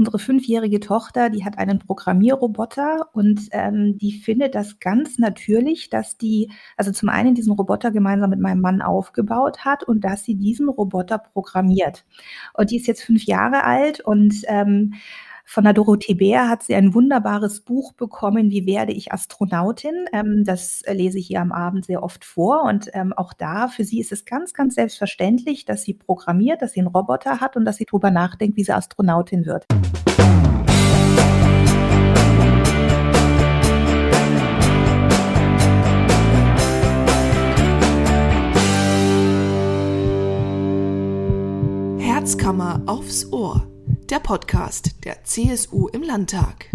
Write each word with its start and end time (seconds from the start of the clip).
unsere 0.00 0.18
fünfjährige 0.18 0.80
Tochter, 0.80 1.28
die 1.28 1.44
hat 1.44 1.58
einen 1.58 1.78
Programmierroboter 1.78 3.10
und 3.12 3.48
ähm, 3.52 3.98
die 3.98 4.12
findet 4.12 4.54
das 4.54 4.80
ganz 4.80 5.18
natürlich, 5.18 5.90
dass 5.90 6.16
die, 6.16 6.50
also 6.78 6.90
zum 6.90 7.10
einen 7.10 7.34
diesen 7.34 7.52
Roboter 7.52 7.90
gemeinsam 7.90 8.30
mit 8.30 8.40
meinem 8.40 8.62
Mann 8.62 8.80
aufgebaut 8.80 9.66
hat 9.66 9.84
und 9.84 10.02
dass 10.02 10.24
sie 10.24 10.36
diesen 10.36 10.70
Roboter 10.70 11.18
programmiert. 11.18 12.06
Und 12.54 12.70
die 12.70 12.76
ist 12.78 12.86
jetzt 12.86 13.02
fünf 13.02 13.24
Jahre 13.24 13.64
alt 13.64 14.00
und 14.00 14.34
ähm, 14.46 14.94
von 15.50 15.64
der 15.64 15.72
Dorothee 15.72 16.14
Bär 16.14 16.48
hat 16.48 16.62
sie 16.62 16.76
ein 16.76 16.94
wunderbares 16.94 17.62
Buch 17.62 17.92
bekommen, 17.94 18.52
Wie 18.52 18.66
werde 18.66 18.92
ich 18.92 19.12
Astronautin? 19.12 20.04
Ähm, 20.12 20.44
das 20.44 20.84
lese 20.86 21.18
ich 21.18 21.28
ihr 21.28 21.40
am 21.40 21.50
Abend 21.50 21.86
sehr 21.86 22.04
oft 22.04 22.24
vor. 22.24 22.62
Und 22.62 22.88
ähm, 22.92 23.12
auch 23.12 23.32
da, 23.32 23.66
für 23.66 23.82
sie 23.82 23.98
ist 23.98 24.12
es 24.12 24.24
ganz, 24.24 24.54
ganz 24.54 24.76
selbstverständlich, 24.76 25.64
dass 25.64 25.82
sie 25.82 25.94
programmiert, 25.94 26.62
dass 26.62 26.74
sie 26.74 26.78
einen 26.78 26.86
Roboter 26.86 27.40
hat 27.40 27.56
und 27.56 27.64
dass 27.64 27.78
sie 27.78 27.84
darüber 27.84 28.12
nachdenkt, 28.12 28.56
wie 28.56 28.62
sie 28.62 28.72
Astronautin 28.72 29.44
wird. 29.44 29.66
Herzkammer 41.98 42.82
aufs 42.86 43.32
Ohr 43.32 43.69
der 44.10 44.18
Podcast 44.18 45.04
der 45.04 45.22
CSU 45.22 45.86
im 45.86 46.02
Landtag. 46.02 46.66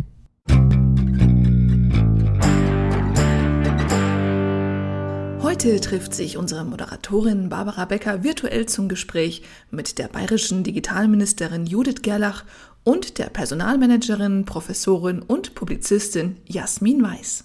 Heute 5.41 5.81
trifft 5.81 6.13
sich 6.13 6.37
unsere 6.37 6.63
Moderatorin 6.63 7.49
Barbara 7.49 7.83
Becker 7.83 8.23
virtuell 8.23 8.67
zum 8.67 8.87
Gespräch 8.87 9.41
mit 9.69 9.97
der 9.97 10.07
bayerischen 10.07 10.63
Digitalministerin 10.63 11.65
Judith 11.65 12.03
Gerlach 12.03 12.45
und 12.85 13.17
der 13.17 13.25
Personalmanagerin, 13.25 14.45
Professorin 14.45 15.21
und 15.21 15.55
Publizistin 15.55 16.37
Jasmin 16.45 17.03
Weiß. 17.03 17.43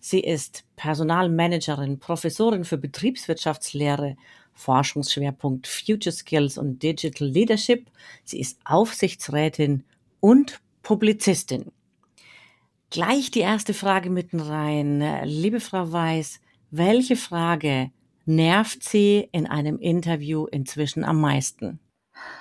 Sie 0.00 0.20
ist 0.20 0.64
Personalmanagerin, 0.76 1.98
Professorin 1.98 2.64
für 2.64 2.78
Betriebswirtschaftslehre 2.78 4.16
Forschungsschwerpunkt 4.60 5.66
Future 5.66 6.14
Skills 6.14 6.58
und 6.58 6.82
Digital 6.82 7.26
Leadership. 7.26 7.90
Sie 8.24 8.40
ist 8.40 8.58
Aufsichtsrätin 8.64 9.84
und 10.20 10.60
Publizistin. 10.82 11.72
Gleich 12.90 13.30
die 13.30 13.40
erste 13.40 13.72
Frage 13.72 14.10
mitten 14.10 14.40
rein. 14.40 15.24
Liebe 15.24 15.60
Frau 15.60 15.92
Weiß, 15.92 16.40
welche 16.70 17.16
Frage 17.16 17.90
nervt 18.26 18.82
Sie 18.82 19.28
in 19.32 19.46
einem 19.46 19.78
Interview 19.78 20.46
inzwischen 20.46 21.04
am 21.04 21.20
meisten? 21.20 21.80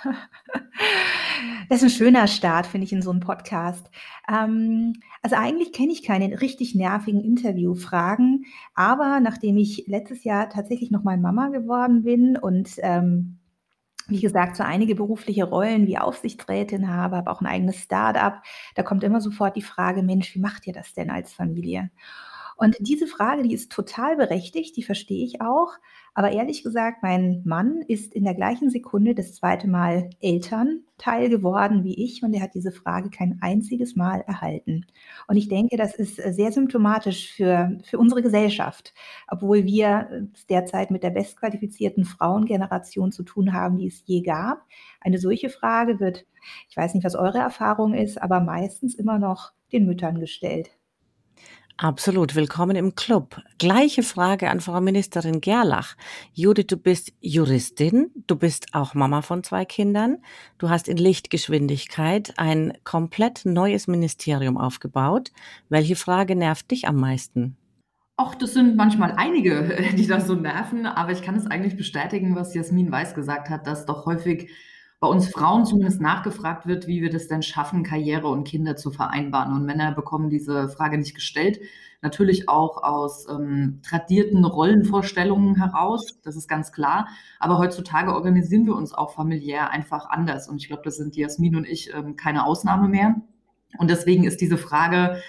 Das 1.70 1.84
ist 1.84 1.94
ein 1.94 1.98
schöner 1.98 2.26
Start, 2.28 2.66
finde 2.66 2.86
ich, 2.86 2.94
in 2.94 3.04
so 3.04 3.12
einem 3.12 3.20
Podcast. 3.20 3.92
Ähm, 4.28 4.94
also 5.22 5.36
eigentlich 5.36 5.72
kenne 5.72 5.92
ich 5.92 6.02
keine 6.02 6.42
richtig 6.42 6.74
nervigen 6.74 7.24
Interviewfragen, 7.24 8.46
aber 8.74 9.20
nachdem 9.20 9.56
ich 9.58 9.86
letztes 9.86 10.24
Jahr 10.24 10.50
tatsächlich 10.50 10.90
noch 10.90 11.04
mal 11.04 11.18
Mama 11.18 11.50
geworden 11.50 12.02
bin 12.02 12.38
und 12.38 12.72
ähm, 12.80 13.38
wie 14.08 14.20
gesagt, 14.20 14.56
so 14.56 14.64
einige 14.64 14.96
berufliche 14.96 15.44
Rollen 15.44 15.86
wie 15.86 16.00
Aufsichtsrätin 16.00 16.90
habe, 16.90 17.18
habe 17.18 17.30
auch 17.30 17.42
ein 17.42 17.46
eigenes 17.46 17.78
Start-up, 17.78 18.42
da 18.74 18.82
kommt 18.82 19.04
immer 19.04 19.22
sofort 19.22 19.56
die 19.56 19.62
Frage, 19.62 20.02
Mensch, 20.02 20.34
wie 20.34 20.40
macht 20.40 20.66
ihr 20.66 20.74
das 20.74 20.94
denn 20.94 21.12
als 21.12 21.32
Familie? 21.32 21.92
Und 22.58 22.78
diese 22.80 23.06
Frage, 23.06 23.44
die 23.44 23.54
ist 23.54 23.72
total 23.72 24.18
berechtigt, 24.18 24.76
die 24.76 24.84
verstehe 24.84 25.24
ich 25.24 25.40
auch. 25.40 25.74
Aber 26.14 26.32
ehrlich 26.32 26.64
gesagt, 26.64 27.04
mein 27.04 27.42
Mann 27.46 27.82
ist 27.88 28.14
in 28.14 28.24
der 28.24 28.34
gleichen 28.34 28.70
Sekunde 28.70 29.16
das 29.16 29.36
zweite 29.36 29.68
Mal 29.68 30.10
Elternteil 30.22 31.30
geworden 31.30 31.84
wie 31.84 32.04
ich 32.04 32.24
und 32.24 32.34
er 32.34 32.42
hat 32.42 32.56
diese 32.56 32.72
Frage 32.72 33.10
kein 33.10 33.38
einziges 33.42 33.96
Mal 33.96 34.22
erhalten. 34.28 34.86
Und 35.28 35.38
ich 35.38 35.48
denke, 35.48 35.78
das 35.78 35.96
ist 35.96 36.16
sehr 36.16 36.52
symptomatisch 36.52 37.32
für, 37.32 37.78
für 37.84 37.98
unsere 37.98 38.22
Gesellschaft, 38.22 38.94
obwohl 39.28 39.66
wir 39.66 40.28
derzeit 40.50 40.92
mit 40.92 41.04
der 41.04 41.12
bestqualifizierten 41.12 42.06
Frauengeneration 42.06 43.12
zu 43.12 43.24
tun 43.24 43.54
haben, 43.54 43.78
die 43.78 43.88
es 43.88 44.04
je 44.06 44.22
gab. 44.22 44.66
Eine 45.02 45.20
solche 45.20 45.50
Frage 45.50 46.00
wird, 46.00 46.26
ich 46.70 46.78
weiß 46.78 46.94
nicht, 46.94 47.04
was 47.04 47.16
eure 47.16 47.40
Erfahrung 47.40 47.94
ist, 47.94 48.22
aber 48.22 48.40
meistens 48.40 48.96
immer 48.96 49.20
noch 49.20 49.52
den 49.72 49.86
Müttern 49.86 50.20
gestellt. 50.20 50.79
Absolut, 51.82 52.36
willkommen 52.36 52.76
im 52.76 52.96
Club. 52.96 53.42
Gleiche 53.58 54.04
Frage 54.04 54.50
an 54.50 54.60
Frau 54.60 54.82
Ministerin 54.82 55.40
Gerlach. 55.40 55.96
Judith, 56.34 56.68
du 56.68 56.76
bist 56.76 57.14
Juristin, 57.22 58.12
du 58.28 58.36
bist 58.36 58.68
auch 58.74 58.96
Mama 58.96 59.22
von 59.22 59.46
zwei 59.46 59.64
Kindern, 59.64 60.18
du 60.58 60.70
hast 60.70 60.90
in 60.90 60.98
Lichtgeschwindigkeit 60.98 62.34
ein 62.36 62.74
komplett 62.84 63.46
neues 63.46 63.88
Ministerium 63.88 64.58
aufgebaut. 64.58 65.32
Welche 65.70 65.96
Frage 65.96 66.36
nervt 66.36 66.70
dich 66.70 66.86
am 66.86 66.98
meisten? 66.98 67.56
Ach, 68.18 68.36
das 68.36 68.56
sind 68.56 68.76
manchmal 68.76 69.14
einige, 69.16 69.82
die 69.96 70.06
das 70.06 70.28
so 70.28 70.36
nerven, 70.36 70.86
aber 70.86 71.14
ich 71.14 71.22
kann 71.22 71.36
es 71.36 71.48
eigentlich 71.48 71.78
bestätigen, 71.78 72.36
was 72.36 72.54
Jasmin 72.54 72.92
Weiß 72.92 73.14
gesagt 73.14 73.50
hat, 73.50 73.68
dass 73.68 73.86
doch 73.86 74.06
häufig 74.06 74.52
bei 75.00 75.08
uns 75.08 75.30
Frauen 75.30 75.66
zumindest 75.66 76.02
nachgefragt 76.02 76.68
wird, 76.68 76.88
wie 76.88 77.02
wir 77.02 77.10
das 77.10 77.28
denn 77.28 77.42
schaffen, 77.42 77.84
Karriere 77.84 78.28
und 78.28 78.44
Kinder 78.44 78.76
zu 78.76 78.92
vereinbaren. 78.92 79.54
Und 79.54 79.66
Männer 79.66 79.94
bekommen 79.94 80.30
diese 80.30 80.68
Frage 80.68 80.98
nicht 80.98 81.16
gestellt. 81.16 81.60
Natürlich 82.02 82.50
auch 82.50 82.84
aus 82.84 83.28
ähm, 83.30 83.80
tradierten 83.82 84.44
Rollenvorstellungen 84.44 85.56
heraus, 85.56 86.20
das 86.24 86.36
ist 86.36 86.48
ganz 86.48 86.72
klar. 86.72 87.08
Aber 87.40 87.58
heutzutage 87.58 88.14
organisieren 88.14 88.66
wir 88.66 88.76
uns 88.76 88.94
auch 88.94 89.14
familiär 89.14 89.70
einfach 89.72 90.10
anders. 90.10 90.50
Und 90.50 90.58
ich 90.58 90.68
glaube, 90.68 90.84
das 90.84 90.98
sind 90.98 91.16
Jasmin 91.16 91.56
und 91.56 91.66
ich 91.66 91.94
ähm, 91.94 92.16
keine 92.18 92.46
Ausnahme 92.46 92.90
mehr. 92.90 93.16
Und 93.78 93.90
deswegen 93.90 94.24
ist 94.26 94.42
diese 94.42 94.58
Frage, 94.58 95.22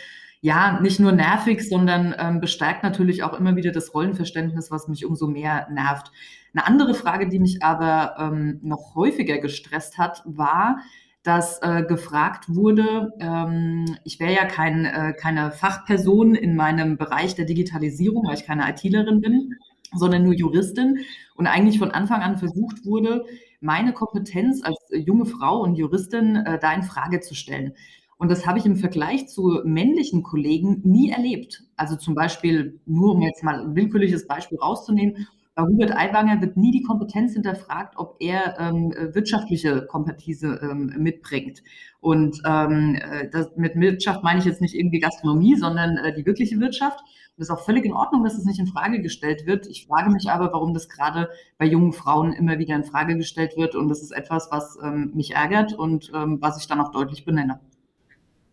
ja, 0.43 0.81
nicht 0.81 1.01
nur 1.01 1.13
nervig, 1.13 1.69
sondern 1.69 2.15
ähm, 2.19 2.41
bestärkt 2.41 2.83
natürlich 2.83 3.23
auch 3.23 3.35
immer 3.35 3.57
wieder 3.57 3.73
das 3.73 3.93
Rollenverständnis, 3.95 4.71
was 4.71 4.89
mich 4.89 5.05
umso 5.05 5.27
mehr 5.27 5.69
nervt. 5.71 6.11
Eine 6.55 6.67
andere 6.67 6.95
Frage, 6.95 7.29
die 7.29 7.39
mich 7.39 7.63
aber 7.63 8.15
ähm, 8.19 8.59
noch 8.63 8.95
häufiger 8.95 9.39
gestresst 9.39 9.99
hat, 9.99 10.23
war, 10.25 10.79
dass 11.23 11.61
äh, 11.61 11.85
gefragt 11.87 12.47
wurde, 12.49 13.13
ähm, 13.21 13.85
ich 14.05 14.19
wäre 14.19 14.33
ja 14.33 14.47
kein, 14.47 14.87
äh, 14.87 15.13
keine 15.13 15.51
Fachperson 15.51 16.35
in 16.35 16.57
meinem 16.57 16.97
Bereich 16.97 17.35
der 17.35 17.45
Digitalisierung, 17.45 18.27
weil 18.27 18.37
ich 18.37 18.47
keine 18.47 18.69
ITlerin 18.71 19.21
bin, 19.21 19.57
sondern 19.93 20.25
nur 20.25 20.33
Juristin 20.33 21.01
und 21.35 21.47
eigentlich 21.47 21.79
von 21.79 21.91
Anfang 21.91 22.23
an 22.23 22.39
versucht 22.39 22.87
wurde, 22.87 23.27
meine 23.61 23.93
Kompetenz 23.93 24.63
als 24.65 24.79
junge 24.91 25.27
Frau 25.27 25.61
und 25.61 25.75
Juristin 25.77 26.37
äh, 26.37 26.59
da 26.59 26.73
in 26.73 26.83
Frage 26.83 27.21
zu 27.21 27.35
stellen. 27.35 27.75
Und 28.21 28.31
das 28.31 28.47
habe 28.47 28.59
ich 28.59 28.67
im 28.67 28.77
Vergleich 28.77 29.29
zu 29.29 29.63
männlichen 29.65 30.23
Kollegen 30.23 30.83
nie 30.85 31.09
erlebt. 31.09 31.65
Also 31.77 31.97
zum 31.97 32.15
Beispiel, 32.15 32.79
nur 32.85 33.15
um 33.15 33.23
jetzt 33.23 33.43
mal 33.43 33.63
ein 33.63 33.75
willkürliches 33.75 34.27
Beispiel 34.27 34.59
rauszunehmen, 34.59 35.27
bei 35.55 35.63
Hubert 35.63 35.97
Aiwanger 35.97 36.39
wird 36.43 36.59
nie 36.59 36.71
die 36.71 36.83
Kompetenz 36.83 37.33
hinterfragt, 37.33 37.95
ob 37.97 38.17
er 38.21 38.61
ähm, 38.61 38.93
wirtschaftliche 39.15 39.87
Kompetenz 39.87 40.43
ähm, 40.43 40.93
mitbringt. 40.99 41.63
Und 42.01 42.43
ähm, 42.45 42.97
äh, 42.97 43.31
das, 43.31 43.57
mit 43.57 43.75
Wirtschaft 43.77 44.23
meine 44.23 44.41
ich 44.41 44.45
jetzt 44.45 44.61
nicht 44.61 44.75
irgendwie 44.75 45.01
Gastronomie, 45.01 45.57
sondern 45.57 45.97
äh, 45.97 46.15
die 46.15 46.27
wirkliche 46.27 46.61
Wirtschaft. 46.61 47.01
Und 47.01 47.43
es 47.43 47.49
ist 47.49 47.51
auch 47.51 47.65
völlig 47.65 47.87
in 47.87 47.95
Ordnung, 47.95 48.23
dass 48.23 48.37
es 48.37 48.45
nicht 48.45 48.61
in 48.61 48.67
Frage 48.67 49.01
gestellt 49.01 49.47
wird. 49.47 49.67
Ich 49.67 49.87
frage 49.87 50.11
mich 50.11 50.31
aber, 50.31 50.53
warum 50.53 50.75
das 50.75 50.91
gerade 50.91 51.31
bei 51.57 51.65
jungen 51.65 51.95
Frauen 51.95 52.35
immer 52.35 52.59
wieder 52.59 52.77
in 52.77 52.85
Frage 52.85 53.17
gestellt 53.17 53.57
wird. 53.57 53.75
Und 53.77 53.89
das 53.89 54.03
ist 54.03 54.11
etwas, 54.11 54.49
was 54.51 54.77
ähm, 54.85 55.13
mich 55.15 55.35
ärgert 55.35 55.73
und 55.73 56.13
ähm, 56.15 56.37
was 56.43 56.61
ich 56.61 56.69
dann 56.69 56.83
auch 56.83 56.93
deutlich 56.93 57.25
benenne. 57.25 57.61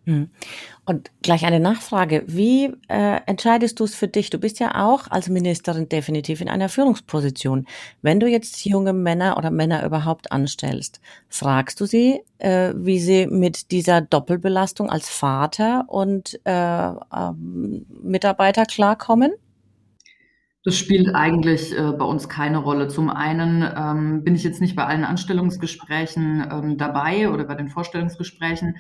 Hm. 0.08 0.30
Und 0.86 1.12
gleich 1.22 1.46
eine 1.46 1.60
Nachfrage. 1.60 2.24
Wie 2.28 2.72
äh, 2.88 3.20
entscheidest 3.26 3.78
du 3.82 3.84
es 3.84 3.94
für 3.94 4.08
dich? 4.08 4.30
Du 4.30 4.38
bist 4.38 4.58
ja 4.62 4.86
auch 4.86 5.12
als 5.12 5.28
Ministerin 5.28 5.90
definitiv 5.90 6.40
in 6.40 6.48
einer 6.48 6.70
Führungsposition. 6.70 7.68
Wenn 8.02 8.22
du 8.22 8.28
jetzt 8.28 8.64
junge 8.64 8.94
Männer 8.94 9.38
oder 9.38 9.52
Männer 9.52 9.86
überhaupt 9.86 10.32
anstellst, 10.32 11.02
fragst 11.28 11.82
du 11.82 11.86
sie, 11.86 12.22
äh, 12.38 12.74
wie 12.78 13.00
sie 13.00 13.28
mit 13.28 13.72
dieser 13.72 14.00
Doppelbelastung 14.00 14.90
als 14.90 15.10
Vater 15.10 15.84
und 15.90 16.40
äh, 16.46 16.52
ähm, 16.52 17.86
Mitarbeiter 18.02 18.64
klarkommen? 18.66 19.34
Das 20.64 20.78
spielt 20.78 21.14
eigentlich 21.14 21.78
äh, 21.78 21.92
bei 21.92 22.06
uns 22.06 22.30
keine 22.30 22.60
Rolle. 22.60 22.88
Zum 22.88 23.10
einen 23.10 23.62
ähm, 23.62 24.24
bin 24.24 24.36
ich 24.36 24.44
jetzt 24.46 24.62
nicht 24.62 24.78
bei 24.78 24.86
allen 24.86 25.04
Anstellungsgesprächen 25.04 26.48
ähm, 26.50 26.78
dabei 26.78 27.30
oder 27.30 27.44
bei 27.44 27.56
den 27.56 27.68
Vorstellungsgesprächen. 27.68 28.78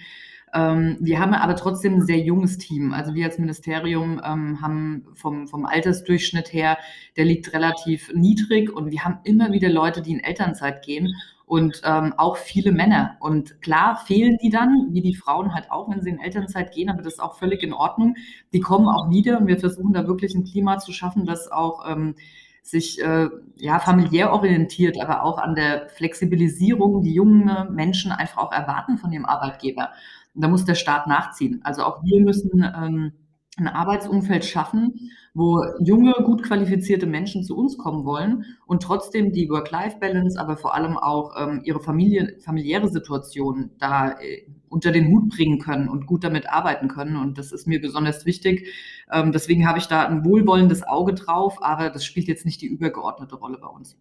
Ähm, 0.53 0.97
wir 0.99 1.19
haben 1.19 1.33
aber 1.33 1.55
trotzdem 1.55 1.95
ein 1.95 2.05
sehr 2.05 2.19
junges 2.19 2.57
Team. 2.57 2.93
Also 2.93 3.13
wir 3.13 3.25
als 3.25 3.37
Ministerium 3.37 4.21
ähm, 4.23 4.61
haben 4.61 5.05
vom, 5.13 5.47
vom 5.47 5.65
Altersdurchschnitt 5.65 6.53
her, 6.53 6.77
der 7.15 7.25
liegt 7.25 7.53
relativ 7.53 8.11
niedrig 8.13 8.71
und 8.71 8.91
wir 8.91 9.03
haben 9.03 9.19
immer 9.23 9.51
wieder 9.51 9.69
Leute, 9.69 10.01
die 10.01 10.13
in 10.13 10.19
Elternzeit 10.19 10.83
gehen 10.83 11.13
und 11.45 11.81
ähm, 11.85 12.13
auch 12.17 12.37
viele 12.37 12.71
Männer. 12.71 13.15
Und 13.19 13.61
klar 13.61 13.97
fehlen 14.05 14.37
die 14.41 14.49
dann, 14.49 14.87
wie 14.91 15.01
die 15.01 15.15
Frauen 15.15 15.53
halt 15.53 15.71
auch, 15.71 15.89
wenn 15.89 16.01
sie 16.01 16.09
in 16.09 16.19
Elternzeit 16.19 16.73
gehen, 16.73 16.89
aber 16.89 17.01
das 17.01 17.13
ist 17.13 17.19
auch 17.19 17.35
völlig 17.35 17.63
in 17.63 17.73
Ordnung. 17.73 18.15
Die 18.53 18.59
kommen 18.59 18.87
auch 18.87 19.09
wieder 19.09 19.39
und 19.39 19.47
wir 19.47 19.59
versuchen 19.59 19.93
da 19.93 20.07
wirklich 20.07 20.35
ein 20.35 20.43
Klima 20.43 20.77
zu 20.77 20.91
schaffen, 20.91 21.25
das 21.25 21.49
auch 21.49 21.89
ähm, 21.89 22.15
sich 22.63 23.01
äh, 23.01 23.29
ja 23.55 23.79
familiär 23.79 24.33
orientiert, 24.33 24.99
aber 24.99 25.23
auch 25.23 25.37
an 25.37 25.55
der 25.55 25.87
Flexibilisierung, 25.89 27.01
die 27.01 27.13
junge 27.13 27.69
Menschen 27.71 28.11
einfach 28.11 28.37
auch 28.37 28.51
erwarten 28.51 28.97
von 28.97 29.11
ihrem 29.13 29.25
Arbeitgeber. 29.25 29.91
Da 30.37 30.47
muss 30.47 30.65
der 30.65 30.75
Staat 30.75 31.07
nachziehen. 31.07 31.61
Also 31.63 31.83
auch 31.83 32.03
wir 32.03 32.21
müssen 32.21 32.63
ähm, 32.63 33.11
ein 33.57 33.67
Arbeitsumfeld 33.67 34.45
schaffen, 34.45 35.09
wo 35.33 35.63
junge, 35.83 36.13
gut 36.23 36.43
qualifizierte 36.43 37.07
Menschen 37.07 37.43
zu 37.43 37.57
uns 37.57 37.77
kommen 37.77 38.05
wollen 38.05 38.45
und 38.65 38.83
trotzdem 38.83 39.31
die 39.31 39.49
Work-Life-Balance, 39.49 40.39
aber 40.39 40.57
vor 40.57 40.75
allem 40.75 40.97
auch 40.97 41.33
ähm, 41.37 41.61
ihre 41.63 41.79
Familie, 41.79 42.37
familiäre 42.39 42.87
Situation 42.87 43.71
da 43.79 44.11
äh, 44.19 44.47
unter 44.69 44.91
den 44.91 45.07
Hut 45.09 45.29
bringen 45.29 45.59
können 45.59 45.89
und 45.89 46.05
gut 46.05 46.23
damit 46.23 46.49
arbeiten 46.49 46.87
können. 46.87 47.17
Und 47.17 47.37
das 47.37 47.51
ist 47.51 47.67
mir 47.67 47.81
besonders 47.81 48.25
wichtig. 48.25 48.67
Ähm, 49.11 49.31
deswegen 49.31 49.67
habe 49.67 49.79
ich 49.79 49.87
da 49.87 50.07
ein 50.07 50.25
wohlwollendes 50.25 50.83
Auge 50.83 51.13
drauf, 51.13 51.57
aber 51.61 51.89
das 51.89 52.05
spielt 52.05 52.27
jetzt 52.27 52.45
nicht 52.45 52.61
die 52.61 52.67
übergeordnete 52.67 53.35
Rolle 53.35 53.57
bei 53.59 53.67
uns. 53.67 53.97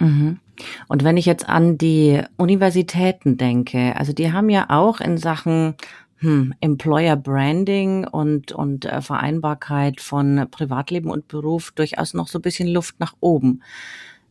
Mhm. 0.00 0.40
Und 0.88 1.04
wenn 1.04 1.16
ich 1.16 1.26
jetzt 1.26 1.48
an 1.48 1.78
die 1.78 2.20
Universitäten 2.36 3.36
denke, 3.36 3.94
also 3.96 4.12
die 4.12 4.32
haben 4.32 4.50
ja 4.50 4.66
auch 4.68 5.00
in 5.00 5.16
Sachen 5.16 5.74
hm, 6.18 6.54
Employer 6.60 7.16
Branding 7.16 8.06
und, 8.06 8.52
und 8.52 8.84
äh, 8.84 9.00
Vereinbarkeit 9.00 10.00
von 10.00 10.46
Privatleben 10.50 11.10
und 11.10 11.28
Beruf 11.28 11.72
durchaus 11.72 12.12
noch 12.12 12.28
so 12.28 12.38
ein 12.38 12.42
bisschen 12.42 12.68
Luft 12.68 13.00
nach 13.00 13.14
oben. 13.20 13.62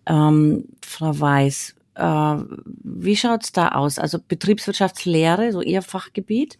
Ähm, 0.05 0.65
Frau 0.85 1.19
Weiß, 1.19 1.75
äh, 1.95 2.35
wie 2.83 3.15
schaut's 3.15 3.51
da 3.51 3.69
aus? 3.69 3.97
Also 3.97 4.19
Betriebswirtschaftslehre, 4.27 5.51
so 5.51 5.61
Ihr 5.61 5.81
Fachgebiet, 5.81 6.59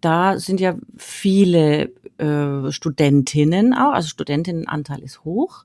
da 0.00 0.38
sind 0.38 0.60
ja 0.60 0.76
viele 0.96 1.90
äh, 2.16 2.72
Studentinnen 2.72 3.74
auch, 3.74 3.92
also 3.92 4.08
Studentinnenanteil 4.08 5.00
ist 5.00 5.24
hoch. 5.24 5.64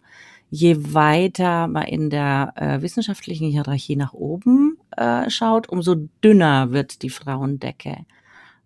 Je 0.57 0.93
weiter 0.93 1.67
man 1.67 1.83
in 1.83 2.09
der 2.09 2.53
äh, 2.55 2.81
wissenschaftlichen 2.81 3.49
Hierarchie 3.49 3.97
nach 3.97 4.13
oben 4.13 4.77
äh, 4.95 5.29
schaut, 5.29 5.67
umso 5.67 5.95
dünner 6.23 6.71
wird 6.71 7.01
die 7.01 7.09
Frauendecke. 7.09 8.05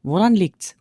Woran 0.03 0.36
liegt's? 0.36 0.75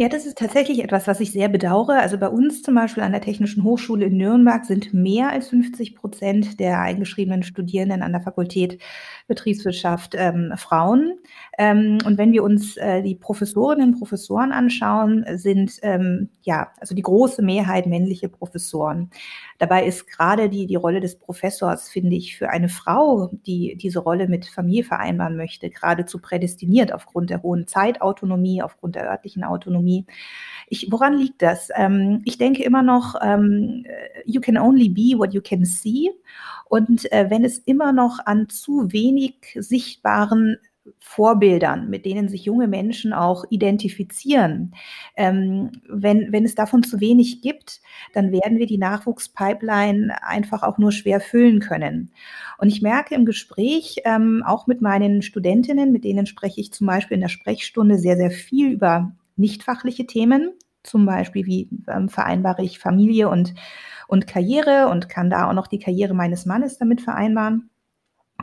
Ja, 0.00 0.08
das 0.08 0.24
ist 0.24 0.38
tatsächlich 0.38 0.82
etwas, 0.82 1.06
was 1.06 1.20
ich 1.20 1.30
sehr 1.30 1.50
bedauere. 1.50 2.00
Also 2.00 2.16
bei 2.16 2.28
uns 2.28 2.62
zum 2.62 2.74
Beispiel 2.74 3.02
an 3.02 3.12
der 3.12 3.20
Technischen 3.20 3.64
Hochschule 3.64 4.06
in 4.06 4.16
Nürnberg 4.16 4.64
sind 4.64 4.94
mehr 4.94 5.28
als 5.28 5.50
50 5.50 5.94
Prozent 5.94 6.58
der 6.58 6.80
eingeschriebenen 6.80 7.42
Studierenden 7.42 8.00
an 8.00 8.12
der 8.12 8.22
Fakultät 8.22 8.80
Betriebswirtschaft 9.28 10.14
ähm, 10.16 10.54
Frauen. 10.56 11.18
Ähm, 11.58 11.98
und 12.06 12.16
wenn 12.16 12.32
wir 12.32 12.44
uns 12.44 12.78
äh, 12.78 13.02
die 13.02 13.14
Professorinnen 13.14 13.92
und 13.92 13.98
Professoren 13.98 14.52
anschauen, 14.52 15.26
sind 15.34 15.72
ähm, 15.82 16.30
ja 16.40 16.72
also 16.80 16.94
die 16.94 17.02
große 17.02 17.42
Mehrheit 17.42 17.86
männliche 17.86 18.30
Professoren. 18.30 19.10
Dabei 19.60 19.84
ist 19.84 20.06
gerade 20.06 20.48
die, 20.48 20.66
die 20.66 20.76
Rolle 20.76 21.00
des 21.00 21.18
Professors, 21.18 21.90
finde 21.90 22.16
ich, 22.16 22.38
für 22.38 22.48
eine 22.48 22.70
Frau, 22.70 23.28
die 23.46 23.76
diese 23.76 23.98
Rolle 23.98 24.26
mit 24.26 24.46
Familie 24.46 24.84
vereinbaren 24.84 25.36
möchte, 25.36 25.68
geradezu 25.68 26.18
prädestiniert 26.18 26.94
aufgrund 26.94 27.28
der 27.28 27.42
hohen 27.42 27.66
Zeitautonomie, 27.66 28.62
aufgrund 28.62 28.94
der 28.94 29.10
örtlichen 29.10 29.44
Autonomie. 29.44 30.06
Ich, 30.70 30.90
woran 30.90 31.18
liegt 31.18 31.42
das? 31.42 31.68
Ähm, 31.76 32.22
ich 32.24 32.38
denke 32.38 32.64
immer 32.64 32.82
noch, 32.82 33.16
ähm, 33.20 33.84
you 34.24 34.40
can 34.40 34.56
only 34.56 34.88
be 34.88 35.18
what 35.18 35.34
you 35.34 35.42
can 35.42 35.66
see. 35.66 36.08
Und 36.70 37.12
äh, 37.12 37.28
wenn 37.28 37.44
es 37.44 37.58
immer 37.58 37.92
noch 37.92 38.18
an 38.24 38.48
zu 38.48 38.90
wenig 38.92 39.58
sichtbaren 39.58 40.56
Vorbildern, 40.98 41.90
mit 41.90 42.04
denen 42.06 42.28
sich 42.28 42.44
junge 42.44 42.66
Menschen 42.66 43.12
auch 43.12 43.44
identifizieren. 43.50 44.74
Ähm, 45.16 45.70
wenn, 45.88 46.32
wenn 46.32 46.44
es 46.44 46.54
davon 46.54 46.82
zu 46.82 47.00
wenig 47.00 47.42
gibt, 47.42 47.80
dann 48.14 48.32
werden 48.32 48.58
wir 48.58 48.66
die 48.66 48.78
Nachwuchspipeline 48.78 50.22
einfach 50.22 50.62
auch 50.62 50.78
nur 50.78 50.92
schwer 50.92 51.20
füllen 51.20 51.60
können. 51.60 52.12
Und 52.58 52.68
ich 52.68 52.82
merke 52.82 53.14
im 53.14 53.26
Gespräch, 53.26 53.96
ähm, 54.04 54.42
auch 54.46 54.66
mit 54.66 54.80
meinen 54.80 55.22
Studentinnen, 55.22 55.92
mit 55.92 56.04
denen 56.04 56.26
spreche 56.26 56.60
ich 56.60 56.72
zum 56.72 56.86
Beispiel 56.86 57.16
in 57.16 57.22
der 57.22 57.28
Sprechstunde 57.28 57.98
sehr, 57.98 58.16
sehr 58.16 58.30
viel 58.30 58.70
über 58.70 59.12
nicht 59.36 59.62
fachliche 59.62 60.06
Themen, 60.06 60.52
zum 60.82 61.06
Beispiel 61.06 61.46
wie 61.46 61.68
ähm, 61.88 62.08
vereinbare 62.08 62.62
ich 62.62 62.78
Familie 62.78 63.28
und, 63.28 63.54
und 64.08 64.26
Karriere 64.26 64.88
und 64.88 65.08
kann 65.08 65.30
da 65.30 65.48
auch 65.48 65.54
noch 65.54 65.66
die 65.66 65.78
Karriere 65.78 66.14
meines 66.14 66.46
Mannes 66.46 66.78
damit 66.78 67.00
vereinbaren. 67.00 67.70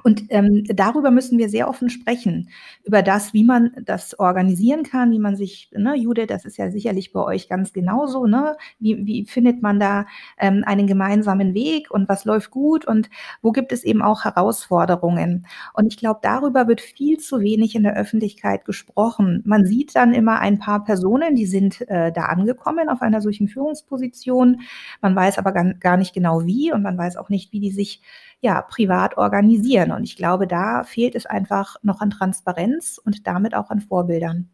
Und 0.03 0.23
ähm, 0.29 0.63
darüber 0.67 1.11
müssen 1.11 1.37
wir 1.37 1.49
sehr 1.49 1.67
offen 1.67 1.89
sprechen, 1.89 2.49
über 2.83 3.01
das, 3.01 3.33
wie 3.33 3.43
man 3.43 3.71
das 3.83 4.17
organisieren 4.19 4.83
kann, 4.83 5.11
wie 5.11 5.19
man 5.19 5.35
sich, 5.35 5.69
ne, 5.73 5.95
Jude, 5.95 6.27
das 6.27 6.45
ist 6.45 6.57
ja 6.57 6.71
sicherlich 6.71 7.11
bei 7.11 7.21
euch 7.21 7.49
ganz 7.49 7.73
genauso, 7.73 8.25
ne? 8.25 8.55
Wie, 8.79 9.05
wie 9.05 9.25
findet 9.25 9.61
man 9.61 9.79
da 9.79 10.05
ähm, 10.37 10.63
einen 10.65 10.87
gemeinsamen 10.87 11.53
Weg 11.53 11.91
und 11.91 12.09
was 12.09 12.25
läuft 12.25 12.51
gut 12.51 12.85
und 12.85 13.09
wo 13.41 13.51
gibt 13.51 13.71
es 13.71 13.83
eben 13.83 14.01
auch 14.01 14.23
Herausforderungen? 14.23 15.45
Und 15.73 15.87
ich 15.87 15.97
glaube, 15.97 16.19
darüber 16.23 16.67
wird 16.67 16.81
viel 16.81 17.17
zu 17.17 17.41
wenig 17.41 17.75
in 17.75 17.83
der 17.83 17.95
Öffentlichkeit 17.95 18.65
gesprochen. 18.65 19.41
Man 19.45 19.65
sieht 19.65 19.95
dann 19.95 20.13
immer 20.13 20.39
ein 20.39 20.59
paar 20.59 20.83
Personen, 20.83 21.35
die 21.35 21.45
sind 21.45 21.81
äh, 21.89 22.11
da 22.11 22.25
angekommen 22.25 22.89
auf 22.89 23.01
einer 23.01 23.21
solchen 23.21 23.47
Führungsposition. 23.47 24.61
Man 25.01 25.15
weiß 25.15 25.37
aber 25.37 25.51
gar, 25.51 25.73
gar 25.75 25.97
nicht 25.97 26.13
genau 26.13 26.45
wie 26.45 26.71
und 26.71 26.83
man 26.83 26.97
weiß 26.97 27.17
auch 27.17 27.29
nicht, 27.29 27.51
wie 27.51 27.59
die 27.59 27.71
sich 27.71 28.01
ja, 28.41 28.61
privat 28.61 29.17
organisieren. 29.17 29.91
Und 29.91 30.03
ich 30.03 30.15
glaube, 30.15 30.47
da 30.47 30.83
fehlt 30.83 31.15
es 31.15 31.25
einfach 31.25 31.77
noch 31.81 32.01
an 32.01 32.09
Transparenz 32.09 32.99
und 33.03 33.27
damit 33.27 33.55
auch 33.55 33.69
an 33.69 33.81
Vorbildern. 33.81 34.49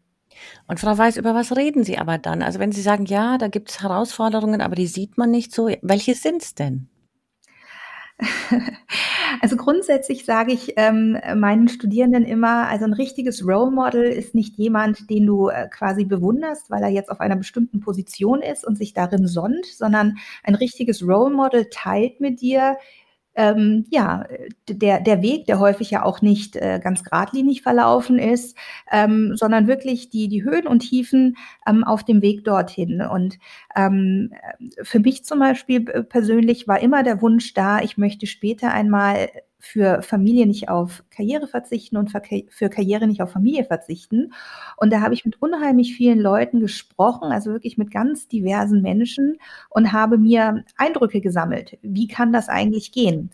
Und 0.66 0.80
Frau 0.80 0.96
Weiß, 0.96 1.16
über 1.16 1.34
was 1.34 1.56
reden 1.56 1.84
Sie 1.84 1.98
aber 1.98 2.18
dann? 2.18 2.42
Also 2.42 2.58
wenn 2.58 2.72
Sie 2.72 2.82
sagen, 2.82 3.06
ja, 3.06 3.38
da 3.38 3.48
gibt 3.48 3.70
es 3.70 3.82
Herausforderungen, 3.82 4.60
aber 4.60 4.74
die 4.74 4.86
sieht 4.86 5.16
man 5.16 5.30
nicht 5.30 5.52
so, 5.54 5.70
welche 5.82 6.14
sind 6.14 6.42
es 6.42 6.54
denn? 6.54 6.88
Also 9.40 9.56
grundsätzlich 9.56 10.24
sage 10.24 10.52
ich 10.52 10.74
ähm, 10.76 11.18
meinen 11.34 11.68
Studierenden 11.68 12.24
immer, 12.24 12.68
also 12.68 12.84
ein 12.84 12.92
richtiges 12.92 13.44
Role 13.44 13.72
Model 13.72 14.04
ist 14.04 14.34
nicht 14.34 14.56
jemand, 14.56 15.10
den 15.10 15.26
du 15.26 15.48
äh, 15.48 15.68
quasi 15.68 16.04
bewunderst, 16.04 16.70
weil 16.70 16.82
er 16.82 16.88
jetzt 16.88 17.10
auf 17.10 17.20
einer 17.20 17.36
bestimmten 17.36 17.80
Position 17.80 18.42
ist 18.42 18.64
und 18.64 18.78
sich 18.78 18.94
darin 18.94 19.26
sonnt, 19.26 19.66
sondern 19.66 20.18
ein 20.44 20.54
richtiges 20.54 21.02
Role 21.02 21.34
Model 21.34 21.66
teilt 21.70 22.20
mit 22.20 22.40
dir, 22.40 22.76
ähm, 23.34 23.86
ja, 23.90 24.24
der, 24.68 25.00
der 25.00 25.22
Weg, 25.22 25.46
der 25.46 25.58
häufig 25.58 25.90
ja 25.90 26.04
auch 26.04 26.22
nicht 26.22 26.56
äh, 26.56 26.80
ganz 26.82 27.02
geradlinig 27.02 27.62
verlaufen 27.62 28.18
ist, 28.18 28.56
ähm, 28.90 29.36
sondern 29.36 29.66
wirklich 29.66 30.10
die, 30.10 30.28
die 30.28 30.44
Höhen 30.44 30.66
und 30.66 30.80
Tiefen 30.80 31.36
ähm, 31.66 31.84
auf 31.84 32.04
dem 32.04 32.22
Weg 32.22 32.44
dorthin. 32.44 33.00
Und 33.00 33.38
ähm, 33.76 34.32
für 34.82 35.00
mich 35.00 35.24
zum 35.24 35.38
Beispiel 35.38 35.88
äh, 35.90 36.02
persönlich 36.02 36.68
war 36.68 36.80
immer 36.80 37.02
der 37.02 37.20
Wunsch 37.22 37.54
da, 37.54 37.80
ich 37.80 37.96
möchte 37.96 38.26
später 38.26 38.72
einmal 38.72 39.28
für 39.64 40.02
Familie 40.02 40.46
nicht 40.46 40.68
auf 40.68 41.04
Karriere 41.10 41.48
verzichten 41.48 41.96
und 41.96 42.10
für 42.10 42.68
Karriere 42.68 43.06
nicht 43.06 43.22
auf 43.22 43.32
Familie 43.32 43.64
verzichten. 43.64 44.32
Und 44.76 44.92
da 44.92 45.00
habe 45.00 45.14
ich 45.14 45.24
mit 45.24 45.40
unheimlich 45.40 45.94
vielen 45.96 46.20
Leuten 46.20 46.60
gesprochen, 46.60 47.32
also 47.32 47.50
wirklich 47.50 47.78
mit 47.78 47.90
ganz 47.90 48.28
diversen 48.28 48.82
Menschen 48.82 49.38
und 49.70 49.92
habe 49.92 50.18
mir 50.18 50.64
Eindrücke 50.76 51.20
gesammelt. 51.20 51.78
Wie 51.82 52.08
kann 52.08 52.32
das 52.32 52.48
eigentlich 52.48 52.92
gehen? 52.92 53.30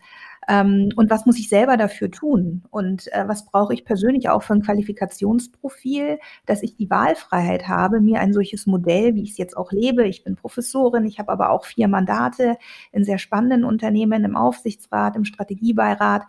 Ähm, 0.51 0.91
und 0.97 1.11
was 1.11 1.27
muss 1.27 1.39
ich 1.39 1.49
selber 1.49 1.77
dafür 1.77 2.11
tun? 2.11 2.65
Und 2.71 3.07
äh, 3.13 3.29
was 3.29 3.47
brauche 3.47 3.73
ich 3.73 3.85
persönlich 3.85 4.29
auch 4.29 4.43
für 4.43 4.55
ein 4.55 4.63
Qualifikationsprofil, 4.63 6.19
dass 6.45 6.65
ich 6.65 6.75
die 6.75 6.91
Wahlfreiheit 6.91 7.69
habe, 7.69 8.01
mir 8.01 8.19
ein 8.19 8.33
solches 8.33 8.67
Modell, 8.67 9.15
wie 9.15 9.23
ich 9.23 9.31
es 9.31 9.39
jetzt 9.39 9.57
auch 9.57 9.71
lebe. 9.71 10.09
Ich 10.09 10.25
bin 10.25 10.35
Professorin, 10.35 11.07
ich 11.07 11.21
habe 11.21 11.31
aber 11.31 11.51
auch 11.51 11.65
vier 11.65 11.87
Mandate 11.87 12.57
in 12.91 13.05
sehr 13.05 13.19
spannenden 13.19 13.63
Unternehmen, 13.63 14.25
im 14.25 14.37
Aufsichtsrat, 14.37 15.15
im 15.15 15.25
Strategiebeirat. 15.25 16.25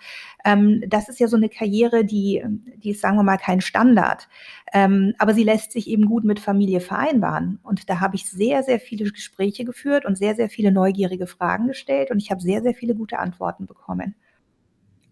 Ähm, 0.46 0.84
das 0.88 1.10
ist 1.10 1.20
ja 1.20 1.28
so 1.28 1.38
eine 1.38 1.50
Karriere, 1.50 2.06
die, 2.06 2.44
die 2.78 2.92
ist, 2.92 3.01
sagen 3.01 3.18
wir 3.18 3.24
mal, 3.24 3.38
kein 3.38 3.62
Standard. 3.62 4.30
Ähm, 4.72 5.16
aber 5.18 5.34
sie 5.34 5.44
lässt 5.44 5.72
sich 5.72 5.88
eben 5.90 6.06
gut 6.06 6.25
mit 6.25 6.40
Familie 6.40 6.80
vereinbaren. 6.80 7.60
Und 7.63 7.90
da 7.90 8.00
habe 8.00 8.16
ich 8.16 8.30
sehr, 8.30 8.62
sehr 8.62 8.80
viele 8.80 9.10
Gespräche 9.10 9.66
geführt 9.66 10.06
und 10.06 10.18
sehr, 10.18 10.36
sehr 10.36 10.50
viele 10.50 10.72
neugierige 10.72 11.25
Fragen 11.25 11.68
gestellt 11.68 12.12
und 12.12 12.20
ich 12.20 12.30
habe 12.30 12.42
sehr, 12.42 12.62
sehr 12.62 12.75
viele 12.75 12.94
gute 12.94 13.18
Antworten 13.18 13.66
bekommen. 13.66 14.11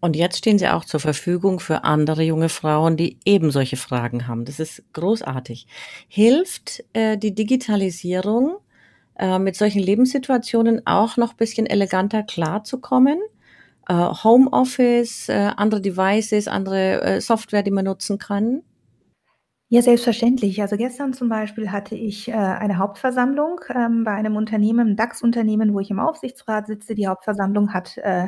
Und 0.00 0.16
jetzt 0.16 0.38
stehen 0.38 0.58
Sie 0.58 0.68
auch 0.68 0.84
zur 0.84 1.00
Verfügung 1.00 1.60
für 1.60 1.84
andere 1.84 2.22
junge 2.22 2.48
Frauen, 2.48 2.96
die 2.96 3.18
eben 3.24 3.50
solche 3.50 3.76
Fragen 3.76 4.26
haben. 4.26 4.46
Das 4.46 4.58
ist 4.58 4.82
großartig. 4.94 5.66
Hilft 6.08 6.82
äh, 6.94 7.18
die 7.18 7.34
Digitalisierung 7.34 8.56
äh, 9.18 9.38
mit 9.38 9.56
solchen 9.56 9.82
Lebenssituationen 9.82 10.86
auch 10.86 11.18
noch 11.18 11.34
bisschen 11.34 11.66
eleganter 11.66 12.22
klarzukommen? 12.22 13.18
Äh, 13.88 13.94
Homeoffice, 13.94 15.28
äh, 15.28 15.50
andere 15.56 15.82
Devices, 15.82 16.48
andere 16.48 17.02
äh, 17.02 17.20
Software, 17.20 17.62
die 17.62 17.70
man 17.70 17.84
nutzen 17.84 18.18
kann? 18.18 18.62
Ja, 19.72 19.82
selbstverständlich. 19.82 20.60
Also 20.62 20.76
gestern 20.76 21.12
zum 21.12 21.28
Beispiel 21.28 21.70
hatte 21.70 21.94
ich 21.94 22.28
äh, 22.28 22.32
eine 22.32 22.78
Hauptversammlung 22.78 23.60
ähm, 23.72 24.02
bei 24.02 24.10
einem 24.10 24.34
Unternehmen, 24.34 24.80
einem 24.80 24.96
DAX-Unternehmen, 24.96 25.74
wo 25.74 25.78
ich 25.78 25.90
im 25.90 26.00
Aufsichtsrat 26.00 26.66
sitze. 26.66 26.96
Die 26.96 27.06
Hauptversammlung 27.06 27.72
hat 27.72 27.96
äh, 27.98 28.26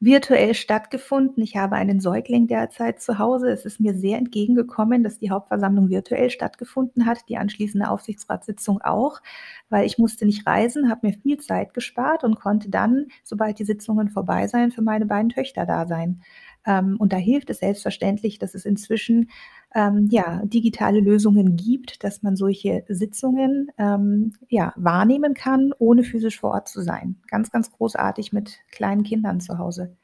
virtuell 0.00 0.54
stattgefunden. 0.54 1.42
Ich 1.42 1.56
habe 1.56 1.74
einen 1.74 2.00
Säugling 2.00 2.46
derzeit 2.46 3.00
zu 3.02 3.18
Hause. 3.18 3.50
Es 3.50 3.64
ist 3.64 3.80
mir 3.80 3.94
sehr 3.94 4.18
entgegengekommen, 4.18 5.02
dass 5.02 5.18
die 5.18 5.30
Hauptversammlung 5.30 5.88
virtuell 5.88 6.30
stattgefunden 6.30 7.04
hat, 7.04 7.28
die 7.28 7.36
anschließende 7.36 7.90
Aufsichtsratssitzung 7.90 8.80
auch, 8.80 9.20
weil 9.68 9.86
ich 9.86 9.98
musste 9.98 10.24
nicht 10.24 10.46
reisen, 10.46 10.88
habe 10.88 11.08
mir 11.08 11.14
viel 11.14 11.38
Zeit 11.38 11.74
gespart 11.74 12.22
und 12.22 12.36
konnte 12.38 12.70
dann, 12.70 13.06
sobald 13.24 13.58
die 13.58 13.64
Sitzungen 13.64 14.08
vorbei 14.08 14.46
seien, 14.46 14.70
für 14.70 14.82
meine 14.82 15.06
beiden 15.06 15.30
Töchter 15.30 15.66
da 15.66 15.86
sein. 15.86 16.22
Ähm, 16.64 16.96
und 16.98 17.12
da 17.12 17.16
hilft 17.16 17.50
es 17.50 17.58
selbstverständlich, 17.58 18.38
dass 18.38 18.54
es 18.54 18.64
inzwischen 18.64 19.30
ähm, 19.74 20.08
ja, 20.10 20.42
digitale 20.44 21.00
Lösungen 21.00 21.56
gibt, 21.56 22.02
dass 22.02 22.22
man 22.22 22.36
solche 22.36 22.84
Sitzungen 22.88 23.70
ähm, 23.78 24.32
ja, 24.48 24.72
wahrnehmen 24.76 25.34
kann, 25.34 25.72
ohne 25.78 26.04
physisch 26.04 26.40
vor 26.40 26.52
Ort 26.52 26.68
zu 26.68 26.82
sein. 26.82 27.16
Ganz, 27.28 27.50
ganz 27.50 27.70
großartig 27.70 28.32
mit 28.32 28.58
kleinen 28.70 29.02
Kindern 29.02 29.40
zu 29.40 29.58
Hause. 29.58 29.94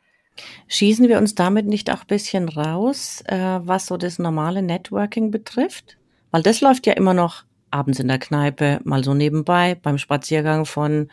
Schießen 0.68 1.08
wir 1.08 1.18
uns 1.18 1.34
damit 1.34 1.66
nicht 1.66 1.90
auch 1.90 2.00
ein 2.00 2.08
bisschen 2.08 2.48
raus, 2.48 3.22
äh, 3.26 3.36
was 3.62 3.86
so 3.86 3.96
das 3.96 4.18
normale 4.18 4.62
Networking 4.62 5.30
betrifft? 5.30 5.96
Weil 6.30 6.42
das 6.42 6.60
läuft 6.60 6.86
ja 6.86 6.94
immer 6.94 7.14
noch 7.14 7.44
abends 7.70 8.00
in 8.00 8.08
der 8.08 8.18
Kneipe, 8.18 8.80
mal 8.84 9.04
so 9.04 9.14
nebenbei, 9.14 9.76
beim 9.80 9.98
Spaziergang 9.98 10.66
von 10.66 11.08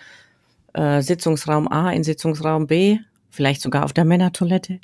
äh, 0.74 1.02
Sitzungsraum 1.02 1.68
A 1.72 1.92
in 1.92 2.04
Sitzungsraum 2.04 2.68
B, 2.68 3.00
vielleicht 3.30 3.62
sogar 3.62 3.86
auf 3.86 3.94
der 3.94 4.06
Männertoilette. 4.06 4.80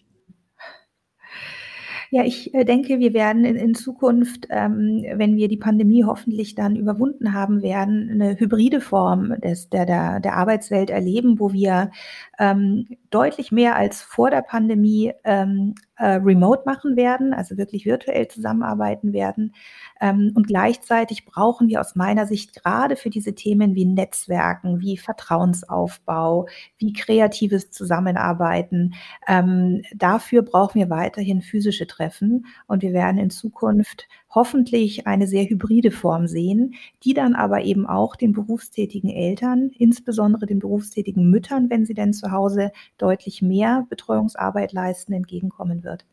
Ja, 2.09 2.23
ich 2.23 2.53
äh, 2.53 2.63
denke, 2.63 2.99
wir 2.99 3.13
werden 3.13 3.43
in, 3.43 3.55
in 3.55 3.75
Zukunft, 3.75 4.47
ähm, 4.49 5.03
wenn 5.15 5.35
wir 5.35 5.47
die 5.47 5.57
Pandemie 5.57 6.05
hoffentlich 6.05 6.55
dann 6.55 6.75
überwunden 6.75 7.33
haben 7.33 7.61
werden, 7.61 8.09
eine 8.09 8.39
hybride 8.39 8.79
Form 8.79 9.39
des, 9.41 9.69
der, 9.69 9.85
der, 9.85 10.19
der 10.21 10.35
Arbeitswelt 10.37 10.89
erleben, 10.89 11.39
wo 11.39 11.51
wir 11.51 11.91
ähm, 12.39 12.87
deutlich 13.09 13.51
mehr 13.51 13.75
als 13.75 14.01
vor 14.01 14.29
der 14.29 14.41
Pandemie 14.41 15.13
ähm, 15.25 15.75
äh, 15.97 16.13
remote 16.15 16.63
machen 16.65 16.95
werden, 16.95 17.33
also 17.33 17.57
wirklich 17.57 17.85
virtuell 17.85 18.27
zusammenarbeiten 18.27 19.13
werden. 19.13 19.53
Ähm, 19.99 20.31
und 20.35 20.47
gleichzeitig 20.47 21.25
brauchen 21.25 21.67
wir 21.67 21.81
aus 21.81 21.95
meiner 21.95 22.27
Sicht 22.27 22.63
gerade 22.63 22.95
für 22.95 23.09
diese 23.09 23.33
Themen 23.35 23.75
wie 23.75 23.85
Netzwerken, 23.85 24.79
wie 24.79 24.97
Vertrauensaufbau, 24.97 26.47
wie 26.77 26.93
kreatives 26.93 27.71
Zusammenarbeiten, 27.71 28.93
ähm, 29.27 29.81
dafür 29.95 30.41
brauchen 30.41 30.79
wir 30.79 30.89
weiterhin 30.89 31.41
physische 31.41 31.87
Treffen. 31.87 32.45
Und 32.67 32.81
wir 32.81 32.93
werden 32.93 33.17
in 33.17 33.29
Zukunft 33.29 34.07
hoffentlich 34.29 35.07
eine 35.07 35.27
sehr 35.27 35.45
hybride 35.45 35.91
Form 35.91 36.27
sehen, 36.27 36.75
die 37.03 37.13
dann 37.13 37.33
aber 37.35 37.63
eben 37.63 37.85
auch 37.85 38.15
den 38.15 38.33
berufstätigen 38.33 39.09
Eltern, 39.09 39.71
insbesondere 39.77 40.45
den 40.45 40.59
berufstätigen 40.59 41.29
Müttern, 41.29 41.69
wenn 41.69 41.85
sie 41.85 41.93
denn 41.93 42.13
zu 42.13 42.31
Hause 42.31 42.71
deutlich 42.97 43.41
mehr 43.41 43.85
Betreuungsarbeit 43.89 44.73
leisten, 44.73 45.13
entgegenkommen 45.13 45.83
wird. 45.83 46.05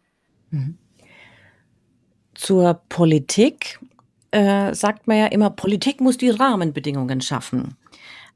Mhm. 0.50 0.78
Zur 2.34 2.80
Politik 2.88 3.80
äh, 4.30 4.74
sagt 4.74 5.06
man 5.06 5.16
ja 5.18 5.26
immer, 5.26 5.50
Politik 5.50 6.00
muss 6.00 6.16
die 6.16 6.30
Rahmenbedingungen 6.30 7.20
schaffen. 7.20 7.76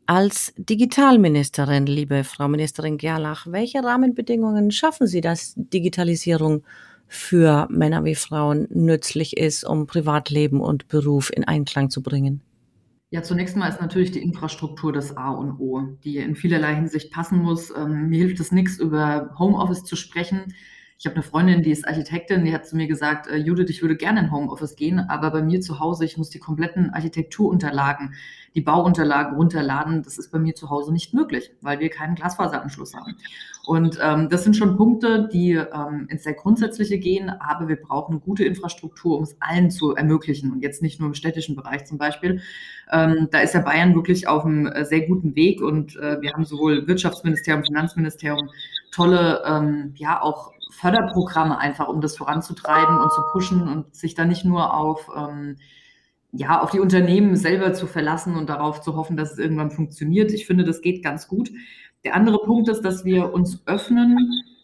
Als 0.06 0.54
Digitalministerin, 0.56 1.84
liebe 1.84 2.24
Frau 2.24 2.48
Ministerin 2.48 2.96
Gerlach, 2.96 3.46
welche 3.50 3.82
Rahmenbedingungen 3.84 4.70
schaffen 4.70 5.06
Sie, 5.06 5.20
dass 5.20 5.52
Digitalisierung 5.56 6.62
für 7.08 7.66
Männer 7.70 8.04
wie 8.04 8.14
Frauen 8.14 8.68
nützlich 8.70 9.36
ist, 9.36 9.64
um 9.64 9.86
Privatleben 9.86 10.60
und 10.60 10.88
Beruf 10.88 11.30
in 11.34 11.44
Einklang 11.44 11.90
zu 11.90 12.02
bringen? 12.02 12.42
Ja, 13.10 13.22
zunächst 13.22 13.56
mal 13.56 13.68
ist 13.68 13.80
natürlich 13.80 14.12
die 14.12 14.22
Infrastruktur 14.22 14.92
das 14.92 15.16
A 15.16 15.30
und 15.30 15.58
O, 15.58 15.80
die 16.04 16.18
in 16.18 16.36
vielerlei 16.36 16.74
Hinsicht 16.74 17.10
passen 17.10 17.38
muss. 17.38 17.72
Ähm, 17.74 18.10
mir 18.10 18.18
hilft 18.18 18.38
es 18.38 18.52
nichts, 18.52 18.78
über 18.78 19.34
Homeoffice 19.38 19.84
zu 19.84 19.96
sprechen. 19.96 20.54
Ich 20.98 21.06
habe 21.06 21.14
eine 21.14 21.22
Freundin, 21.22 21.62
die 21.62 21.70
ist 21.70 21.86
Architektin, 21.86 22.44
die 22.44 22.52
hat 22.52 22.66
zu 22.66 22.76
mir 22.76 22.88
gesagt, 22.88 23.28
äh, 23.28 23.36
Judith, 23.36 23.70
ich 23.70 23.80
würde 23.80 23.96
gerne 23.96 24.20
in 24.20 24.32
Homeoffice 24.32 24.76
gehen, 24.76 24.98
aber 24.98 25.30
bei 25.30 25.42
mir 25.42 25.60
zu 25.60 25.78
Hause, 25.78 26.04
ich 26.04 26.18
muss 26.18 26.28
die 26.28 26.40
kompletten 26.40 26.90
Architekturunterlagen, 26.90 28.14
die 28.54 28.60
Bauunterlagen 28.60 29.36
runterladen. 29.36 30.02
Das 30.02 30.18
ist 30.18 30.30
bei 30.30 30.40
mir 30.40 30.54
zu 30.54 30.68
Hause 30.68 30.92
nicht 30.92 31.14
möglich, 31.14 31.52
weil 31.60 31.78
wir 31.78 31.88
keinen 31.88 32.16
Glasfaseranschluss 32.16 32.94
haben. 32.94 33.16
Und 33.68 33.98
ähm, 34.02 34.30
das 34.30 34.44
sind 34.44 34.56
schon 34.56 34.78
Punkte, 34.78 35.28
die 35.30 35.52
ähm, 35.52 36.06
ins 36.08 36.22
sehr 36.22 36.32
Grundsätzliche 36.32 36.98
gehen, 36.98 37.28
aber 37.28 37.68
wir 37.68 37.76
brauchen 37.76 38.12
eine 38.12 38.20
gute 38.20 38.42
Infrastruktur, 38.46 39.18
um 39.18 39.24
es 39.24 39.36
allen 39.40 39.70
zu 39.70 39.94
ermöglichen 39.94 40.50
und 40.50 40.62
jetzt 40.62 40.80
nicht 40.80 41.00
nur 41.00 41.08
im 41.08 41.14
städtischen 41.14 41.54
Bereich 41.54 41.84
zum 41.84 41.98
Beispiel. 41.98 42.40
Ähm, 42.90 43.28
da 43.30 43.40
ist 43.40 43.52
ja 43.52 43.60
Bayern 43.60 43.94
wirklich 43.94 44.26
auf 44.26 44.46
einem 44.46 44.68
äh, 44.68 44.86
sehr 44.86 45.02
guten 45.02 45.36
Weg 45.36 45.60
und 45.60 45.96
äh, 45.96 46.18
wir 46.22 46.32
haben 46.32 46.46
sowohl 46.46 46.88
Wirtschaftsministerium, 46.88 47.62
Finanzministerium 47.62 48.48
tolle, 48.90 49.42
ähm, 49.44 49.92
ja 49.96 50.22
auch 50.22 50.52
Förderprogramme 50.70 51.58
einfach, 51.58 51.88
um 51.88 52.00
das 52.00 52.16
voranzutreiben 52.16 52.98
und 52.98 53.12
zu 53.12 53.20
pushen 53.32 53.68
und 53.68 53.94
sich 53.94 54.14
da 54.14 54.24
nicht 54.24 54.46
nur 54.46 54.72
auf, 54.72 55.10
ähm, 55.14 55.58
ja, 56.32 56.60
auf 56.60 56.70
die 56.70 56.80
Unternehmen 56.80 57.36
selber 57.36 57.72
zu 57.72 57.86
verlassen 57.86 58.36
und 58.36 58.48
darauf 58.48 58.80
zu 58.80 58.96
hoffen, 58.96 59.16
dass 59.16 59.32
es 59.32 59.38
irgendwann 59.38 59.70
funktioniert. 59.70 60.32
Ich 60.32 60.46
finde, 60.46 60.64
das 60.64 60.82
geht 60.82 61.02
ganz 61.02 61.28
gut. 61.28 61.50
Der 62.04 62.14
andere 62.14 62.38
Punkt 62.38 62.68
ist, 62.68 62.82
dass 62.82 63.04
wir 63.04 63.32
uns 63.32 63.62
öffnen 63.66 64.16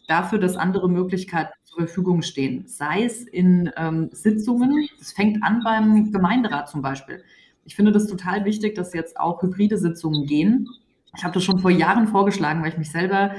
dafür, 0.07 0.39
dass 0.39 0.55
andere 0.55 0.89
Möglichkeiten 0.89 1.51
zur 1.63 1.79
Verfügung 1.79 2.21
stehen. 2.21 2.67
Sei 2.67 3.03
es 3.03 3.23
in 3.23 3.71
ähm, 3.77 4.09
Sitzungen, 4.11 4.87
das 4.99 5.11
fängt 5.11 5.43
an 5.43 5.61
beim 5.63 6.11
Gemeinderat 6.11 6.69
zum 6.69 6.81
Beispiel. 6.81 7.23
Ich 7.65 7.75
finde 7.75 7.91
das 7.91 8.07
total 8.07 8.45
wichtig, 8.45 8.75
dass 8.75 8.93
jetzt 8.93 9.19
auch 9.19 9.41
hybride 9.41 9.77
Sitzungen 9.77 10.27
gehen. 10.27 10.69
Ich 11.17 11.23
habe 11.23 11.33
das 11.33 11.43
schon 11.43 11.59
vor 11.59 11.71
Jahren 11.71 12.07
vorgeschlagen, 12.07 12.61
weil 12.61 12.69
ich 12.69 12.77
mich 12.77 12.91
selber 12.91 13.31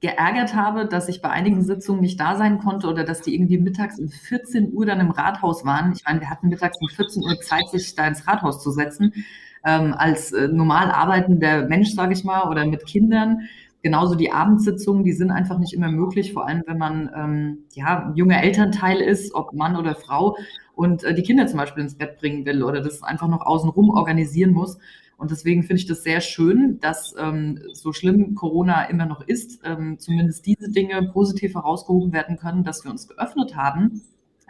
geärgert 0.00 0.54
habe, 0.54 0.86
dass 0.86 1.08
ich 1.08 1.20
bei 1.20 1.30
einigen 1.30 1.62
Sitzungen 1.62 2.00
nicht 2.00 2.20
da 2.20 2.36
sein 2.36 2.58
konnte 2.58 2.86
oder 2.86 3.04
dass 3.04 3.20
die 3.20 3.34
irgendwie 3.34 3.58
mittags 3.58 3.98
um 3.98 4.08
14 4.08 4.72
Uhr 4.72 4.86
dann 4.86 5.00
im 5.00 5.10
Rathaus 5.10 5.64
waren. 5.64 5.92
Ich 5.92 6.04
meine, 6.04 6.20
wir 6.20 6.30
hatten 6.30 6.48
mittags 6.48 6.78
um 6.80 6.88
14 6.88 7.22
Uhr 7.24 7.40
Zeit, 7.40 7.68
sich 7.70 7.94
da 7.94 8.06
ins 8.06 8.26
Rathaus 8.26 8.62
zu 8.62 8.70
setzen. 8.70 9.12
Ähm, 9.64 9.92
als 9.96 10.32
äh, 10.32 10.46
normal 10.48 10.90
arbeitender 10.92 11.66
Mensch, 11.66 11.90
sage 11.90 12.12
ich 12.12 12.22
mal, 12.22 12.48
oder 12.48 12.64
mit 12.64 12.86
Kindern. 12.86 13.48
Genauso 13.82 14.14
die 14.14 14.32
Abendsitzungen, 14.32 15.04
die 15.04 15.12
sind 15.12 15.30
einfach 15.30 15.58
nicht 15.58 15.72
immer 15.72 15.90
möglich, 15.90 16.32
vor 16.32 16.46
allem 16.46 16.62
wenn 16.66 16.78
man 16.78 17.10
ähm, 17.14 17.58
ja, 17.74 18.12
junger 18.14 18.42
Elternteil 18.42 19.00
ist, 19.00 19.34
ob 19.34 19.52
Mann 19.52 19.76
oder 19.76 19.94
Frau, 19.94 20.36
und 20.74 21.02
äh, 21.02 21.12
die 21.12 21.22
Kinder 21.22 21.48
zum 21.48 21.58
Beispiel 21.58 21.82
ins 21.82 21.96
Bett 21.96 22.18
bringen 22.18 22.46
will 22.46 22.62
oder 22.62 22.80
das 22.80 23.02
einfach 23.02 23.26
noch 23.26 23.44
außenrum 23.44 23.90
organisieren 23.90 24.52
muss. 24.52 24.78
Und 25.18 25.32
deswegen 25.32 25.64
finde 25.64 25.80
ich 25.80 25.86
das 25.86 26.04
sehr 26.04 26.20
schön, 26.20 26.78
dass 26.80 27.12
ähm, 27.18 27.60
so 27.72 27.92
schlimm 27.92 28.36
Corona 28.36 28.84
immer 28.84 29.04
noch 29.04 29.20
ist, 29.20 29.60
ähm, 29.64 29.98
zumindest 29.98 30.46
diese 30.46 30.70
Dinge 30.70 31.10
positiv 31.12 31.54
herausgehoben 31.54 32.12
werden 32.12 32.36
können, 32.36 32.62
dass 32.62 32.84
wir 32.84 32.92
uns 32.92 33.08
geöffnet 33.08 33.56
haben. 33.56 34.00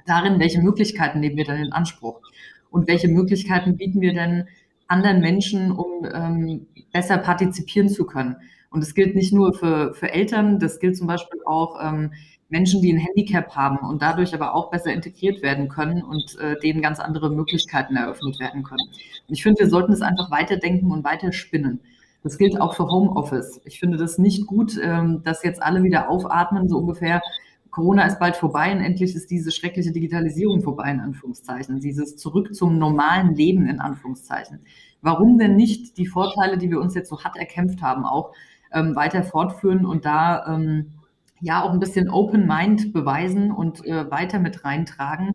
Darin, 0.07 0.39
welche 0.39 0.61
Möglichkeiten 0.61 1.21
nehmen 1.21 1.39
wir 1.39 1.47
denn 1.47 1.65
in 1.65 1.73
Anspruch? 1.73 2.21
Und 2.69 2.87
welche 2.87 3.09
Möglichkeiten 3.09 3.79
bieten 3.79 4.03
wir 4.03 4.13
denn 4.13 4.47
anderen 4.89 5.21
Menschen, 5.21 5.73
um 5.73 6.07
ähm, 6.13 6.67
besser 6.93 7.17
partizipieren 7.17 7.89
zu 7.89 8.05
können? 8.05 8.37
Und 8.69 8.83
das 8.83 8.95
gilt 8.95 9.15
nicht 9.15 9.33
nur 9.33 9.55
für, 9.55 9.95
für 9.95 10.13
Eltern, 10.13 10.59
das 10.59 10.81
gilt 10.81 10.99
zum 10.99 11.07
Beispiel 11.07 11.41
auch 11.47 11.79
ähm, 11.83 12.13
Menschen, 12.49 12.81
die 12.81 12.93
ein 12.93 12.99
Handicap 12.99 13.55
haben 13.55 13.78
und 13.87 14.00
dadurch 14.00 14.35
aber 14.35 14.55
auch 14.55 14.71
besser 14.71 14.93
integriert 14.93 15.43
werden 15.43 15.69
können 15.69 16.02
und 16.02 16.38
äh, 16.38 16.59
denen 16.61 16.81
ganz 16.81 16.99
andere 16.99 17.31
Möglichkeiten 17.31 17.97
eröffnet 17.97 18.40
werden 18.40 18.62
können. 18.62 18.88
Und 19.28 19.35
ich 19.35 19.43
finde, 19.43 19.61
wir 19.61 19.69
sollten 19.69 19.93
es 19.93 20.00
einfach 20.00 20.31
weiterdenken 20.31 20.90
und 20.90 21.05
weiterspinnen. 21.05 21.81
Das 22.23 22.38
gilt 22.38 22.61
auch 22.61 22.75
für 22.75 22.87
Homeoffice. 22.87 23.61
Ich 23.64 23.78
finde 23.78 23.97
das 23.97 24.19
nicht 24.19 24.47
gut, 24.47 24.78
ähm, 24.83 25.23
dass 25.25 25.45
jetzt 25.45 25.62
alle 25.62 25.83
wieder 25.83 26.09
aufatmen, 26.09 26.69
so 26.69 26.78
ungefähr. 26.78 27.23
Corona 27.71 28.07
ist 28.07 28.19
bald 28.19 28.35
vorbei 28.37 28.73
und 28.73 28.81
endlich 28.81 29.14
ist 29.14 29.31
diese 29.31 29.52
schreckliche 29.52 29.93
Digitalisierung 29.93 30.62
vorbei, 30.62 30.90
in 30.90 31.00
Anführungszeichen. 31.00 31.81
Dieses 31.81 32.17
Zurück 32.17 32.55
zum 32.55 32.78
normalen 32.78 33.35
Leben, 33.35 33.69
in 33.69 33.78
Anführungszeichen. 33.78 34.61
Warum 35.00 35.38
denn 35.38 35.55
nicht 35.55 35.97
die 35.97 36.07
Vorteile, 36.07 36.59
die 36.59 36.71
wir 36.71 36.81
uns 36.81 36.95
jetzt 36.95 37.11
so 37.11 37.23
hart 37.23 37.37
erkämpft 37.37 37.83
haben, 37.83 38.05
auch 38.05 38.33
ähm, 38.73 38.97
weiter 38.97 39.23
fortführen 39.23 39.87
und 39.87 40.05
da 40.05 40.55
ähm, 40.55 40.98
ja 41.40 41.62
auch 41.62 41.73
ein 41.73 41.80
bisschen 41.80 42.11
Open 42.11 42.47
Mind 42.47 42.92
beweisen 42.92 43.50
und 43.50 43.85
äh, 43.85 44.11
weiter 44.11 44.38
mit 44.38 44.64
reintragen, 44.64 45.33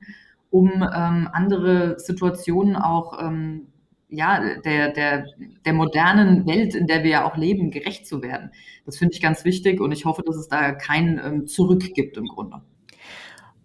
um 0.49 0.71
ähm, 0.71 1.29
andere 1.31 1.99
Situationen 1.99 2.75
auch 2.75 3.19
ähm, 3.21 3.67
ja, 4.09 4.59
der, 4.63 4.91
der, 4.91 5.25
der 5.65 5.73
modernen 5.73 6.45
Welt, 6.45 6.75
in 6.75 6.85
der 6.85 7.03
wir 7.03 7.09
ja 7.09 7.25
auch 7.25 7.35
leben, 7.35 7.71
gerecht 7.71 8.05
zu 8.05 8.21
werden. 8.21 8.51
Das 8.85 8.97
finde 8.97 9.15
ich 9.15 9.21
ganz 9.21 9.43
wichtig 9.43 9.81
und 9.81 9.91
ich 9.91 10.05
hoffe, 10.05 10.21
dass 10.23 10.35
es 10.35 10.47
da 10.47 10.71
kein 10.71 11.19
ähm, 11.23 11.47
Zurück 11.47 11.83
gibt 11.93 12.17
im 12.17 12.27
Grunde. 12.27 12.61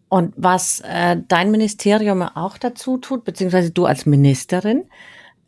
Und 0.09 0.33
was 0.37 0.80
äh, 0.80 1.18
dein 1.28 1.50
Ministerium 1.50 2.23
auch 2.23 2.57
dazu 2.57 2.97
tut, 2.97 3.25
beziehungsweise 3.25 3.73
du 3.73 3.85
als 3.85 4.07
Ministerin, 4.07 4.85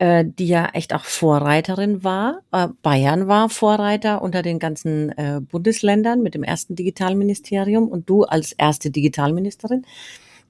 äh, 0.00 0.24
die 0.26 0.48
ja 0.48 0.70
echt 0.72 0.94
auch 0.94 1.04
Vorreiterin 1.04 2.02
war. 2.02 2.40
Äh, 2.52 2.68
Bayern 2.82 3.28
war 3.28 3.50
Vorreiter 3.50 4.22
unter 4.22 4.40
den 4.40 4.58
ganzen 4.58 5.10
äh, 5.10 5.40
Bundesländern 5.42 6.22
mit 6.22 6.34
dem 6.34 6.42
ersten 6.42 6.74
Digitalministerium 6.74 7.86
und 7.86 8.08
du 8.08 8.24
als 8.24 8.52
erste 8.52 8.90
Digitalministerin. 8.90 9.84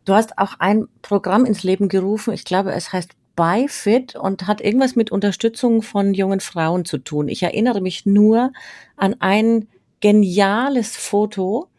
Du 0.05 0.15
hast 0.15 0.39
auch 0.39 0.61
ein 0.61 0.87
Programm 1.03 1.45
ins 1.45 1.65
Leben 1.65 1.89
gerufen. 1.89 2.33
Ich 2.33 2.45
glaube, 2.45 2.73
es 2.73 2.93
heißt 2.93 3.11
ByFit 3.35 4.15
und 4.15 4.47
hat 4.47 4.61
irgendwas 4.61 4.95
mit 4.95 5.11
Unterstützung 5.11 5.83
von 5.83 6.15
jungen 6.15 6.39
Frauen 6.39 6.85
zu 6.85 6.99
tun. 6.99 7.27
Ich 7.27 7.43
erinnere 7.43 7.81
mich 7.81 8.07
nur 8.07 8.53
an 8.97 9.17
ein 9.19 9.67
geniales 9.99 10.97
Foto, 10.97 11.70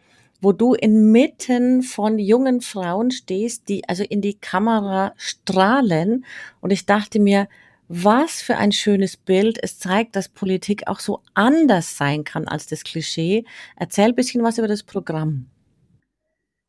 wo 0.41 0.51
du 0.51 0.73
inmitten 0.73 1.83
von 1.83 2.19
jungen 2.19 2.61
Frauen 2.61 3.11
stehst, 3.11 3.69
die 3.69 3.87
also 3.87 4.03
in 4.03 4.21
die 4.21 4.33
Kamera 4.33 5.13
strahlen. 5.15 6.25
Und 6.59 6.73
ich 6.73 6.85
dachte 6.85 7.19
mir, 7.19 7.47
was 7.87 8.41
für 8.41 8.57
ein 8.57 8.71
schönes 8.71 9.17
Bild. 9.17 9.59
Es 9.61 9.77
zeigt, 9.77 10.15
dass 10.15 10.29
Politik 10.29 10.87
auch 10.87 10.99
so 10.99 11.21
anders 11.33 11.97
sein 11.97 12.23
kann 12.23 12.47
als 12.47 12.67
das 12.67 12.83
Klischee. 12.83 13.43
Erzähl 13.75 14.05
ein 14.05 14.15
bisschen 14.15 14.43
was 14.43 14.57
über 14.57 14.67
das 14.67 14.83
Programm. 14.83 15.47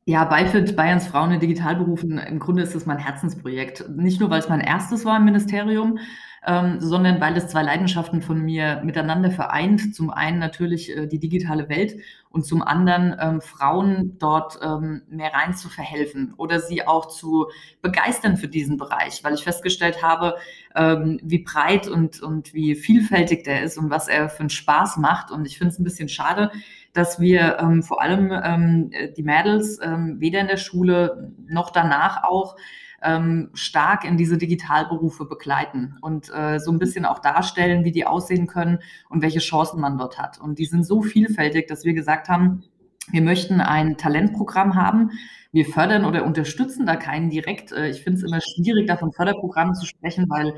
Ja, 0.05 0.25
BIFID, 0.25 0.75
Bayerns 0.75 1.07
Frauen 1.07 1.31
in 1.31 1.39
Digitalberufen, 1.39 2.19
im 2.19 2.41
Grunde 2.41 2.65
ist 2.65 2.75
es 2.75 2.87
mein 2.87 2.99
Herzensprojekt. 2.99 3.89
Nicht 3.89 4.19
nur, 4.19 4.31
weil 4.31 4.41
es 4.41 4.49
mein 4.49 4.61
erstes 4.61 5.05
war 5.05 5.17
im 5.17 5.25
Ministerium, 5.25 5.99
ähm, 6.45 6.81
sondern 6.81 7.21
weil 7.21 7.37
es 7.37 7.49
zwei 7.49 7.63
Leidenschaften 7.63 8.21
von 8.21 8.41
mir 8.41 8.83
miteinander 8.85 9.31
vereint. 9.31 9.95
Zum 9.95 10.11
einen 10.11 10.39
natürlich 10.39 10.97
äh, 10.97 11.07
die 11.07 11.21
digitale 11.21 11.69
Welt 11.69 11.97
und 12.31 12.45
zum 12.45 12.63
anderen 12.63 13.15
ähm, 13.21 13.41
Frauen 13.41 14.19
dort 14.19 14.59
ähm, 14.61 15.03
mehr 15.09 15.33
rein 15.33 15.55
zu 15.55 15.69
verhelfen 15.69 16.35
oder 16.37 16.59
sie 16.59 16.87
auch 16.87 17.07
zu 17.07 17.47
begeistern 17.81 18.37
für 18.37 18.49
diesen 18.49 18.77
Bereich, 18.77 19.23
weil 19.23 19.35
ich 19.35 19.45
festgestellt 19.45 20.03
habe, 20.03 20.37
ähm, 20.75 21.21
wie 21.23 21.41
breit 21.41 21.87
und, 21.87 22.21
und 22.23 22.53
wie 22.55 22.75
vielfältig 22.75 23.45
der 23.45 23.63
ist 23.63 23.79
und 23.79 23.91
was 23.91 24.09
er 24.09 24.29
für 24.29 24.41
einen 24.41 24.51
Spaß 24.51 24.97
macht. 24.97 25.31
Und 25.31 25.47
ich 25.47 25.59
finde 25.59 25.73
es 25.73 25.79
ein 25.79 25.85
bisschen 25.85 26.09
schade, 26.09 26.51
dass 26.93 27.21
wir 27.21 27.59
ähm, 27.61 27.83
vor 27.85 28.03
allem 28.03 28.33
ähm, 28.33 28.91
die 29.17 29.23
Mädels 29.23 29.79
ähm, 29.81 30.17
weder 30.19 30.41
in 30.41 30.49
der 30.49 30.57
Schule 30.57 31.33
noch 31.47 31.71
danach 31.71 32.25
auch 32.25 32.57
ähm, 33.03 33.51
stark 33.55 34.05
in 34.05 34.17
diese 34.17 34.39
Digitalberufe 34.39 35.25
begleiten 35.25 35.97
und 36.01 36.31
äh, 36.35 36.59
so 36.59 36.71
ein 36.71 36.79
bisschen 36.79 37.05
auch 37.05 37.19
darstellen, 37.19 37.85
wie 37.85 37.93
die 37.93 38.07
aussehen 38.07 38.47
können 38.47 38.79
und 39.09 39.23
welche 39.23 39.41
Chancen 39.41 39.81
man 39.81 39.99
dort 39.99 40.19
hat. 40.19 40.39
Und 40.39 40.59
die 40.59 40.67
sind 40.67 40.85
so 40.85 41.03
vielfältig, 41.03 41.67
dass 41.67 41.85
wir 41.85 41.95
gesagt 41.95 42.29
haben, 42.29 42.65
wir 43.11 43.23
möchten 43.23 43.61
ein 43.61 43.97
Talentprogramm 43.97 44.77
haben. 44.77 45.11
Wir 45.51 45.67
fördern 45.67 46.05
oder 46.05 46.25
unterstützen 46.25 46.87
da 46.87 46.97
keinen 46.97 47.31
direkt. 47.31 47.73
Äh, 47.73 47.91
ich 47.91 48.03
finde 48.03 48.19
es 48.19 48.25
immer 48.25 48.41
schwierig, 48.41 48.87
da 48.87 48.97
von 48.97 49.13
Förderprogrammen 49.13 49.75
zu 49.75 49.87
sprechen, 49.87 50.27
weil 50.29 50.55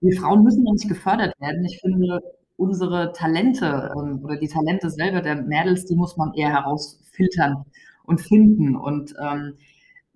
wir 0.00 0.18
Frauen 0.20 0.42
müssen 0.42 0.66
ja 0.66 0.72
nicht 0.72 0.88
gefördert 0.88 1.34
werden. 1.40 1.64
Ich 1.64 1.80
finde, 1.80 2.20
unsere 2.56 3.12
Talente 3.12 3.92
ähm, 3.96 4.20
oder 4.24 4.36
die 4.36 4.48
Talente 4.48 4.90
selber 4.90 5.20
der 5.20 5.42
Mädels, 5.42 5.84
die 5.84 5.96
muss 5.96 6.16
man 6.16 6.32
eher 6.34 6.50
herausfiltern 6.50 7.64
und 8.04 8.20
finden. 8.20 8.76
Und 8.76 9.14
ähm, 9.22 9.54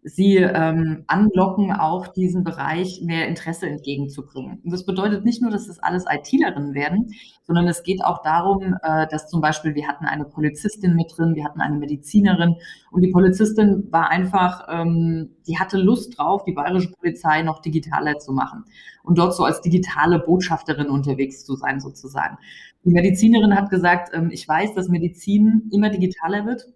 sie 0.09 0.37
ähm, 0.37 1.03
anlocken, 1.09 1.73
auch 1.73 2.07
diesen 2.07 2.45
Bereich 2.45 3.01
mehr 3.03 3.27
Interesse 3.27 3.67
entgegenzubringen. 3.67 4.61
Und 4.63 4.73
das 4.73 4.87
bedeutet 4.87 5.25
nicht 5.25 5.43
nur, 5.43 5.51
dass 5.51 5.67
das 5.67 5.81
alles 5.81 6.05
ITlerinnen 6.09 6.75
werden, 6.75 7.09
sondern 7.43 7.67
es 7.67 7.83
geht 7.83 8.05
auch 8.05 8.23
darum, 8.23 8.77
äh, 8.83 9.09
dass 9.09 9.29
zum 9.29 9.41
Beispiel 9.41 9.75
wir 9.75 9.89
hatten 9.89 10.05
eine 10.05 10.25
Polizistin 10.25 10.95
mit 10.95 11.13
drin, 11.17 11.35
wir 11.35 11.45
hatten 11.45 11.61
eine 11.61 11.77
Medizinerin 11.77 12.55
und 12.93 13.03
die 13.03 13.11
Polizistin 13.11 13.89
war 13.91 14.09
einfach, 14.09 14.69
ähm, 14.71 15.31
die 15.49 15.59
hatte 15.59 15.77
Lust 15.77 16.17
drauf, 16.17 16.45
die 16.45 16.53
bayerische 16.53 16.93
Polizei 16.93 17.43
noch 17.43 17.61
digitaler 17.61 18.19
zu 18.19 18.33
machen 18.33 18.65
und 19.03 19.19
dort 19.19 19.35
so 19.35 19.43
als 19.43 19.61
digitale 19.61 20.21
Botschafterin 20.21 20.89
unterwegs 20.89 21.45
zu 21.45 21.57
sein 21.57 21.81
sozusagen. 21.81 22.39
Die 22.85 22.91
Medizinerin 22.91 23.57
hat 23.57 23.71
gesagt, 23.71 24.11
ähm, 24.15 24.31
ich 24.31 24.47
weiß, 24.47 24.75
dass 24.75 24.89
Medizin 24.89 25.69
immer 25.73 25.91
digitaler 25.91 26.47
wird 26.47 26.69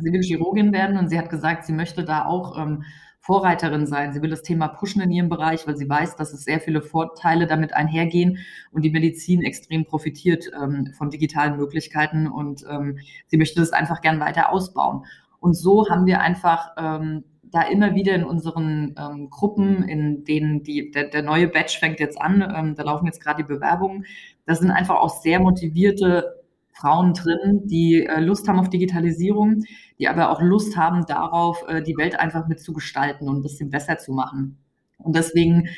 Sie 0.00 0.12
will 0.12 0.22
Chirurgin 0.22 0.72
werden 0.72 0.96
und 0.96 1.08
sie 1.08 1.18
hat 1.18 1.30
gesagt, 1.30 1.64
sie 1.64 1.72
möchte 1.72 2.04
da 2.04 2.24
auch 2.24 2.58
ähm, 2.58 2.84
Vorreiterin 3.24 3.86
sein. 3.86 4.12
Sie 4.12 4.20
will 4.20 4.28
das 4.28 4.42
Thema 4.42 4.68
pushen 4.68 5.00
in 5.00 5.10
ihrem 5.10 5.30
Bereich, 5.30 5.66
weil 5.66 5.78
sie 5.78 5.88
weiß, 5.88 6.16
dass 6.16 6.34
es 6.34 6.44
sehr 6.44 6.60
viele 6.60 6.82
Vorteile 6.82 7.46
damit 7.46 7.72
einhergehen 7.72 8.38
und 8.70 8.82
die 8.82 8.90
Medizin 8.90 9.42
extrem 9.42 9.86
profitiert 9.86 10.50
ähm, 10.62 10.92
von 10.98 11.08
digitalen 11.08 11.56
Möglichkeiten 11.56 12.26
und 12.26 12.66
ähm, 12.68 12.98
sie 13.28 13.38
möchte 13.38 13.60
das 13.60 13.72
einfach 13.72 14.02
gern 14.02 14.20
weiter 14.20 14.52
ausbauen. 14.52 15.06
Und 15.40 15.54
so 15.54 15.88
haben 15.88 16.04
wir 16.04 16.20
einfach 16.20 16.72
ähm, 16.76 17.24
da 17.44 17.62
immer 17.62 17.94
wieder 17.94 18.14
in 18.14 18.24
unseren 18.24 18.94
ähm, 18.98 19.30
Gruppen, 19.30 19.84
in 19.88 20.24
denen 20.24 20.62
die, 20.62 20.90
der, 20.90 21.04
der 21.04 21.22
neue 21.22 21.48
Batch 21.48 21.78
fängt 21.78 22.00
jetzt 22.00 22.20
an, 22.20 22.42
ähm, 22.54 22.74
da 22.74 22.82
laufen 22.82 23.06
jetzt 23.06 23.22
gerade 23.22 23.42
die 23.42 23.48
Bewerbungen, 23.48 24.04
das 24.44 24.58
sind 24.58 24.70
einfach 24.70 24.96
auch 24.96 25.22
sehr 25.22 25.40
motivierte 25.40 26.43
Frauen 26.74 27.14
drin, 27.14 27.62
die 27.64 28.04
äh, 28.04 28.20
Lust 28.20 28.48
haben 28.48 28.58
auf 28.58 28.68
Digitalisierung, 28.68 29.62
die 29.98 30.08
aber 30.08 30.30
auch 30.30 30.42
Lust 30.42 30.76
haben 30.76 31.06
darauf, 31.06 31.64
äh, 31.68 31.82
die 31.82 31.96
Welt 31.96 32.18
einfach 32.18 32.48
mitzugestalten 32.48 33.28
und 33.28 33.38
ein 33.38 33.42
bisschen 33.42 33.70
besser 33.70 33.98
zu 33.98 34.12
machen. 34.12 34.58
Und 34.98 35.16
deswegen 35.16 35.68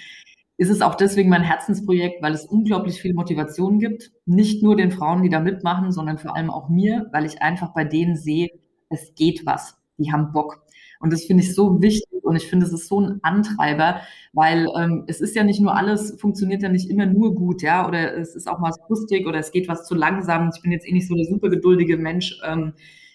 ist 0.57 0.71
es 0.71 0.81
auch 0.81 0.95
deswegen 0.95 1.29
mein 1.29 1.43
Herzensprojekt, 1.43 2.23
weil 2.23 2.33
es 2.33 2.47
unglaublich 2.47 3.01
viel 3.01 3.13
Motivation 3.13 3.79
gibt. 3.79 4.11
Nicht 4.25 4.63
nur 4.63 4.75
den 4.75 4.91
Frauen, 4.91 5.23
die 5.23 5.29
da 5.29 5.41
mitmachen, 5.41 5.93
sondern 5.93 6.19
vor 6.19 6.35
allem 6.35 6.51
auch 6.51 6.71
mir, 6.71 7.09
weil 7.13 7.27
ich 7.27 7.43
einfach 7.43 7.75
bei 7.75 7.85
denen 7.85 8.17
sehe, 8.17 8.49
es 8.89 9.15
geht 9.15 9.45
was. 9.45 9.77
Die 9.99 10.13
haben 10.13 10.33
Bock. 10.33 10.63
Und 11.01 11.13
das 11.13 11.25
finde 11.25 11.43
ich 11.43 11.55
so 11.55 11.81
wichtig 11.83 12.23
und 12.23 12.37
ich 12.37 12.49
finde, 12.49 12.67
es 12.67 12.73
ist 12.73 12.89
so 12.89 13.01
ein 13.01 13.21
Antreiber, 13.23 14.01
weil 14.33 14.69
ähm, 14.77 15.05
es 15.07 15.21
ist 15.21 15.37
ja 15.37 15.45
nicht 15.45 15.61
nur 15.61 15.77
alles, 15.77 16.17
funktioniert 16.21 16.63
ja 16.63 16.69
nicht 16.69 16.91
immer 16.91 17.07
nur 17.07 17.35
gut, 17.35 17.63
ja, 17.63 17.87
oder 17.87 18.17
es 18.17 18.35
ist 18.35 18.49
auch 18.49 18.59
mal 18.59 18.73
frustig 18.87 19.27
oder 19.27 19.39
es 19.39 19.53
geht 19.53 19.69
was 19.69 19.87
zu 19.87 19.95
langsam. 19.95 20.51
Ich 20.55 20.63
bin 20.63 20.73
jetzt 20.73 20.87
eh 20.89 20.93
nicht 20.93 21.09
so 21.09 21.15
der 21.15 21.27
super 21.27 21.49
geduldige 21.49 21.97
Mensch. 21.97 22.41
Ähm, 22.45 22.73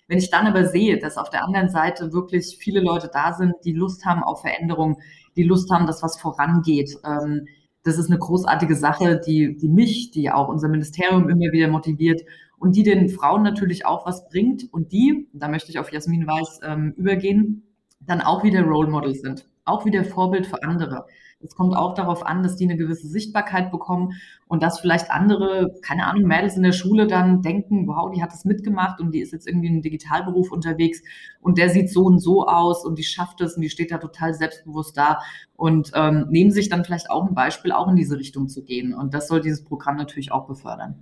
wenn 0.07 0.17
ich 0.17 0.29
dann 0.29 0.47
aber 0.47 0.65
sehe, 0.65 0.97
dass 0.99 1.17
auf 1.17 1.29
der 1.29 1.43
anderen 1.45 1.69
Seite 1.69 2.11
wirklich 2.13 2.57
viele 2.59 2.81
Leute 2.81 3.09
da 3.13 3.33
sind, 3.33 3.53
die 3.63 3.73
Lust 3.73 4.05
haben 4.05 4.23
auf 4.23 4.41
Veränderung, 4.41 4.97
die 5.35 5.43
Lust 5.43 5.71
haben, 5.71 5.87
dass 5.87 6.03
was 6.03 6.19
vorangeht, 6.19 6.97
ähm, 7.05 7.47
das 7.83 7.97
ist 7.97 8.09
eine 8.09 8.19
großartige 8.19 8.75
Sache, 8.75 9.19
die, 9.25 9.57
die 9.57 9.69
mich, 9.69 10.11
die 10.11 10.29
auch 10.29 10.49
unser 10.49 10.67
Ministerium 10.67 11.29
immer 11.29 11.51
wieder 11.51 11.67
motiviert 11.67 12.21
und 12.59 12.75
die 12.75 12.83
den 12.83 13.09
Frauen 13.09 13.41
natürlich 13.41 13.85
auch 13.85 14.05
was 14.05 14.29
bringt 14.29 14.71
und 14.71 14.91
die, 14.91 15.27
da 15.33 15.47
möchte 15.47 15.71
ich 15.71 15.79
auf 15.79 15.91
Jasmin 15.91 16.27
Weiß 16.27 16.59
ähm, 16.63 16.93
übergehen, 16.95 17.63
dann 18.05 18.21
auch 18.21 18.43
wieder 18.43 18.63
Role 18.63 18.89
Model 18.89 19.15
sind, 19.15 19.47
auch 19.65 19.85
wieder 19.85 20.03
Vorbild 20.03 20.47
für 20.47 20.63
andere. 20.63 21.05
Es 21.43 21.55
kommt 21.55 21.75
auch 21.75 21.93
darauf 21.93 22.25
an, 22.25 22.43
dass 22.43 22.55
die 22.55 22.65
eine 22.65 22.77
gewisse 22.77 23.07
Sichtbarkeit 23.07 23.71
bekommen 23.71 24.13
und 24.47 24.61
dass 24.61 24.79
vielleicht 24.79 25.09
andere, 25.09 25.73
keine 25.81 26.05
Ahnung, 26.05 26.23
Mädels 26.23 26.55
in 26.55 26.63
der 26.63 26.71
Schule 26.71 27.07
dann 27.07 27.41
denken, 27.41 27.87
wow, 27.87 28.11
die 28.11 28.21
hat 28.21 28.31
das 28.31 28.45
mitgemacht 28.45 28.99
und 28.99 29.13
die 29.13 29.21
ist 29.21 29.33
jetzt 29.33 29.47
irgendwie 29.47 29.67
im 29.67 29.81
Digitalberuf 29.81 30.51
unterwegs 30.51 31.01
und 31.39 31.57
der 31.57 31.69
sieht 31.69 31.89
so 31.89 32.03
und 32.03 32.19
so 32.19 32.47
aus 32.47 32.85
und 32.85 32.97
die 32.97 33.03
schafft 33.03 33.41
es 33.41 33.55
und 33.55 33.61
die 33.61 33.69
steht 33.69 33.91
da 33.91 33.97
total 33.97 34.33
selbstbewusst 34.33 34.97
da 34.97 35.19
und 35.55 35.91
ähm, 35.95 36.27
nehmen 36.29 36.51
sich 36.51 36.69
dann 36.69 36.85
vielleicht 36.85 37.09
auch 37.09 37.27
ein 37.27 37.35
Beispiel, 37.35 37.71
auch 37.71 37.87
in 37.87 37.95
diese 37.95 38.17
Richtung 38.17 38.47
zu 38.47 38.63
gehen. 38.63 38.93
Und 38.93 39.13
das 39.13 39.27
soll 39.27 39.41
dieses 39.41 39.63
Programm 39.63 39.95
natürlich 39.95 40.31
auch 40.31 40.47
befördern. 40.47 40.95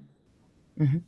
Mhm. 0.76 1.04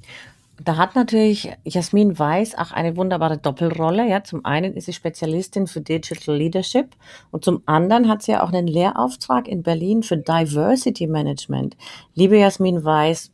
Da 0.63 0.77
hat 0.77 0.95
natürlich 0.95 1.51
Jasmin 1.63 2.19
Weiß 2.19 2.55
auch 2.55 2.71
eine 2.71 2.95
wunderbare 2.95 3.39
Doppelrolle. 3.39 4.07
Ja, 4.07 4.23
zum 4.23 4.45
einen 4.45 4.73
ist 4.73 4.85
sie 4.85 4.93
Spezialistin 4.93 5.65
für 5.65 5.81
Digital 5.81 6.35
Leadership 6.35 6.95
und 7.31 7.43
zum 7.43 7.63
anderen 7.65 8.07
hat 8.07 8.21
sie 8.21 8.33
ja 8.33 8.43
auch 8.43 8.51
einen 8.51 8.67
Lehrauftrag 8.67 9.47
in 9.47 9.63
Berlin 9.63 10.03
für 10.03 10.17
Diversity 10.17 11.07
Management. 11.07 11.77
Liebe 12.13 12.37
Jasmin 12.37 12.83
Weiß, 12.83 13.31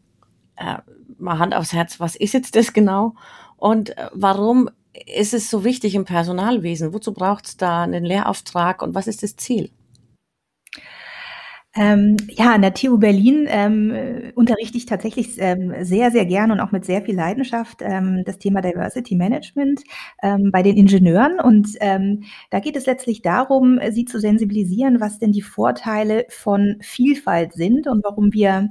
äh, 0.56 0.78
mal 1.18 1.38
Hand 1.38 1.54
aufs 1.54 1.74
Herz, 1.74 2.00
was 2.00 2.16
ist 2.16 2.34
jetzt 2.34 2.56
das 2.56 2.72
genau? 2.72 3.14
Und 3.58 3.98
äh, 3.98 4.10
warum 4.14 4.70
ist 5.06 5.34
es 5.34 5.50
so 5.50 5.66
wichtig 5.66 5.96
im 5.96 6.06
Personalwesen? 6.06 6.94
Wozu 6.94 7.14
braucht 7.14 7.46
es 7.48 7.58
da 7.58 7.84
einen 7.84 8.06
Lehrauftrag 8.06 8.82
und 8.82 8.96
was 8.96 9.08
ist 9.08 9.22
das 9.22 9.36
Ziel? 9.36 9.70
Ähm, 11.80 12.18
ja, 12.30 12.56
an 12.56 12.64
der 12.64 12.74
TU 12.74 12.98
Berlin 12.98 13.46
ähm, 13.48 14.32
unterrichte 14.34 14.78
ich 14.78 14.88
tatsächlich 14.88 15.36
ähm, 15.38 15.74
sehr, 15.82 16.10
sehr 16.10 16.26
gern 16.26 16.50
und 16.50 16.60
auch 16.60 16.72
mit 16.72 16.86
sehr 16.86 17.04
viel 17.04 17.16
Leidenschaft 17.16 17.82
ähm, 17.82 18.24
das 18.26 18.40
Thema 18.40 18.62
Diversity 18.62 19.16
Management 19.16 19.84
ähm, 20.24 20.50
bei 20.52 20.64
den 20.64 20.76
Ingenieuren. 20.76 21.40
Und 21.40 21.70
ähm, 21.80 22.24
da 22.50 22.60
geht 22.60 22.76
es 22.76 22.88
letztlich 22.88 23.22
darum, 23.22 23.80
sie 23.92 24.06
zu 24.06 24.20
sensibilisieren, 24.20 25.00
was 25.00 25.20
denn 25.20 25.32
die 25.32 25.44
Vorteile 25.44 26.26
von 26.30 26.78
Vielfalt 26.82 27.54
sind 27.54 27.88
und 27.88 28.04
warum 28.04 28.34
wir 28.34 28.70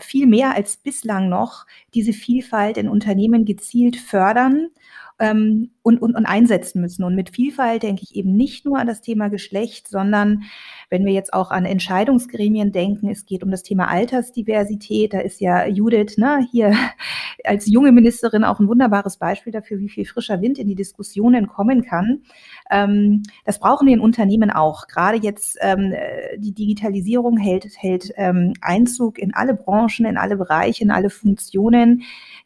viel 0.00 0.26
mehr 0.26 0.56
als 0.56 0.76
bislang 0.78 1.28
noch 1.28 1.64
diese 1.94 2.12
Vielfalt 2.12 2.76
in 2.76 2.88
Unternehmen 2.88 3.44
gezielt 3.44 3.96
fördern 3.96 4.70
ähm, 5.18 5.70
und, 5.82 6.00
und, 6.02 6.14
und 6.14 6.26
einsetzen 6.26 6.80
müssen. 6.80 7.04
Und 7.04 7.14
mit 7.14 7.30
Vielfalt 7.30 7.82
denke 7.82 8.02
ich 8.02 8.14
eben 8.14 8.36
nicht 8.36 8.64
nur 8.64 8.78
an 8.78 8.86
das 8.86 9.00
Thema 9.00 9.28
Geschlecht, 9.28 9.88
sondern 9.88 10.42
wenn 10.90 11.04
wir 11.04 11.12
jetzt 11.12 11.32
auch 11.32 11.50
an 11.50 11.64
Entscheidungsgremien 11.64 12.72
denken, 12.72 13.08
es 13.08 13.24
geht 13.24 13.42
um 13.42 13.50
das 13.50 13.62
Thema 13.62 13.88
Altersdiversität. 13.88 15.14
Da 15.14 15.20
ist 15.20 15.40
ja 15.40 15.66
Judith 15.66 16.18
ne, 16.18 16.46
hier 16.50 16.74
als 17.44 17.66
junge 17.66 17.92
Ministerin 17.92 18.44
auch 18.44 18.60
ein 18.60 18.68
wunderbares 18.68 19.16
Beispiel 19.16 19.52
dafür, 19.52 19.78
wie 19.78 19.88
viel 19.88 20.06
frischer 20.06 20.40
Wind 20.40 20.58
in 20.58 20.68
die 20.68 20.74
Diskussionen 20.74 21.46
kommen 21.46 21.82
kann. 21.82 22.22
Ähm, 22.70 23.22
das 23.44 23.58
brauchen 23.58 23.86
wir 23.86 23.94
in 23.94 24.00
Unternehmen 24.00 24.50
auch. 24.50 24.86
Gerade 24.86 25.18
jetzt 25.18 25.58
ähm, 25.60 25.92
die 26.38 26.52
Digitalisierung 26.52 27.36
hält, 27.36 27.66
hält 27.76 28.12
ähm, 28.16 28.54
Einzug 28.60 29.18
in 29.18 29.34
alle 29.34 29.54
Branchen, 29.54 30.06
in 30.06 30.16
alle 30.16 30.36
Bereiche, 30.36 30.84
in 30.84 30.90
alle 30.90 31.10
Funktionen. 31.10 32.02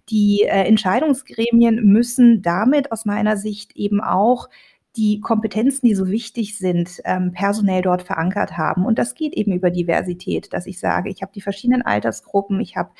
Die 0.08 0.42
äh, 0.42 0.64
Entscheidungsgremien 0.64 1.84
müssen 1.84 2.42
damit 2.42 2.90
aus 2.90 3.04
meiner 3.04 3.36
Sicht 3.36 3.76
eben 3.76 4.00
auch 4.00 4.48
die 4.96 5.20
Kompetenzen, 5.20 5.86
die 5.86 5.94
so 5.94 6.08
wichtig 6.08 6.58
sind, 6.58 7.00
ähm, 7.04 7.32
personell 7.32 7.82
dort 7.82 8.02
verankert 8.02 8.56
haben. 8.56 8.84
Und 8.84 8.98
das 8.98 9.14
geht 9.14 9.34
eben 9.34 9.52
über 9.52 9.70
Diversität, 9.70 10.52
dass 10.52 10.66
ich 10.66 10.80
sage, 10.80 11.10
ich 11.10 11.22
habe 11.22 11.32
die 11.32 11.40
verschiedenen 11.40 11.82
Altersgruppen, 11.82 12.60
ich 12.60 12.76
habe 12.76 12.90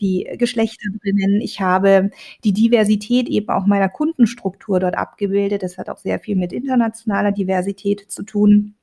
die 0.00 0.28
Geschlechter 0.38 0.88
drinnen, 1.02 1.40
ich 1.40 1.60
habe 1.60 2.10
die 2.44 2.52
Diversität 2.52 3.28
eben 3.28 3.48
auch 3.48 3.66
meiner 3.66 3.88
Kundenstruktur 3.88 4.78
dort 4.78 4.96
abgebildet. 4.96 5.62
Das 5.62 5.76
hat 5.76 5.88
auch 5.90 5.98
sehr 5.98 6.20
viel 6.20 6.36
mit 6.36 6.52
internationaler 6.52 7.32
Diversität 7.32 8.10
zu 8.10 8.22
tun. 8.22 8.74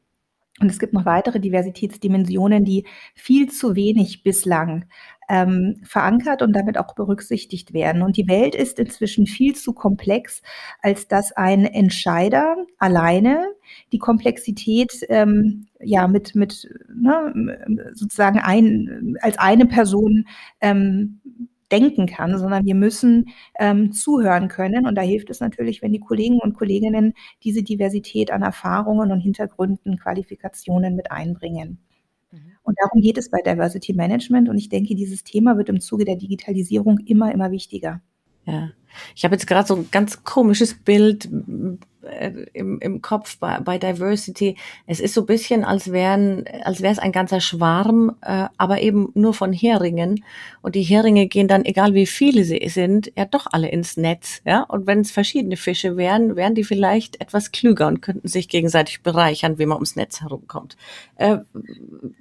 Und 0.59 0.71
es 0.71 0.79
gibt 0.79 0.93
noch 0.93 1.05
weitere 1.05 1.39
Diversitätsdimensionen, 1.39 2.65
die 2.65 2.85
viel 3.13 3.49
zu 3.49 3.75
wenig 3.75 4.23
bislang 4.23 4.85
ähm, 5.29 5.81
verankert 5.83 6.41
und 6.41 6.53
damit 6.53 6.77
auch 6.77 6.95
berücksichtigt 6.95 7.73
werden. 7.73 8.01
Und 8.01 8.17
die 8.17 8.27
Welt 8.27 8.55
ist 8.55 8.79
inzwischen 8.79 9.27
viel 9.27 9.55
zu 9.55 9.73
komplex, 9.73 10.41
als 10.81 11.07
dass 11.07 11.31
ein 11.31 11.65
Entscheider 11.65 12.55
alleine 12.77 13.45
die 13.91 13.99
Komplexität 13.99 15.05
ähm, 15.09 15.67
ja 15.79 16.07
mit 16.07 16.35
mit 16.35 16.69
ne, 16.93 17.91
sozusagen 17.93 18.39
ein 18.39 19.17
als 19.21 19.37
eine 19.37 19.65
Person 19.65 20.25
ähm, 20.61 21.21
denken 21.71 22.05
kann, 22.05 22.37
sondern 22.37 22.65
wir 22.65 22.75
müssen 22.75 23.25
ähm, 23.59 23.91
zuhören 23.91 24.47
können. 24.47 24.87
Und 24.87 24.95
da 24.95 25.01
hilft 25.01 25.29
es 25.29 25.39
natürlich, 25.39 25.81
wenn 25.81 25.91
die 25.91 25.99
Kollegen 25.99 26.39
und 26.39 26.53
Kolleginnen 26.53 27.13
diese 27.43 27.63
Diversität 27.63 28.31
an 28.31 28.41
Erfahrungen 28.41 29.11
und 29.11 29.19
Hintergründen, 29.19 29.97
Qualifikationen 29.97 30.95
mit 30.95 31.11
einbringen. 31.11 31.79
Und 32.67 32.75
darum 32.81 33.01
geht 33.01 33.17
es 33.17 33.29
bei 33.29 33.41
Diversity 33.41 33.93
Management. 33.93 34.49
Und 34.49 34.57
ich 34.57 34.67
denke, 34.67 34.93
dieses 34.93 35.23
Thema 35.23 35.57
wird 35.57 35.69
im 35.69 35.79
Zuge 35.79 36.03
der 36.03 36.17
Digitalisierung 36.17 36.99
immer, 36.99 37.31
immer 37.31 37.49
wichtiger. 37.49 38.01
Ja, 38.45 38.71
ich 39.15 39.23
habe 39.23 39.35
jetzt 39.35 39.47
gerade 39.47 39.65
so 39.65 39.77
ein 39.77 39.87
ganz 39.89 40.25
komisches 40.25 40.73
Bild 40.73 41.29
im, 42.53 42.79
im 42.79 43.01
Kopf 43.01 43.37
bei, 43.37 43.59
bei 43.59 43.77
Diversity. 43.77 44.55
Es 44.85 44.99
ist 44.99 45.13
so 45.13 45.21
ein 45.21 45.27
bisschen, 45.27 45.63
als 45.63 45.91
wären, 45.91 46.45
als 46.63 46.81
wäre 46.81 46.93
es 46.93 46.99
ein 46.99 47.11
ganzer 47.11 47.41
Schwarm, 47.41 48.15
äh, 48.21 48.45
aber 48.57 48.81
eben 48.81 49.09
nur 49.13 49.33
von 49.33 49.53
Heringen. 49.53 50.23
Und 50.61 50.75
die 50.75 50.83
Heringe 50.83 51.27
gehen 51.27 51.47
dann, 51.47 51.65
egal 51.65 51.93
wie 51.93 52.05
viele 52.05 52.43
sie 52.43 52.67
sind, 52.67 53.11
ja 53.17 53.25
doch 53.25 53.47
alle 53.51 53.69
ins 53.69 53.97
Netz. 53.97 54.41
Ja, 54.45 54.63
und 54.63 54.87
wenn 54.87 55.01
es 55.01 55.11
verschiedene 55.11 55.57
Fische 55.57 55.97
wären, 55.97 56.35
wären 56.35 56.55
die 56.55 56.63
vielleicht 56.63 57.21
etwas 57.21 57.51
klüger 57.51 57.87
und 57.87 58.01
könnten 58.01 58.27
sich 58.27 58.49
gegenseitig 58.49 59.01
bereichern, 59.03 59.59
wie 59.59 59.65
man 59.65 59.77
ums 59.77 59.95
Netz 59.95 60.21
herumkommt. 60.21 60.77
Äh, 61.15 61.37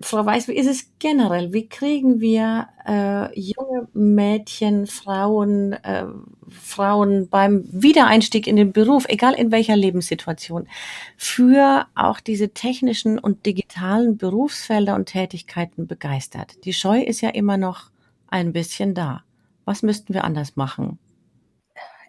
Frau 0.00 0.24
Weiß, 0.24 0.48
wie 0.48 0.56
ist 0.56 0.68
es 0.68 0.90
generell? 0.98 1.52
Wie 1.52 1.68
kriegen 1.68 2.20
wir 2.20 2.68
äh, 2.86 3.38
junge 3.38 3.88
Mädchen, 3.92 4.86
Frauen, 4.86 5.72
äh, 5.72 6.04
Frauen 6.48 7.28
beim 7.28 7.64
Wiedereinstieg 7.70 8.46
in 8.46 8.56
den 8.56 8.72
Beruf, 8.72 9.06
egal 9.08 9.34
in 9.34 9.50
welcher 9.50 9.75
Lebenssituation, 9.76 10.68
für 11.16 11.86
auch 11.94 12.20
diese 12.20 12.50
technischen 12.50 13.18
und 13.18 13.46
digitalen 13.46 14.16
Berufsfelder 14.16 14.94
und 14.94 15.06
Tätigkeiten 15.06 15.86
begeistert. 15.86 16.64
Die 16.64 16.72
Scheu 16.72 17.00
ist 17.00 17.20
ja 17.20 17.30
immer 17.30 17.56
noch 17.56 17.90
ein 18.28 18.52
bisschen 18.52 18.94
da. 18.94 19.22
Was 19.64 19.82
müssten 19.82 20.14
wir 20.14 20.24
anders 20.24 20.56
machen? 20.56 20.98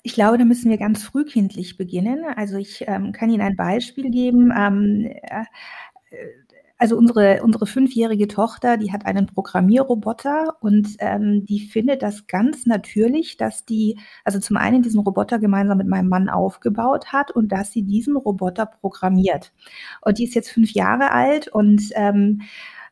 Ich 0.04 0.14
glaube, 0.14 0.38
da 0.38 0.46
müssen 0.46 0.70
wir 0.70 0.78
ganz 0.78 1.04
frühkindlich 1.04 1.76
beginnen. 1.76 2.24
Also 2.36 2.58
ich 2.58 2.86
ähm, 2.88 3.12
kann 3.12 3.30
Ihnen 3.30 3.42
ein 3.42 3.56
Beispiel 3.58 4.10
geben. 4.10 4.54
Ähm, 4.58 5.10
äh, 5.22 5.44
also 6.78 6.96
unsere, 6.96 7.42
unsere 7.44 7.66
fünfjährige 7.66 8.28
Tochter, 8.28 8.78
die 8.78 8.92
hat 8.92 9.06
einen 9.06 9.26
Programmierroboter 9.26 10.58
und 10.60 10.90
ähm, 11.00 11.46
die 11.46 11.60
findet 11.60 12.04
das 12.04 12.28
ganz 12.28 12.66
natürlich, 12.66 13.38
dass 13.38 13.66
die, 13.66 13.98
also 14.24 14.40
zum 14.40 14.58
einen 14.58 14.84
diesen 14.84 15.00
Roboter 15.00 15.40
gemeinsam 15.40 15.80
mit 15.80 15.88
meinem 15.88 16.10
Mann 16.10 16.30
aufgebaut 16.30 17.12
hat 17.12 17.32
und 17.32 17.52
dass 17.52 17.72
sie 17.72 17.82
diesen 17.84 18.16
Roboter 18.16 18.68
programmiert. 18.68 19.54
Und 20.02 20.20
die 20.20 20.26
ist 20.26 20.36
jetzt 20.36 20.52
fünf 20.52 20.72
Jahre 20.72 21.12
alt 21.12 21.48
und 21.48 21.82
ähm, 21.96 22.42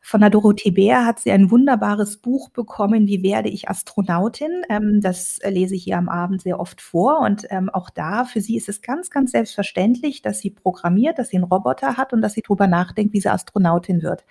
von 0.06 0.20
der 0.20 0.30
Dorothee 0.30 0.70
Bär 0.70 1.04
hat 1.04 1.18
sie 1.18 1.32
ein 1.32 1.50
wunderbares 1.50 2.18
Buch 2.18 2.48
bekommen, 2.50 3.08
Wie 3.08 3.24
werde 3.24 3.48
ich 3.48 3.68
Astronautin? 3.68 4.62
Ähm, 4.68 5.00
das 5.00 5.40
lese 5.44 5.74
ich 5.74 5.88
ihr 5.88 5.98
am 5.98 6.08
Abend 6.08 6.42
sehr 6.42 6.60
oft 6.60 6.80
vor. 6.80 7.18
Und 7.22 7.44
ähm, 7.50 7.68
auch 7.70 7.90
da, 7.90 8.24
für 8.24 8.40
sie 8.40 8.56
ist 8.56 8.68
es 8.68 8.82
ganz, 8.82 9.10
ganz 9.10 9.32
selbstverständlich, 9.32 10.22
dass 10.22 10.38
sie 10.38 10.50
programmiert, 10.50 11.18
dass 11.18 11.30
sie 11.30 11.38
einen 11.38 11.44
Roboter 11.44 11.96
hat 11.96 12.12
und 12.12 12.22
dass 12.22 12.34
sie 12.34 12.42
darüber 12.42 12.68
nachdenkt, 12.68 13.14
wie 13.14 13.20
sie 13.20 13.32
Astronautin 13.32 14.02
wird. 14.02 14.24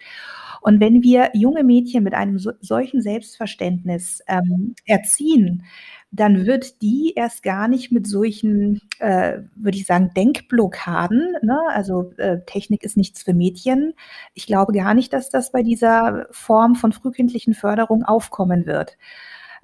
Und 0.66 0.80
wenn 0.80 1.04
wir 1.04 1.30
junge 1.36 1.64
Mädchen 1.64 2.04
mit 2.04 2.16
einem 2.16 2.40
so, 2.40 2.52
solchen 2.60 3.00
Selbstverständnis 3.00 4.24
ähm, 4.28 4.74
erziehen, 4.88 5.64
dann 6.10 6.48
wird 6.48 6.82
die 6.82 7.14
erst 7.16 7.44
gar 7.44 7.68
nicht 7.68 7.92
mit 7.92 8.08
solchen, 8.08 8.82
äh, 8.98 9.42
würde 9.56 9.78
ich 9.78 9.86
sagen, 9.86 10.10
Denkblockaden, 10.18 11.36
ne? 11.44 11.60
also 11.68 12.14
äh, 12.18 12.40
Technik 12.48 12.82
ist 12.82 12.98
nichts 12.98 13.22
für 13.22 13.36
Mädchen. 13.36 13.94
Ich 14.34 14.48
glaube 14.48 14.74
gar 14.74 14.96
nicht, 14.96 15.14
dass 15.14 15.30
das 15.30 15.52
bei 15.52 15.62
dieser 15.62 16.26
Form 16.32 16.74
von 16.74 16.94
frühkindlichen 16.94 17.54
Förderung 17.54 18.02
aufkommen 18.02 18.66
wird. 18.66 18.98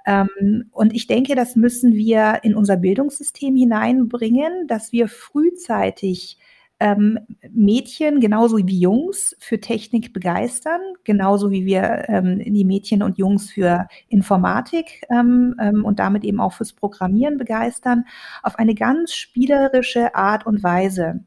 Ähm, 0.06 0.66
und 0.70 0.94
ich 0.94 1.08
denke, 1.08 1.34
das 1.34 1.56
müssen 1.56 1.94
wir 1.94 2.44
in 2.44 2.54
unser 2.54 2.76
Bildungssystem 2.76 3.56
hineinbringen, 3.56 4.68
dass 4.68 4.92
wir 4.92 5.08
frühzeitig 5.08 6.38
ähm, 6.82 7.20
Mädchen 7.52 8.18
genauso 8.18 8.58
wie 8.58 8.80
Jungs 8.80 9.36
für 9.38 9.60
Technik 9.60 10.12
begeistern, 10.12 10.80
genauso 11.04 11.52
wie 11.52 11.64
wir 11.64 12.06
ähm, 12.08 12.40
die 12.40 12.64
Mädchen 12.64 13.04
und 13.04 13.18
Jungs 13.18 13.52
für 13.52 13.86
Informatik 14.08 15.02
ähm, 15.08 15.54
ähm 15.60 15.84
und 15.84 16.00
damit 16.00 16.24
eben 16.24 16.40
auch 16.40 16.54
fürs 16.54 16.72
Programmieren 16.72 17.38
begeistern, 17.38 18.04
auf 18.42 18.58
eine 18.58 18.74
ganz 18.74 19.14
spielerische 19.14 20.16
Art 20.16 20.44
und 20.44 20.64
Weise. 20.64 21.20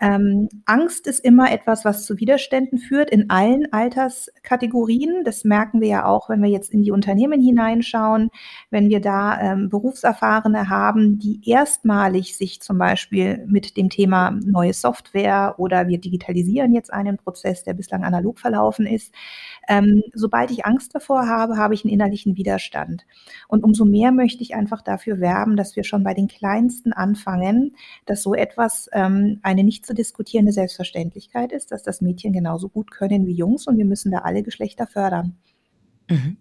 Ähm, 0.00 0.48
Angst 0.64 1.08
ist 1.08 1.18
immer 1.18 1.50
etwas, 1.50 1.84
was 1.84 2.04
zu 2.06 2.18
Widerständen 2.18 2.78
führt 2.78 3.10
in 3.10 3.30
allen 3.30 3.72
Alterskategorien. 3.72 5.24
Das 5.24 5.42
merken 5.44 5.80
wir 5.80 5.88
ja 5.88 6.04
auch, 6.04 6.28
wenn 6.28 6.40
wir 6.40 6.50
jetzt 6.50 6.70
in 6.70 6.84
die 6.84 6.92
Unternehmen 6.92 7.40
hineinschauen, 7.40 8.30
wenn 8.70 8.88
wir 8.88 9.00
da 9.00 9.40
ähm, 9.40 9.68
Berufserfahrene 9.68 10.68
haben, 10.68 11.18
die 11.18 11.40
erstmalig 11.44 12.36
sich 12.36 12.60
zum 12.60 12.78
Beispiel 12.78 13.44
mit 13.48 13.76
dem 13.76 13.90
Thema 13.90 14.30
neue 14.30 14.72
Software 14.72 15.56
oder 15.58 15.88
wir 15.88 15.98
digitalisieren 15.98 16.72
jetzt 16.72 16.92
einen 16.92 17.16
Prozess, 17.16 17.64
der 17.64 17.74
bislang 17.74 18.04
analog 18.04 18.38
verlaufen 18.38 18.86
ist. 18.86 19.12
Ähm, 19.68 20.04
sobald 20.14 20.52
ich 20.52 20.64
Angst 20.64 20.94
davor 20.94 21.26
habe, 21.26 21.56
habe 21.56 21.74
ich 21.74 21.84
einen 21.84 21.92
innerlichen 21.92 22.36
Widerstand. 22.36 23.04
Und 23.48 23.64
umso 23.64 23.84
mehr 23.84 24.12
möchte 24.12 24.44
ich 24.44 24.54
einfach 24.54 24.82
dafür 24.82 25.18
werben, 25.18 25.56
dass 25.56 25.74
wir 25.74 25.82
schon 25.82 26.04
bei 26.04 26.14
den 26.14 26.28
Kleinsten 26.28 26.92
anfangen, 26.92 27.74
dass 28.06 28.22
so 28.22 28.34
etwas 28.34 28.88
ähm, 28.92 29.40
eine 29.42 29.64
nicht 29.64 29.87
zu 29.88 29.94
diskutierende 29.94 30.52
Selbstverständlichkeit 30.52 31.50
ist, 31.50 31.72
dass 31.72 31.82
das 31.82 32.00
Mädchen 32.00 32.32
genauso 32.32 32.68
gut 32.68 32.90
können 32.90 33.26
wie 33.26 33.32
Jungs 33.32 33.66
und 33.66 33.78
wir 33.78 33.84
müssen 33.84 34.12
da 34.12 34.18
alle 34.18 34.42
Geschlechter 34.42 34.86
fördern. 34.86 35.36
Mhm. 36.08 36.36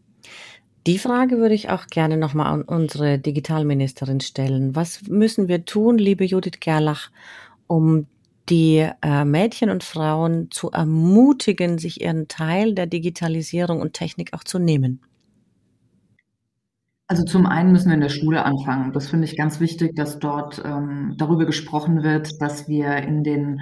Die 0.85 0.99
Frage 0.99 1.37
würde 1.37 1.55
ich 1.55 1.69
auch 1.69 1.87
gerne 1.87 2.15
nochmal 2.15 2.47
an 2.47 2.61
unsere 2.61 3.19
Digitalministerin 3.19 4.21
stellen. 4.21 4.75
Was 4.75 5.07
müssen 5.07 5.47
wir 5.47 5.65
tun, 5.65 5.97
liebe 5.97 6.23
Judith 6.23 6.59
Gerlach, 6.59 7.09
um 7.67 8.05
die 8.49 8.89
äh, 9.01 9.25
Mädchen 9.25 9.69
und 9.69 9.83
Frauen 9.83 10.49
zu 10.51 10.71
ermutigen, 10.71 11.77
sich 11.77 12.01
ihren 12.01 12.27
Teil 12.27 12.73
der 12.73 12.85
Digitalisierung 12.85 13.81
und 13.81 13.93
Technik 13.93 14.33
auch 14.33 14.43
zu 14.43 14.59
nehmen? 14.59 15.01
Also 17.09 17.23
zum 17.23 17.45
einen 17.45 17.71
müssen 17.71 17.87
wir 17.87 17.95
in 17.95 18.01
der 18.01 18.09
Schule 18.09 18.43
anfangen. 18.43 18.91
Das 18.91 19.07
finde 19.09 19.23
ich 19.25 19.37
ganz 19.37 19.61
wichtig, 19.61 19.95
dass 19.95 20.19
dort 20.19 20.61
ähm, 20.65 21.13
darüber 21.17 21.45
gesprochen 21.45 22.03
wird, 22.03 22.41
dass 22.41 22.67
wir 22.67 22.97
in 22.97 23.23
den 23.23 23.61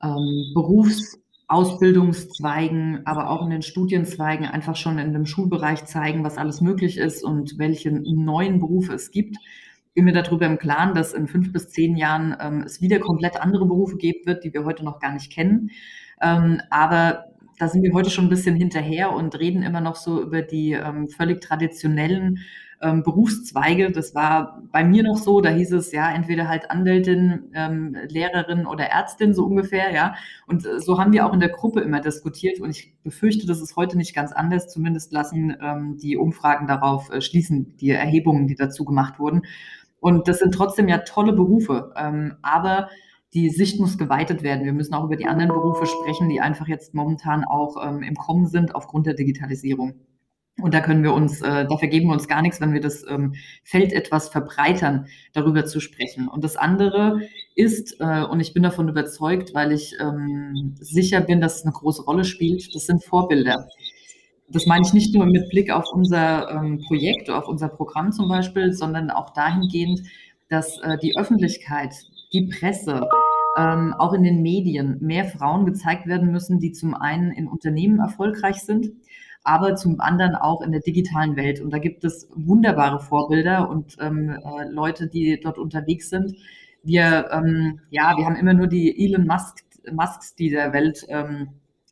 ähm, 0.00 0.52
Berufsausbildungszweigen, 0.54 3.04
aber 3.04 3.30
auch 3.30 3.42
in 3.42 3.50
den 3.50 3.62
Studienzweigen 3.62 4.46
einfach 4.46 4.76
schon 4.76 5.00
in 5.00 5.12
dem 5.12 5.26
Schulbereich 5.26 5.86
zeigen, 5.86 6.22
was 6.22 6.38
alles 6.38 6.60
möglich 6.60 6.98
ist 6.98 7.24
und 7.24 7.58
welche 7.58 7.90
neuen 7.90 8.60
Berufe 8.60 8.94
es 8.94 9.10
gibt. 9.10 9.38
Bin 9.94 10.04
mir 10.04 10.12
darüber 10.12 10.46
im 10.46 10.60
Klaren, 10.60 10.94
dass 10.94 11.14
in 11.14 11.26
fünf 11.26 11.52
bis 11.52 11.70
zehn 11.70 11.96
Jahren 11.96 12.36
ähm, 12.40 12.62
es 12.64 12.80
wieder 12.80 13.00
komplett 13.00 13.40
andere 13.40 13.66
Berufe 13.66 13.96
geben 13.96 14.24
wird, 14.24 14.44
die 14.44 14.54
wir 14.54 14.64
heute 14.64 14.84
noch 14.84 15.00
gar 15.00 15.14
nicht 15.14 15.32
kennen. 15.32 15.72
Ähm, 16.22 16.60
aber 16.70 17.24
da 17.58 17.66
sind 17.66 17.82
wir 17.82 17.92
heute 17.92 18.10
schon 18.10 18.26
ein 18.26 18.30
bisschen 18.30 18.54
hinterher 18.54 19.12
und 19.12 19.36
reden 19.36 19.64
immer 19.64 19.80
noch 19.80 19.96
so 19.96 20.22
über 20.22 20.42
die 20.42 20.74
ähm, 20.74 21.08
völlig 21.08 21.40
traditionellen 21.40 22.38
ähm, 22.80 23.02
Berufszweige. 23.02 23.90
Das 23.90 24.14
war 24.14 24.62
bei 24.70 24.84
mir 24.84 25.02
noch 25.02 25.18
so, 25.18 25.40
da 25.40 25.50
hieß 25.50 25.72
es 25.72 25.92
ja 25.92 26.10
entweder 26.10 26.48
halt 26.48 26.70
Anwältin, 26.70 27.50
ähm, 27.54 27.96
Lehrerin 28.08 28.66
oder 28.66 28.84
Ärztin, 28.84 29.34
so 29.34 29.44
ungefähr, 29.44 29.92
ja. 29.92 30.14
Und 30.46 30.64
äh, 30.64 30.80
so 30.80 30.98
haben 30.98 31.12
wir 31.12 31.26
auch 31.26 31.32
in 31.32 31.40
der 31.40 31.48
Gruppe 31.48 31.80
immer 31.80 32.00
diskutiert 32.00 32.60
und 32.60 32.70
ich 32.70 32.94
befürchte, 33.02 33.46
das 33.46 33.60
ist 33.60 33.76
heute 33.76 33.96
nicht 33.96 34.14
ganz 34.14 34.32
anders. 34.32 34.68
Zumindest 34.68 35.12
lassen 35.12 35.56
ähm, 35.60 35.96
die 35.96 36.16
Umfragen 36.16 36.66
darauf 36.66 37.10
äh, 37.10 37.20
schließen, 37.20 37.76
die 37.76 37.90
Erhebungen, 37.90 38.46
die 38.46 38.54
dazu 38.54 38.84
gemacht 38.84 39.18
wurden. 39.18 39.42
Und 40.00 40.28
das 40.28 40.38
sind 40.38 40.54
trotzdem 40.54 40.88
ja 40.88 40.98
tolle 40.98 41.32
Berufe. 41.32 41.92
Ähm, 41.96 42.36
aber 42.42 42.88
die 43.34 43.50
Sicht 43.50 43.78
muss 43.78 43.98
geweitet 43.98 44.42
werden. 44.42 44.64
Wir 44.64 44.72
müssen 44.72 44.94
auch 44.94 45.04
über 45.04 45.16
die 45.16 45.26
anderen 45.26 45.50
Berufe 45.50 45.86
sprechen, 45.86 46.28
die 46.28 46.40
einfach 46.40 46.66
jetzt 46.66 46.94
momentan 46.94 47.44
auch 47.44 47.76
ähm, 47.84 48.02
im 48.02 48.14
Kommen 48.14 48.46
sind 48.46 48.74
aufgrund 48.74 49.06
der 49.06 49.14
Digitalisierung. 49.14 49.94
Und 50.60 50.74
da 50.74 50.80
können 50.80 51.04
wir 51.04 51.14
uns, 51.14 51.40
äh, 51.40 51.66
da 51.66 51.76
vergeben 51.76 52.08
wir 52.08 52.14
uns 52.14 52.26
gar 52.26 52.42
nichts, 52.42 52.60
wenn 52.60 52.72
wir 52.72 52.80
das 52.80 53.04
ähm, 53.08 53.34
Feld 53.62 53.92
etwas 53.92 54.28
verbreitern, 54.28 55.06
darüber 55.32 55.64
zu 55.64 55.80
sprechen. 55.80 56.26
Und 56.28 56.42
das 56.42 56.56
andere 56.56 57.20
ist, 57.54 57.96
äh, 58.00 58.24
und 58.24 58.40
ich 58.40 58.54
bin 58.54 58.64
davon 58.64 58.88
überzeugt, 58.88 59.54
weil 59.54 59.72
ich 59.72 59.94
ähm, 60.00 60.74
sicher 60.80 61.20
bin, 61.20 61.40
dass 61.40 61.56
es 61.56 61.62
eine 61.64 61.72
große 61.72 62.02
Rolle 62.02 62.24
spielt, 62.24 62.74
das 62.74 62.86
sind 62.86 63.04
Vorbilder. 63.04 63.68
Das 64.48 64.66
meine 64.66 64.84
ich 64.84 64.92
nicht 64.92 65.14
nur 65.14 65.26
mit 65.26 65.48
Blick 65.50 65.70
auf 65.70 65.84
unser 65.92 66.50
ähm, 66.50 66.80
Projekt, 66.86 67.30
auf 67.30 67.48
unser 67.48 67.68
Programm 67.68 68.12
zum 68.12 68.28
Beispiel, 68.28 68.72
sondern 68.72 69.10
auch 69.10 69.30
dahingehend, 69.30 70.00
dass 70.48 70.78
äh, 70.78 70.96
die 70.98 71.16
Öffentlichkeit, 71.16 71.94
die 72.32 72.46
Presse, 72.46 73.06
ähm, 73.56 73.94
auch 73.98 74.12
in 74.12 74.22
den 74.22 74.42
Medien 74.42 74.98
mehr 75.00 75.24
Frauen 75.24 75.66
gezeigt 75.66 76.06
werden 76.06 76.30
müssen, 76.30 76.60
die 76.60 76.72
zum 76.72 76.94
einen 76.94 77.32
in 77.32 77.46
Unternehmen 77.46 77.98
erfolgreich 77.98 78.62
sind, 78.62 78.90
aber 79.48 79.76
zum 79.76 79.98
anderen 80.00 80.34
auch 80.34 80.60
in 80.60 80.72
der 80.72 80.82
digitalen 80.82 81.34
Welt. 81.36 81.60
Und 81.60 81.70
da 81.70 81.78
gibt 81.78 82.04
es 82.04 82.28
wunderbare 82.34 83.00
Vorbilder 83.00 83.70
und 83.70 83.96
ähm, 83.98 84.28
äh, 84.28 84.68
Leute, 84.68 85.08
die 85.08 85.40
dort 85.40 85.58
unterwegs 85.58 86.10
sind. 86.10 86.36
Wir, 86.82 87.30
ähm, 87.32 87.80
ja, 87.88 88.14
wir 88.18 88.26
haben 88.26 88.36
immer 88.36 88.52
nur 88.52 88.66
die 88.66 89.04
Elon 89.04 89.26
Musk, 89.26 89.64
Musks 89.90 90.34
dieser 90.34 90.74
Welt 90.74 91.06
ähm, 91.08 91.48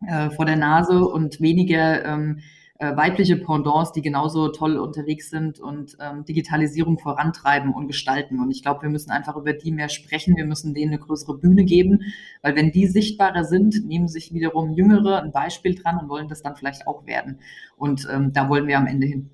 äh, 0.06 0.28
vor 0.28 0.44
der 0.44 0.56
Nase 0.56 1.02
und 1.02 1.40
weniger 1.40 2.04
ähm, 2.04 2.40
äh, 2.78 2.96
weibliche 2.96 3.36
Pendants, 3.36 3.92
die 3.92 4.02
genauso 4.02 4.48
toll 4.48 4.76
unterwegs 4.76 5.30
sind 5.30 5.58
und 5.60 5.96
ähm, 6.00 6.24
Digitalisierung 6.24 6.98
vorantreiben 6.98 7.72
und 7.72 7.86
gestalten. 7.86 8.40
Und 8.40 8.50
ich 8.50 8.62
glaube, 8.62 8.82
wir 8.82 8.90
müssen 8.90 9.10
einfach 9.10 9.36
über 9.36 9.52
die 9.52 9.72
mehr 9.72 9.88
sprechen. 9.88 10.36
Wir 10.36 10.44
müssen 10.44 10.74
denen 10.74 10.92
eine 10.92 11.00
größere 11.00 11.38
Bühne 11.38 11.64
geben, 11.64 12.02
weil 12.42 12.54
wenn 12.56 12.72
die 12.72 12.86
sichtbarer 12.86 13.44
sind, 13.44 13.86
nehmen 13.86 14.08
sich 14.08 14.32
wiederum 14.32 14.72
Jüngere 14.72 15.22
ein 15.22 15.32
Beispiel 15.32 15.74
dran 15.74 15.98
und 15.98 16.08
wollen 16.08 16.28
das 16.28 16.42
dann 16.42 16.56
vielleicht 16.56 16.86
auch 16.86 17.06
werden. 17.06 17.38
Und 17.76 18.06
ähm, 18.12 18.32
da 18.32 18.48
wollen 18.48 18.66
wir 18.66 18.78
am 18.78 18.86
Ende 18.86 19.06
hin. 19.06 19.30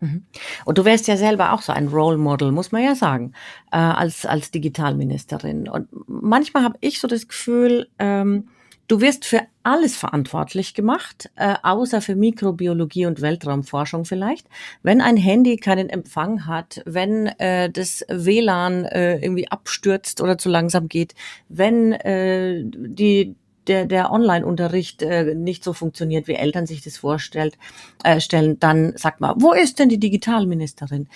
Mhm. 0.00 0.24
Und 0.64 0.78
du 0.78 0.84
wärst 0.84 1.08
ja 1.08 1.16
selber 1.16 1.52
auch 1.52 1.62
so 1.62 1.72
ein 1.72 1.88
Role 1.88 2.18
Model, 2.18 2.52
muss 2.52 2.72
man 2.72 2.82
ja 2.82 2.94
sagen, 2.94 3.32
äh, 3.72 3.78
als, 3.78 4.26
als 4.26 4.50
Digitalministerin. 4.50 5.68
Und 5.68 5.88
manchmal 6.06 6.62
habe 6.62 6.76
ich 6.80 7.00
so 7.00 7.08
das 7.08 7.28
Gefühl, 7.28 7.88
ähm, 7.98 8.48
Du 8.88 9.02
wirst 9.02 9.26
für 9.26 9.42
alles 9.62 9.96
verantwortlich 9.96 10.72
gemacht, 10.72 11.30
äh, 11.36 11.56
außer 11.62 12.00
für 12.00 12.16
Mikrobiologie 12.16 13.04
und 13.04 13.20
Weltraumforschung 13.20 14.06
vielleicht. 14.06 14.46
Wenn 14.82 15.02
ein 15.02 15.18
Handy 15.18 15.58
keinen 15.58 15.90
Empfang 15.90 16.46
hat, 16.46 16.80
wenn 16.86 17.26
äh, 17.38 17.70
das 17.70 18.02
WLAN 18.08 18.86
äh, 18.86 19.18
irgendwie 19.18 19.48
abstürzt 19.48 20.22
oder 20.22 20.38
zu 20.38 20.48
langsam 20.48 20.88
geht, 20.88 21.14
wenn 21.50 21.92
äh, 21.92 22.62
die 22.64 23.36
der, 23.66 23.84
der 23.84 24.10
Online-Unterricht 24.10 25.02
äh, 25.02 25.34
nicht 25.34 25.62
so 25.62 25.74
funktioniert, 25.74 26.26
wie 26.26 26.32
Eltern 26.32 26.66
sich 26.66 26.80
das 26.80 26.96
vorstellt, 26.96 27.58
äh, 28.04 28.20
stellen, 28.20 28.58
dann 28.58 28.96
sagt 28.96 29.20
man, 29.20 29.34
wo 29.36 29.52
ist 29.52 29.78
denn 29.78 29.90
die 29.90 30.00
Digitalministerin? 30.00 31.08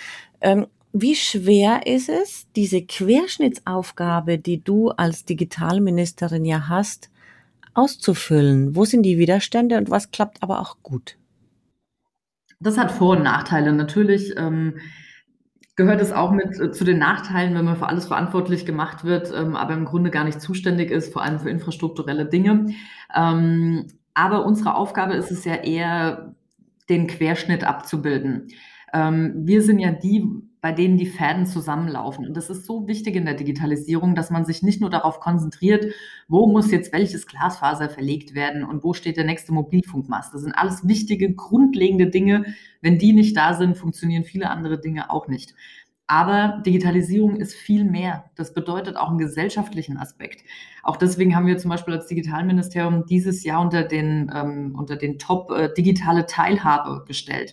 Ähm, 0.43 0.67
wie 0.93 1.15
schwer 1.15 1.87
ist 1.87 2.11
es, 2.11 2.47
diese 2.55 2.83
Querschnittsaufgabe, 2.83 4.37
die 4.37 4.63
du 4.63 4.91
als 4.91 5.25
Digitalministerin 5.25 6.45
ja 6.45 6.69
hast, 6.69 7.09
auszufüllen? 7.75 8.77
Wo 8.77 8.85
sind 8.85 9.03
die 9.03 9.19
Widerstände 9.19 9.79
und 9.79 9.91
was 9.91 10.11
klappt 10.11 10.43
aber 10.43 10.61
auch 10.61 10.77
gut? 10.83 11.17
Das 12.61 12.79
hat 12.79 12.93
Vor- 12.93 13.17
und 13.17 13.23
Nachteile. 13.23 13.73
Natürlich 13.73 14.35
ähm, 14.37 14.79
gehört 15.77 16.01
es 16.01 16.13
auch 16.13 16.31
mit 16.31 16.59
äh, 16.61 16.71
zu 16.71 16.85
den 16.85 16.99
Nachteilen, 16.99 17.55
wenn 17.55 17.65
man 17.65 17.77
für 17.77 17.89
alles 17.89 18.07
verantwortlich 18.07 18.67
gemacht 18.67 19.05
wird, 19.05 19.33
ähm, 19.35 19.57
aber 19.57 19.75
im 19.75 19.85
Grunde 19.85 20.11
gar 20.11 20.25
nicht 20.25 20.41
zuständig 20.41 20.91
ist, 20.91 21.13
vor 21.13 21.23
allem 21.23 21.41
für 21.41 21.51
infrastrukturelle 21.51 22.27
Dinge. 22.27 22.75
Ähm, 23.15 23.89
aber 24.15 24.45
unsere 24.45 24.75
Aufgabe 24.75 25.15
ist 25.15 25.31
es 25.31 25.45
ja 25.45 25.55
eher, 25.57 26.35
den 26.89 27.07
Querschnitt 27.07 27.65
abzubilden. 27.65 28.49
Ähm, 28.93 29.33
wir 29.47 29.63
sind 29.63 29.79
ja 29.79 29.93
die, 29.93 30.29
bei 30.63 30.71
denen 30.71 30.97
die 30.97 31.07
Fäden 31.07 31.45
zusammenlaufen. 31.45 32.25
Und 32.25 32.37
das 32.37 32.49
ist 32.49 32.67
so 32.67 32.87
wichtig 32.87 33.17
in 33.17 33.25
der 33.25 33.35
Digitalisierung, 33.35 34.15
dass 34.15 34.31
man 34.31 34.45
sich 34.45 34.63
nicht 34.63 34.81
nur 34.81 34.91
darauf 34.91 35.19
konzentriert, 35.19 35.93
wo 36.29 36.47
muss 36.47 36.71
jetzt 36.71 36.93
welches 36.93 37.27
Glasfaser 37.27 37.91
verlegt 37.91 38.37
werden 38.37 38.63
und 38.63 38.85
wo 38.85 38.95
steht 38.95 39.17
der 39.17 39.25
nächste 39.25 39.53
Mobilfunkmast. 39.53 40.33
Das 40.33 40.43
sind 40.43 40.53
alles 40.53 40.87
wichtige, 40.87 41.35
grundlegende 41.35 42.07
Dinge. 42.07 42.55
Wenn 42.81 42.97
die 42.97 43.13
nicht 43.13 43.37
da 43.37 43.55
sind, 43.55 43.77
funktionieren 43.77 44.23
viele 44.23 44.51
andere 44.51 44.81
Dinge 44.81 45.11
auch 45.11 45.27
nicht. 45.27 45.53
Aber 46.07 46.63
Digitalisierung 46.65 47.37
ist 47.37 47.55
viel 47.55 47.85
mehr. 47.85 48.31
Das 48.37 48.55
bedeutet 48.55 48.97
auch 48.97 49.09
einen 49.09 49.19
gesellschaftlichen 49.19 49.97
Aspekt. 49.97 50.45
Auch 50.85 50.97
deswegen 50.97 51.35
haben 51.35 51.47
wir 51.47 51.59
zum 51.59 51.71
Beispiel 51.71 51.95
als 51.95 52.07
Digitalministerium 52.07 53.05
dieses 53.07 53.43
Jahr 53.43 53.61
unter 53.63 53.83
den, 53.83 54.31
ähm, 54.33 54.77
unter 54.79 54.95
den 54.95 55.19
Top 55.19 55.51
äh, 55.51 55.71
digitale 55.77 56.27
Teilhabe 56.27 57.05
gestellt 57.05 57.53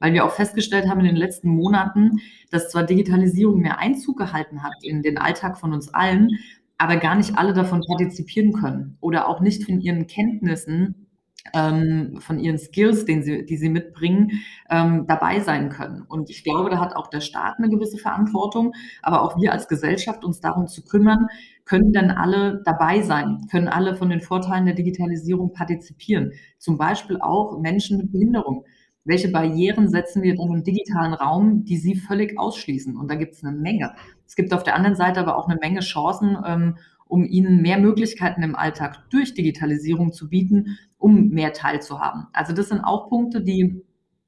weil 0.00 0.12
wir 0.12 0.24
auch 0.24 0.32
festgestellt 0.32 0.88
haben 0.88 1.00
in 1.00 1.06
den 1.06 1.16
letzten 1.16 1.48
Monaten, 1.48 2.20
dass 2.50 2.70
zwar 2.70 2.84
Digitalisierung 2.84 3.60
mehr 3.60 3.78
Einzug 3.78 4.18
gehalten 4.18 4.62
hat 4.62 4.74
in 4.82 5.02
den 5.02 5.18
Alltag 5.18 5.58
von 5.58 5.72
uns 5.72 5.92
allen, 5.92 6.30
aber 6.78 6.96
gar 6.96 7.16
nicht 7.16 7.36
alle 7.36 7.52
davon 7.52 7.82
partizipieren 7.86 8.52
können 8.52 8.96
oder 9.00 9.28
auch 9.28 9.40
nicht 9.40 9.64
von 9.64 9.80
ihren 9.80 10.06
Kenntnissen 10.06 11.08
ähm, 11.54 12.18
von 12.20 12.38
ihren 12.38 12.58
Skills, 12.58 13.04
den 13.04 13.22
sie, 13.22 13.44
die 13.44 13.56
sie 13.56 13.68
mitbringen, 13.68 14.42
ähm, 14.70 15.06
dabei 15.06 15.40
sein 15.40 15.70
können. 15.70 16.02
Und 16.02 16.30
ich 16.30 16.44
glaube, 16.44 16.70
da 16.70 16.78
hat 16.78 16.96
auch 16.96 17.08
der 17.08 17.20
Staat 17.20 17.58
eine 17.58 17.68
gewisse 17.68 17.98
Verantwortung, 17.98 18.74
aber 19.02 19.22
auch 19.22 19.36
wir 19.40 19.52
als 19.52 19.68
Gesellschaft 19.68 20.24
uns 20.24 20.40
darum 20.40 20.66
zu 20.66 20.84
kümmern, 20.84 21.28
können 21.64 21.92
dann 21.92 22.10
alle 22.10 22.62
dabei 22.64 23.02
sein, 23.02 23.46
können 23.50 23.68
alle 23.68 23.96
von 23.96 24.08
den 24.08 24.20
Vorteilen 24.20 24.66
der 24.66 24.74
Digitalisierung 24.74 25.52
partizipieren. 25.52 26.32
Zum 26.58 26.78
Beispiel 26.78 27.20
auch 27.20 27.58
Menschen 27.60 27.98
mit 27.98 28.12
Behinderung 28.12 28.64
welche 29.04 29.30
Barrieren 29.30 29.88
setzen 29.88 30.22
wir 30.22 30.36
dann 30.36 30.52
im 30.52 30.64
digitalen 30.64 31.14
Raum, 31.14 31.64
die 31.64 31.78
sie 31.78 31.96
völlig 31.96 32.38
ausschließen? 32.38 32.96
Und 32.96 33.10
da 33.10 33.14
gibt 33.14 33.34
es 33.34 33.44
eine 33.44 33.56
Menge. 33.56 33.94
Es 34.26 34.36
gibt 34.36 34.52
auf 34.52 34.62
der 34.62 34.74
anderen 34.74 34.96
Seite 34.96 35.20
aber 35.20 35.36
auch 35.36 35.48
eine 35.48 35.58
Menge 35.60 35.80
Chancen, 35.80 36.36
ähm, 36.46 36.76
um 37.06 37.24
ihnen 37.24 37.62
mehr 37.62 37.78
Möglichkeiten 37.78 38.42
im 38.42 38.54
Alltag 38.54 39.08
durch 39.10 39.34
Digitalisierung 39.34 40.12
zu 40.12 40.28
bieten, 40.28 40.78
um 40.98 41.30
mehr 41.30 41.54
teilzuhaben. 41.54 42.26
Also 42.32 42.52
das 42.52 42.68
sind 42.68 42.80
auch 42.80 43.08
Punkte, 43.08 43.42
die 43.42 43.82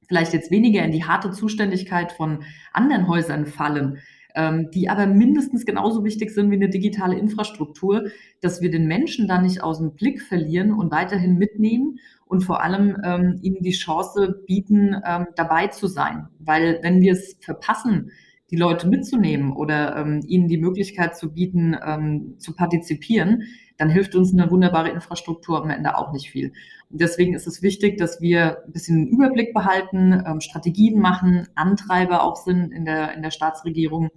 vielleicht 0.07 0.33
jetzt 0.33 0.51
weniger 0.51 0.83
in 0.83 0.91
die 0.91 1.05
harte 1.05 1.31
Zuständigkeit 1.31 2.11
von 2.11 2.43
anderen 2.73 3.07
Häusern 3.07 3.45
fallen, 3.45 3.99
die 4.73 4.87
aber 4.87 5.07
mindestens 5.07 5.65
genauso 5.65 6.03
wichtig 6.03 6.31
sind 6.31 6.51
wie 6.51 6.55
eine 6.55 6.69
digitale 6.69 7.17
Infrastruktur, 7.17 8.05
dass 8.39 8.61
wir 8.61 8.71
den 8.71 8.87
Menschen 8.87 9.27
da 9.27 9.41
nicht 9.41 9.61
aus 9.61 9.79
dem 9.79 9.93
Blick 9.93 10.21
verlieren 10.21 10.71
und 10.71 10.91
weiterhin 10.91 11.37
mitnehmen 11.37 11.99
und 12.25 12.45
vor 12.45 12.63
allem 12.63 12.95
ähm, 13.03 13.39
ihnen 13.41 13.61
die 13.61 13.71
Chance 13.71 14.43
bieten, 14.47 14.95
ähm, 15.05 15.27
dabei 15.35 15.67
zu 15.67 15.87
sein. 15.87 16.27
Weil 16.39 16.79
wenn 16.81 17.01
wir 17.01 17.11
es 17.11 17.35
verpassen, 17.41 18.11
die 18.51 18.57
Leute 18.57 18.87
mitzunehmen 18.87 19.51
oder 19.53 19.95
ähm, 19.95 20.21
ihnen 20.27 20.47
die 20.47 20.57
Möglichkeit 20.57 21.17
zu 21.17 21.33
bieten, 21.33 21.75
ähm, 21.85 22.35
zu 22.37 22.53
partizipieren, 22.53 23.43
dann 23.77 23.89
hilft 23.89 24.13
uns 24.15 24.31
eine 24.33 24.51
wunderbare 24.51 24.89
Infrastruktur 24.89 25.61
am 25.61 25.69
Ende 25.69 25.97
auch 25.97 26.11
nicht 26.11 26.29
viel. 26.29 26.53
Und 26.89 27.01
deswegen 27.01 27.33
ist 27.33 27.47
es 27.47 27.61
wichtig, 27.61 27.97
dass 27.97 28.21
wir 28.21 28.63
ein 28.65 28.73
bisschen 28.73 28.97
einen 28.97 29.07
Überblick 29.07 29.53
behalten, 29.53 30.23
ähm, 30.25 30.41
Strategien 30.41 30.99
machen, 30.99 31.47
Antreiber 31.55 32.23
auch 32.23 32.35
sind 32.35 32.71
in 32.71 32.85
der, 32.85 33.13
in 33.13 33.21
der 33.21 33.31
Staatsregierung 33.31 34.09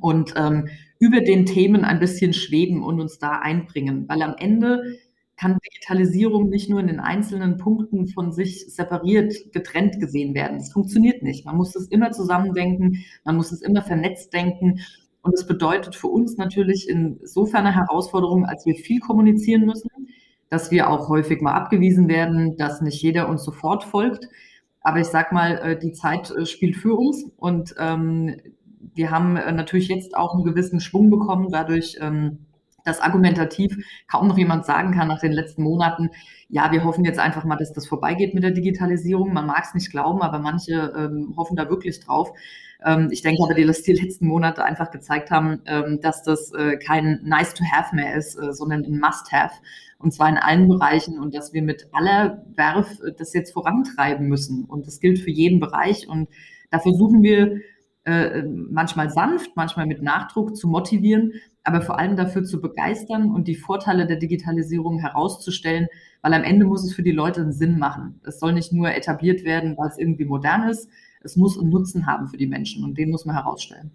und 0.00 0.34
ähm, 0.36 0.68
über 0.98 1.20
den 1.20 1.46
Themen 1.46 1.84
ein 1.84 2.00
bisschen 2.00 2.32
schweben 2.32 2.82
und 2.82 3.00
uns 3.00 3.18
da 3.18 3.40
einbringen. 3.40 4.08
Weil 4.08 4.22
am 4.22 4.34
Ende 4.38 4.98
kann 5.36 5.58
Digitalisierung 5.66 6.48
nicht 6.48 6.70
nur 6.70 6.80
in 6.80 6.86
den 6.86 7.00
einzelnen 7.00 7.56
Punkten 7.56 8.06
von 8.06 8.32
sich 8.32 8.72
separiert, 8.72 9.34
getrennt 9.52 9.98
gesehen 9.98 10.34
werden. 10.34 10.58
Das 10.58 10.72
funktioniert 10.72 11.22
nicht. 11.22 11.44
Man 11.44 11.56
muss 11.56 11.74
es 11.74 11.88
immer 11.88 12.12
zusammendenken, 12.12 13.04
man 13.24 13.36
muss 13.36 13.52
es 13.52 13.62
immer 13.62 13.82
vernetzt 13.82 14.32
denken. 14.32 14.80
Und 15.22 15.34
es 15.34 15.46
bedeutet 15.46 15.96
für 15.96 16.08
uns 16.08 16.36
natürlich 16.36 16.88
insofern 16.88 17.66
eine 17.66 17.74
Herausforderung, 17.74 18.44
als 18.44 18.66
wir 18.66 18.74
viel 18.74 19.00
kommunizieren 19.00 19.64
müssen, 19.64 19.90
dass 20.50 20.70
wir 20.70 20.88
auch 20.88 21.08
häufig 21.08 21.40
mal 21.40 21.54
abgewiesen 21.54 22.08
werden, 22.08 22.56
dass 22.56 22.80
nicht 22.80 23.02
jeder 23.02 23.28
uns 23.28 23.42
sofort 23.42 23.84
folgt. 23.84 24.28
Aber 24.82 25.00
ich 25.00 25.06
sag 25.06 25.32
mal, 25.32 25.58
äh, 25.58 25.78
die 25.78 25.92
Zeit 25.92 26.30
äh, 26.30 26.44
spielt 26.44 26.76
für 26.76 26.94
uns 26.94 27.24
und 27.38 27.74
ähm, 27.78 28.36
wir 28.94 29.10
haben 29.10 29.36
äh, 29.36 29.52
natürlich 29.52 29.88
jetzt 29.88 30.16
auch 30.16 30.34
einen 30.34 30.44
gewissen 30.44 30.80
Schwung 30.80 31.10
bekommen, 31.10 31.50
dadurch, 31.50 31.96
ähm, 32.00 32.46
dass 32.84 33.00
argumentativ 33.00 33.76
kaum 34.10 34.28
noch 34.28 34.36
jemand 34.36 34.66
sagen 34.66 34.92
kann 34.92 35.08
nach 35.08 35.20
den 35.20 35.32
letzten 35.32 35.62
Monaten, 35.62 36.10
ja, 36.48 36.70
wir 36.70 36.84
hoffen 36.84 37.04
jetzt 37.04 37.18
einfach 37.18 37.44
mal, 37.44 37.56
dass 37.56 37.72
das 37.72 37.86
vorbeigeht 37.86 38.34
mit 38.34 38.44
der 38.44 38.50
Digitalisierung. 38.50 39.32
Man 39.32 39.46
mag 39.46 39.64
es 39.64 39.74
nicht 39.74 39.90
glauben, 39.90 40.22
aber 40.22 40.38
manche 40.38 40.92
ähm, 40.96 41.34
hoffen 41.36 41.56
da 41.56 41.68
wirklich 41.68 42.00
drauf. 42.00 42.30
Ähm, 42.84 43.08
ich 43.10 43.22
denke 43.22 43.42
aber, 43.42 43.54
dass 43.54 43.82
die 43.82 43.94
letzten 43.94 44.26
Monate 44.26 44.62
einfach 44.62 44.90
gezeigt 44.90 45.30
haben, 45.30 45.62
ähm, 45.66 46.00
dass 46.00 46.22
das 46.22 46.52
äh, 46.52 46.76
kein 46.76 47.20
Nice 47.24 47.54
to 47.54 47.64
Have 47.64 47.96
mehr 47.96 48.14
ist, 48.14 48.36
äh, 48.36 48.52
sondern 48.52 48.84
ein 48.84 49.00
Must 49.00 49.32
Have. 49.32 49.54
Und 49.98 50.12
zwar 50.12 50.28
in 50.28 50.36
allen 50.36 50.68
Bereichen 50.68 51.18
und 51.18 51.34
dass 51.34 51.54
wir 51.54 51.62
mit 51.62 51.88
aller 51.92 52.44
Werf 52.54 53.00
äh, 53.00 53.12
das 53.16 53.32
jetzt 53.32 53.52
vorantreiben 53.52 54.28
müssen. 54.28 54.64
Und 54.64 54.86
das 54.86 55.00
gilt 55.00 55.18
für 55.18 55.30
jeden 55.30 55.60
Bereich. 55.60 56.08
Und 56.08 56.28
da 56.70 56.78
versuchen 56.78 57.22
wir 57.22 57.60
äh, 58.04 58.42
manchmal 58.42 59.10
sanft, 59.10 59.56
manchmal 59.56 59.86
mit 59.86 60.02
Nachdruck 60.02 60.56
zu 60.56 60.68
motivieren, 60.68 61.32
aber 61.62 61.80
vor 61.80 61.98
allem 61.98 62.16
dafür 62.16 62.44
zu 62.44 62.60
begeistern 62.60 63.30
und 63.30 63.48
die 63.48 63.54
Vorteile 63.54 64.06
der 64.06 64.16
Digitalisierung 64.16 64.98
herauszustellen, 64.98 65.88
weil 66.20 66.34
am 66.34 66.44
Ende 66.44 66.66
muss 66.66 66.84
es 66.84 66.94
für 66.94 67.02
die 67.02 67.12
Leute 67.12 67.40
einen 67.40 67.52
Sinn 67.52 67.78
machen. 67.78 68.20
Es 68.24 68.38
soll 68.38 68.52
nicht 68.52 68.72
nur 68.72 68.94
etabliert 68.94 69.44
werden, 69.44 69.76
weil 69.78 69.88
es 69.88 69.98
irgendwie 69.98 70.26
modern 70.26 70.68
ist. 70.68 70.88
Es 71.22 71.36
muss 71.36 71.58
einen 71.58 71.70
Nutzen 71.70 72.06
haben 72.06 72.28
für 72.28 72.36
die 72.36 72.46
Menschen 72.46 72.84
und 72.84 72.98
den 72.98 73.10
muss 73.10 73.24
man 73.24 73.36
herausstellen. 73.36 73.90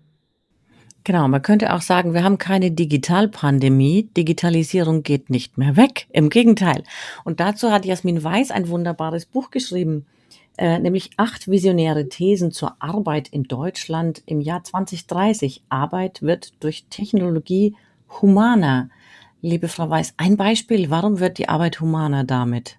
Genau, 1.03 1.27
man 1.27 1.41
könnte 1.41 1.73
auch 1.73 1.81
sagen, 1.81 2.13
wir 2.13 2.23
haben 2.23 2.37
keine 2.37 2.71
Digitalpandemie. 2.71 4.09
Digitalisierung 4.17 5.03
geht 5.03 5.29
nicht 5.29 5.57
mehr 5.57 5.77
weg. 5.77 6.07
Im 6.11 6.29
Gegenteil. 6.29 6.83
Und 7.23 7.39
dazu 7.39 7.71
hat 7.71 7.85
Jasmin 7.85 8.23
Weiß 8.23 8.51
ein 8.51 8.67
wunderbares 8.69 9.25
Buch 9.25 9.49
geschrieben, 9.49 10.05
äh, 10.59 10.77
nämlich 10.77 11.11
acht 11.15 11.47
visionäre 11.47 12.09
Thesen 12.09 12.51
zur 12.51 12.75
Arbeit 12.79 13.29
in 13.29 13.43
Deutschland 13.43 14.21
im 14.25 14.41
Jahr 14.41 14.61
2030. 14.61 15.63
Arbeit 15.69 16.21
wird 16.21 16.61
durch 16.61 16.85
Technologie 16.89 17.77
humaner. 18.21 18.89
Liebe 19.41 19.69
Frau 19.69 19.89
Weiß, 19.89 20.15
ein 20.17 20.35
Beispiel, 20.35 20.89
warum 20.89 21.21
wird 21.21 21.37
die 21.37 21.47
Arbeit 21.47 21.79
humaner 21.79 22.25
damit? 22.25 22.77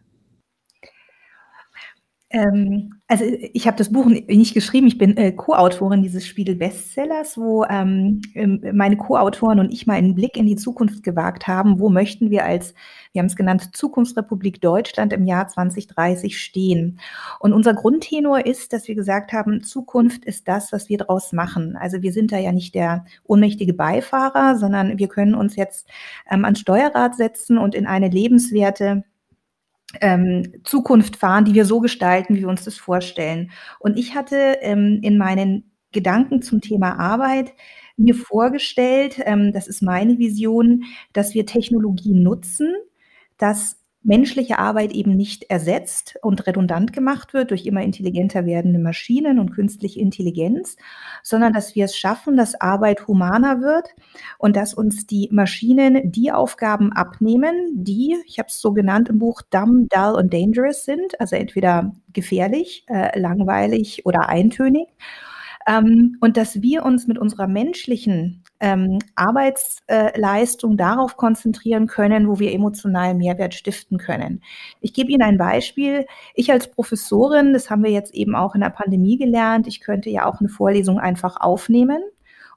Ähm, 2.32 2.94
also 3.08 3.24
ich 3.24 3.66
habe 3.66 3.76
das 3.76 3.90
Buch 3.90 4.06
nicht 4.06 4.54
geschrieben, 4.54 4.86
ich 4.86 4.98
bin 4.98 5.16
äh, 5.16 5.32
Co-Autorin 5.32 6.00
dieses 6.00 6.24
Spiegel-Bestsellers, 6.28 7.36
wo 7.36 7.64
ähm, 7.64 8.22
ähm, 8.34 8.62
meine 8.72 8.96
Co-Autoren 8.96 9.58
und 9.58 9.72
ich 9.72 9.88
mal 9.88 9.94
einen 9.94 10.14
Blick 10.14 10.36
in 10.36 10.46
die 10.46 10.54
Zukunft 10.54 11.02
gewagt 11.02 11.48
haben. 11.48 11.80
Wo 11.80 11.88
möchten 11.88 12.30
wir 12.30 12.44
als, 12.44 12.72
wir 13.12 13.18
haben 13.18 13.26
es 13.26 13.34
genannt, 13.34 13.74
Zukunftsrepublik 13.74 14.60
Deutschland 14.60 15.12
im 15.12 15.26
Jahr 15.26 15.48
2030 15.48 16.40
stehen? 16.40 17.00
Und 17.40 17.52
unser 17.52 17.74
Grundtenor 17.74 18.46
ist, 18.46 18.72
dass 18.72 18.86
wir 18.86 18.94
gesagt 18.94 19.32
haben, 19.32 19.64
Zukunft 19.64 20.24
ist 20.24 20.46
das, 20.46 20.72
was 20.72 20.88
wir 20.88 20.98
daraus 20.98 21.32
machen. 21.32 21.76
Also 21.76 22.00
wir 22.00 22.12
sind 22.12 22.30
da 22.30 22.38
ja 22.38 22.52
nicht 22.52 22.76
der 22.76 23.06
ohnmächtige 23.24 23.74
Beifahrer, 23.74 24.56
sondern 24.56 24.98
wir 24.98 25.08
können 25.08 25.34
uns 25.34 25.56
jetzt 25.56 25.88
ähm, 26.30 26.44
ans 26.44 26.60
Steuerrad 26.60 27.16
setzen 27.16 27.58
und 27.58 27.74
in 27.74 27.88
eine 27.88 28.08
lebenswerte 28.08 29.02
ähm, 30.00 30.52
Zukunft 30.64 31.16
fahren, 31.16 31.44
die 31.44 31.54
wir 31.54 31.64
so 31.64 31.80
gestalten, 31.80 32.34
wie 32.34 32.40
wir 32.40 32.48
uns 32.48 32.64
das 32.64 32.76
vorstellen. 32.76 33.50
Und 33.78 33.98
ich 33.98 34.14
hatte 34.14 34.58
ähm, 34.60 35.00
in 35.02 35.18
meinen 35.18 35.70
Gedanken 35.92 36.42
zum 36.42 36.60
Thema 36.60 36.98
Arbeit 36.98 37.52
mir 37.96 38.14
vorgestellt, 38.14 39.20
ähm, 39.24 39.52
das 39.52 39.66
ist 39.66 39.82
meine 39.82 40.18
Vision, 40.18 40.84
dass 41.12 41.34
wir 41.34 41.46
Technologie 41.46 42.14
nutzen, 42.14 42.74
dass 43.36 43.79
menschliche 44.02 44.58
Arbeit 44.58 44.92
eben 44.92 45.14
nicht 45.14 45.44
ersetzt 45.50 46.18
und 46.22 46.46
redundant 46.46 46.92
gemacht 46.92 47.34
wird 47.34 47.50
durch 47.50 47.66
immer 47.66 47.82
intelligenter 47.82 48.46
werdende 48.46 48.78
Maschinen 48.78 49.38
und 49.38 49.50
künstliche 49.52 50.00
Intelligenz, 50.00 50.76
sondern 51.22 51.52
dass 51.52 51.74
wir 51.74 51.84
es 51.84 51.96
schaffen, 51.96 52.36
dass 52.36 52.58
Arbeit 52.60 53.06
humaner 53.06 53.60
wird 53.60 53.88
und 54.38 54.56
dass 54.56 54.72
uns 54.72 55.06
die 55.06 55.28
Maschinen 55.30 56.10
die 56.10 56.32
Aufgaben 56.32 56.92
abnehmen, 56.92 57.54
die, 57.74 58.16
ich 58.26 58.38
habe 58.38 58.48
es 58.48 58.60
so 58.60 58.72
genannt 58.72 59.10
im 59.10 59.18
Buch, 59.18 59.42
dumb, 59.42 59.90
dull 59.90 60.14
und 60.14 60.32
dangerous 60.32 60.84
sind, 60.84 61.20
also 61.20 61.36
entweder 61.36 61.92
gefährlich, 62.12 62.84
äh, 62.88 63.18
langweilig 63.18 64.06
oder 64.06 64.28
eintönig 64.28 64.88
ähm, 65.70 66.16
und 66.20 66.36
dass 66.36 66.60
wir 66.62 66.84
uns 66.84 67.06
mit 67.06 67.16
unserer 67.16 67.46
menschlichen 67.46 68.42
ähm, 68.58 68.98
Arbeitsleistung 69.14 70.76
darauf 70.76 71.16
konzentrieren 71.16 71.86
können, 71.86 72.28
wo 72.28 72.40
wir 72.40 72.52
emotionalen 72.52 73.18
Mehrwert 73.18 73.54
stiften 73.54 73.96
können. 73.98 74.42
Ich 74.80 74.92
gebe 74.92 75.12
Ihnen 75.12 75.22
ein 75.22 75.38
Beispiel. 75.38 76.06
Ich 76.34 76.50
als 76.50 76.68
Professorin, 76.68 77.52
das 77.52 77.70
haben 77.70 77.84
wir 77.84 77.90
jetzt 77.90 78.14
eben 78.14 78.34
auch 78.34 78.54
in 78.54 78.60
der 78.60 78.70
Pandemie 78.70 79.16
gelernt, 79.16 79.66
ich 79.68 79.80
könnte 79.80 80.10
ja 80.10 80.26
auch 80.26 80.40
eine 80.40 80.48
Vorlesung 80.48 80.98
einfach 80.98 81.36
aufnehmen 81.40 82.02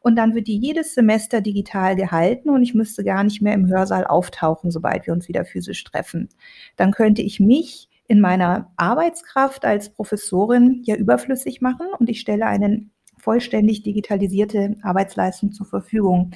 und 0.01 0.15
dann 0.15 0.33
wird 0.33 0.47
die 0.47 0.57
jedes 0.57 0.95
Semester 0.95 1.39
digital 1.39 1.95
gehalten 1.95 2.49
und 2.49 2.63
ich 2.63 2.73
müsste 2.73 3.03
gar 3.03 3.23
nicht 3.23 3.41
mehr 3.41 3.53
im 3.53 3.67
Hörsaal 3.67 4.05
auftauchen, 4.05 4.71
sobald 4.71 5.05
wir 5.05 5.13
uns 5.13 5.27
wieder 5.27 5.45
physisch 5.45 5.83
treffen. 5.83 6.29
Dann 6.77 6.91
könnte 6.91 7.21
ich 7.21 7.39
mich 7.39 7.89
in 8.07 8.19
meiner 8.19 8.71
Arbeitskraft 8.75 9.65
als 9.65 9.89
Professorin 9.89 10.81
ja 10.83 10.95
überflüssig 10.95 11.61
machen 11.61 11.87
und 11.99 12.09
ich 12.09 12.19
stelle 12.19 12.45
einen 12.45 12.92
vollständig 13.23 13.83
digitalisierte 13.83 14.75
Arbeitsleistung 14.81 15.53
zur 15.53 15.65
Verfügung. 15.65 16.31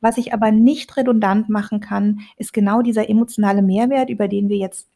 Was 0.00 0.18
ich 0.18 0.32
aber 0.32 0.52
nicht 0.52 0.96
redundant 0.96 1.48
machen 1.48 1.80
kann, 1.80 2.20
ist 2.36 2.52
genau 2.52 2.80
dieser 2.80 3.10
emotionale 3.10 3.60
Mehrwert, 3.60 4.08
über 4.08 4.28
den 4.28 4.48
wir 4.48 4.56
jetzt 4.56 4.88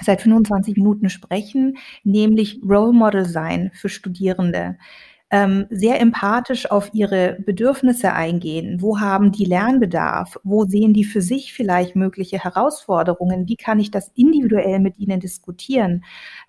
seit 0.00 0.20
25 0.20 0.76
Minuten 0.76 1.08
sprechen, 1.08 1.78
nämlich 2.04 2.60
Role 2.62 2.92
Model 2.92 3.24
sein 3.24 3.70
für 3.74 3.88
Studierende 3.88 4.76
ähm, 5.30 5.66
sehr 5.68 6.00
empathisch 6.00 6.70
auf 6.70 6.90
ihre 6.94 7.36
Bedürfnisse 7.40 8.12
eingehen. 8.12 8.80
Wo 8.80 9.00
haben 9.00 9.30
die 9.30 9.44
Lernbedarf? 9.44 10.38
Wo 10.42 10.64
sehen 10.64 10.94
die 10.94 11.04
für 11.04 11.20
sich 11.20 11.52
vielleicht 11.52 11.96
mögliche 11.96 12.42
Herausforderungen? 12.42 13.46
Wie 13.46 13.56
kann 13.56 13.78
ich 13.78 13.90
das 13.90 14.10
individuell 14.14 14.78
mit 14.78 14.98
ihnen 14.98 15.20
diskutieren? 15.20 16.04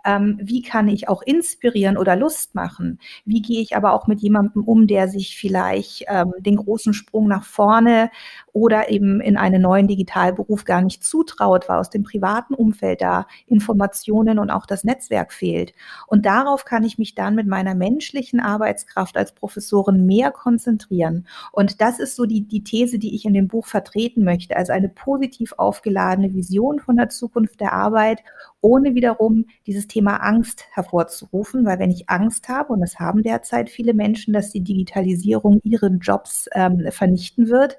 Ähm, 0.06 0.40
wie 0.42 0.62
kann 0.62 0.88
ich 0.88 1.10
auch 1.10 1.22
inspirieren 1.22 1.98
oder 1.98 2.16
Lust 2.16 2.56
machen? 2.56 3.00
Wie 3.26 3.42
gehe 3.42 3.62
ich 3.62 3.76
aber 3.76 3.92
auch 3.94 4.08
mit 4.08 4.22
jemandem 4.22 4.64
um, 4.64 4.88
der 4.88 5.10
sich 5.10 5.38
vielleicht 5.38 6.06
ähm, 6.08 6.34
den 6.40 6.56
großen 6.56 6.94
Sprung 6.94 7.28
nach 7.28 7.44
vorne 7.44 8.10
oder 8.54 8.90
eben 8.90 9.20
in 9.20 9.36
einen 9.36 9.62
neuen 9.62 9.88
Digitalberuf 9.88 10.64
gar 10.64 10.82
nicht 10.82 11.04
zutraut, 11.04 11.68
weil 11.68 11.80
aus 11.80 11.90
dem 11.90 12.04
privaten 12.04 12.54
Umfeld 12.54 13.02
da 13.02 13.28
Informationen 13.46 14.40
und 14.40 14.50
auch 14.52 14.66
das 14.66 14.86
Netzwerk 14.86 15.34
fehlt. 15.34 15.74
Und 16.08 16.26
darauf 16.26 16.64
kann 16.64 16.84
ich 16.84 16.98
mich 16.98 17.14
dann 17.14 17.36
mit 17.36 17.48
meiner 17.48 17.76
menschlichen 17.76 18.40
Arbeitskraft 18.70 19.18
als 19.18 19.34
Professorin 19.34 20.06
mehr 20.06 20.32
konzentrieren. 20.32 21.28
Und 21.52 21.82
das 21.82 22.00
ist 22.00 22.16
so 22.16 22.26
die, 22.26 22.48
die 22.48 22.64
These, 22.64 23.00
die 23.00 23.16
ich 23.16 23.26
in 23.26 23.34
dem 23.34 23.48
Buch 23.48 23.66
vertreten 23.66 24.24
möchte. 24.24 24.56
Also 24.56 24.74
eine 24.74 24.90
positiv 24.90 25.54
aufgeladene 25.58 26.34
Vision 26.34 26.80
von 26.80 26.98
der 26.98 27.10
Zukunft 27.10 27.60
der 27.60 27.74
Arbeit, 27.74 28.24
ohne 28.62 28.94
wiederum 28.94 29.46
dieses 29.66 29.88
Thema 29.88 30.18
Angst 30.18 30.66
hervorzurufen, 30.72 31.66
weil 31.66 31.80
wenn 31.80 31.92
ich 31.92 32.10
Angst 32.10 32.50
habe, 32.50 32.74
und 32.74 32.84
es 32.84 33.00
haben 33.00 33.24
derzeit 33.24 33.70
viele 33.70 33.94
Menschen, 33.94 34.34
dass 34.34 34.52
die 34.52 34.62
Digitalisierung 34.64 35.60
ihren 35.64 36.00
Jobs 36.00 36.48
ähm, 36.54 36.86
vernichten 36.92 37.48
wird, 37.48 37.78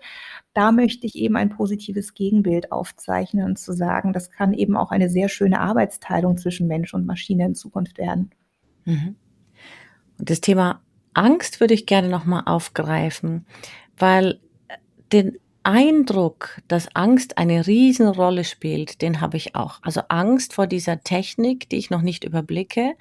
da 0.54 0.72
möchte 0.72 1.06
ich 1.06 1.14
eben 1.14 1.36
ein 1.36 1.50
positives 1.50 2.14
Gegenbild 2.14 2.72
aufzeichnen 2.72 3.44
und 3.44 3.58
zu 3.58 3.72
sagen, 3.72 4.12
das 4.12 4.30
kann 4.30 4.52
eben 4.52 4.76
auch 4.76 4.90
eine 4.90 5.08
sehr 5.08 5.28
schöne 5.28 5.60
Arbeitsteilung 5.60 6.38
zwischen 6.38 6.66
Mensch 6.66 6.92
und 6.94 7.06
Maschine 7.06 7.46
in 7.46 7.54
Zukunft 7.54 7.98
werden. 7.98 8.30
Mhm. 8.84 9.14
Das 10.22 10.40
Thema 10.40 10.80
Angst 11.14 11.60
würde 11.60 11.74
ich 11.74 11.86
gerne 11.86 12.08
nochmal 12.08 12.42
aufgreifen, 12.46 13.46
weil 13.96 14.38
äh, 14.68 14.76
den 15.12 15.38
Eindruck, 15.62 16.58
dass 16.68 16.94
Angst 16.94 17.36
eine 17.36 17.66
Riesenrolle 17.66 18.44
spielt, 18.44 19.02
den 19.02 19.20
habe 19.20 19.36
ich 19.36 19.54
auch. 19.54 19.78
Also 19.82 20.02
Angst 20.08 20.54
vor 20.54 20.66
dieser 20.66 21.02
Technik, 21.02 21.68
die 21.68 21.76
ich 21.76 21.90
noch 21.90 22.02
nicht 22.02 22.24
überblicke. 22.24 22.94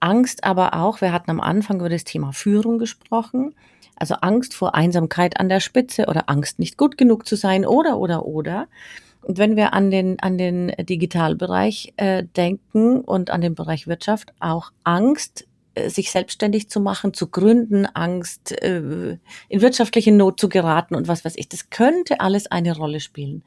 Angst 0.00 0.44
aber 0.44 0.74
auch, 0.74 1.00
wir 1.00 1.12
hatten 1.12 1.30
am 1.30 1.40
Anfang 1.40 1.80
über 1.80 1.90
das 1.90 2.04
Thema 2.04 2.32
Führung 2.32 2.78
gesprochen. 2.78 3.54
Also 3.96 4.14
Angst 4.16 4.54
vor 4.54 4.74
Einsamkeit 4.74 5.38
an 5.38 5.48
der 5.48 5.60
Spitze 5.60 6.06
oder 6.06 6.28
Angst, 6.30 6.58
nicht 6.58 6.78
gut 6.78 6.96
genug 6.96 7.26
zu 7.26 7.36
sein 7.36 7.66
oder, 7.66 7.98
oder, 7.98 8.24
oder. 8.24 8.68
Und 9.20 9.38
wenn 9.38 9.54
wir 9.54 9.74
an 9.74 9.90
den, 9.90 10.18
an 10.18 10.38
den 10.38 10.72
Digitalbereich 10.78 11.92
äh, 11.98 12.24
denken 12.24 13.02
und 13.02 13.30
an 13.30 13.40
den 13.40 13.54
Bereich 13.54 13.86
Wirtschaft, 13.86 14.32
auch 14.40 14.72
Angst, 14.82 15.46
sich 15.88 16.10
selbstständig 16.10 16.68
zu 16.68 16.80
machen, 16.80 17.14
zu 17.14 17.28
gründen, 17.28 17.86
Angst, 17.86 18.52
äh, 18.62 19.18
in 19.48 19.60
wirtschaftliche 19.60 20.12
Not 20.12 20.38
zu 20.38 20.48
geraten 20.48 20.94
und 20.94 21.08
was 21.08 21.24
weiß 21.24 21.34
ich, 21.36 21.48
das 21.48 21.70
könnte 21.70 22.20
alles 22.20 22.46
eine 22.46 22.76
Rolle 22.76 23.00
spielen. 23.00 23.42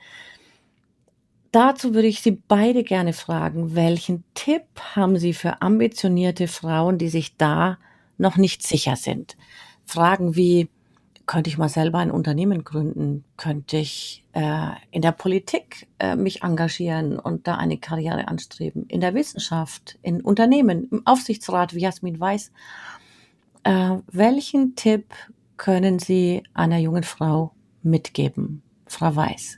Dazu 1.52 1.94
würde 1.94 2.10
ich 2.10 2.22
Sie 2.22 2.32
beide 2.32 2.84
gerne 2.84 3.14
fragen, 3.14 3.76
welchen 3.76 4.26
Tipp 4.34 4.64
haben 4.94 5.18
Sie 5.18 5.34
für 5.34 5.62
ambitionierte 5.62 6.50
Frauen, 6.50 6.98
die 6.98 7.08
sich 7.08 7.38
da 7.38 7.78
noch 8.18 8.36
nicht 8.36 8.62
sicher 8.62 8.98
sind? 8.98 9.38
Fragen 9.86 10.36
wie, 10.36 10.68
könnte 11.26 11.50
ich 11.50 11.58
mal 11.58 11.70
selber 11.70 12.00
ein 12.00 12.12
Unternehmen 12.12 12.66
gründen? 12.66 13.24
Könnte 13.38 13.78
ich 13.78 14.25
äh, 14.36 14.72
in 14.92 15.02
der 15.02 15.14
Politik 15.14 15.88
äh, 15.98 16.16
mich 16.16 16.44
engagieren 16.44 17.18
und 17.18 17.48
da 17.48 17.56
eine 17.56 17.78
Karriere 17.78 18.28
anstreben? 18.28 18.86
In 18.88 19.02
der 19.02 19.16
Wissenschaft, 19.16 19.98
in 20.04 20.22
Unternehmen, 20.22 20.88
im 20.92 21.08
Aufsichtsrat, 21.08 21.74
wie 21.74 21.80
Jasmin 21.80 22.20
weiß. 22.20 22.52
Äh, 23.64 23.98
welchen 24.12 24.76
Tipp 24.76 25.14
können 25.58 26.00
Sie 26.00 26.44
einer 26.54 26.78
jungen 26.78 27.04
Frau 27.04 27.54
mitgeben, 27.82 28.62
Frau 28.86 29.16
Weiß? 29.16 29.58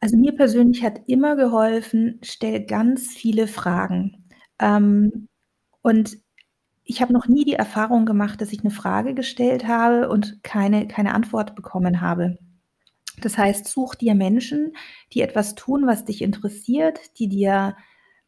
Also 0.00 0.16
mir 0.16 0.34
persönlich 0.34 0.82
hat 0.82 1.02
immer 1.06 1.36
geholfen, 1.36 2.18
stell 2.22 2.64
ganz 2.64 3.08
viele 3.08 3.46
Fragen. 3.46 4.24
Ähm, 4.58 5.28
und 5.82 6.18
ich 6.90 7.00
habe 7.00 7.12
noch 7.12 7.28
nie 7.28 7.44
die 7.44 7.54
Erfahrung 7.54 8.04
gemacht, 8.04 8.40
dass 8.40 8.52
ich 8.52 8.60
eine 8.60 8.72
Frage 8.72 9.14
gestellt 9.14 9.68
habe 9.68 10.08
und 10.08 10.42
keine 10.42 10.88
keine 10.88 11.14
Antwort 11.14 11.54
bekommen 11.54 12.00
habe. 12.00 12.36
Das 13.20 13.38
heißt, 13.38 13.68
such 13.68 13.94
dir 13.94 14.16
Menschen, 14.16 14.72
die 15.12 15.20
etwas 15.20 15.54
tun, 15.54 15.86
was 15.86 16.04
dich 16.04 16.20
interessiert, 16.20 16.98
die 17.20 17.28
dir 17.28 17.76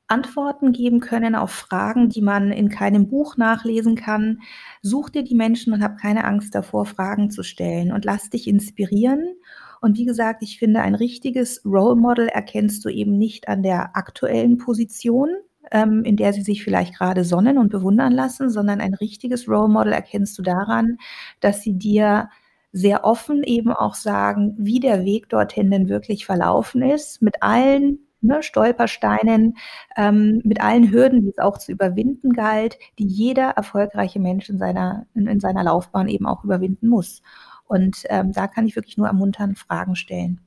Antworten 0.07 0.71
geben 0.71 1.01
können 1.01 1.35
auf 1.35 1.51
Fragen, 1.51 2.09
die 2.09 2.23
man 2.23 2.53
in 2.53 2.69
keinem 2.69 3.09
Buch 3.09 3.37
nachlesen 3.37 3.97
kann. 3.97 4.43
Such 4.81 5.11
dir 5.11 5.25
die 5.25 5.35
Menschen 5.35 5.73
und 5.73 5.83
hab 5.83 5.99
keine 5.99 6.25
Angst 6.25 6.55
davor, 6.55 6.87
Fragen 6.87 7.31
zu 7.31 7.43
stellen 7.43 7.91
und 7.91 8.05
lass 8.05 8.31
dich 8.31 8.47
inspirieren. 8.47 9.35
Und 9.81 9.99
wie 9.99 10.05
gesagt, 10.05 10.45
ich 10.45 10.61
finde, 10.61 10.83
ein 10.83 10.95
richtiges 10.95 11.65
Role 11.65 11.97
Model 11.97 12.29
erkennst 12.29 12.85
du 12.85 12.91
eben 12.91 13.19
nicht 13.19 13.49
an 13.49 13.65
der 13.65 13.97
aktuellen 13.97 14.57
Position, 14.59 15.31
ähm, 15.73 16.05
in 16.05 16.17
der 16.17 16.33
sie 16.33 16.43
sich 16.43 16.63
vielleicht 16.63 16.95
gerade 16.95 17.25
sonnen 17.25 17.59
und 17.59 17.71
bewundern 17.71 18.13
lassen, 18.13 18.51
sondern 18.51 18.81
ein 18.81 18.95
richtiges 18.95 19.49
Role 19.49 19.69
Model 19.69 19.93
erkennst 19.93 20.39
du 20.39 20.43
daran, 20.43 20.99
dass 21.41 21.63
sie 21.63 21.77
dir 21.77 22.29
sehr 22.73 23.05
offen 23.05 23.43
eben 23.43 23.73
auch 23.73 23.95
sagen, 23.95 24.55
wie 24.59 24.81
der 24.81 25.05
Weg 25.05 25.29
dorthin 25.29 25.71
denn 25.71 25.89
wirklich 25.89 26.25
verlaufen 26.25 26.83
ist, 26.83 27.21
mit 27.21 27.43
allen 27.43 27.99
ne, 28.23 28.43
Stolpersteinen, 28.43 29.57
ähm, 29.97 30.41
mit 30.45 30.63
allen 30.63 30.91
Hürden, 30.91 31.23
die 31.23 31.31
es 31.31 31.39
auch 31.39 31.59
zu 31.59 31.73
überwinden 31.73 32.33
galt, 32.33 32.79
die 32.99 33.07
jeder 33.07 33.51
erfolgreiche 33.51 34.21
Mensch 34.21 34.49
in 34.49 34.59
seiner, 34.59 35.07
in, 35.15 35.27
in 35.27 35.41
seiner 35.41 35.65
Laufbahn 35.65 36.09
eben 36.09 36.27
auch 36.27 36.45
überwinden 36.45 36.89
muss. 36.89 37.23
Und 37.67 38.05
ähm, 38.09 38.33
da 38.33 38.47
kann 38.47 38.67
ich 38.67 38.77
wirklich 38.77 38.97
nur 38.97 39.07
ermuntern, 39.07 39.55
Fragen 39.55 39.97
stellen. 39.97 40.41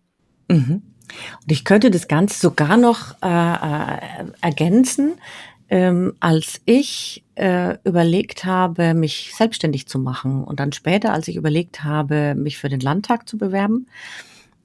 Mhm. 0.49 0.81
Und 1.41 1.51
ich 1.51 1.65
könnte 1.65 1.91
das 1.91 2.07
Ganze 2.07 2.39
sogar 2.39 2.77
noch 2.77 3.15
äh, 3.21 3.27
äh, 3.27 3.97
ergänzen. 4.41 5.13
Ähm, 5.67 6.13
als 6.19 6.61
ich 6.65 7.23
äh, 7.33 7.77
überlegt 7.83 8.45
habe, 8.45 8.93
mich 8.93 9.33
selbstständig 9.35 9.87
zu 9.87 9.97
machen 9.97 10.43
und 10.43 10.59
dann 10.59 10.71
später, 10.71 11.11
als 11.11 11.27
ich 11.27 11.35
überlegt 11.35 11.83
habe, 11.83 12.35
mich 12.35 12.59
für 12.59 12.69
den 12.69 12.81
Landtag 12.81 13.27
zu 13.27 13.37
bewerben, 13.37 13.87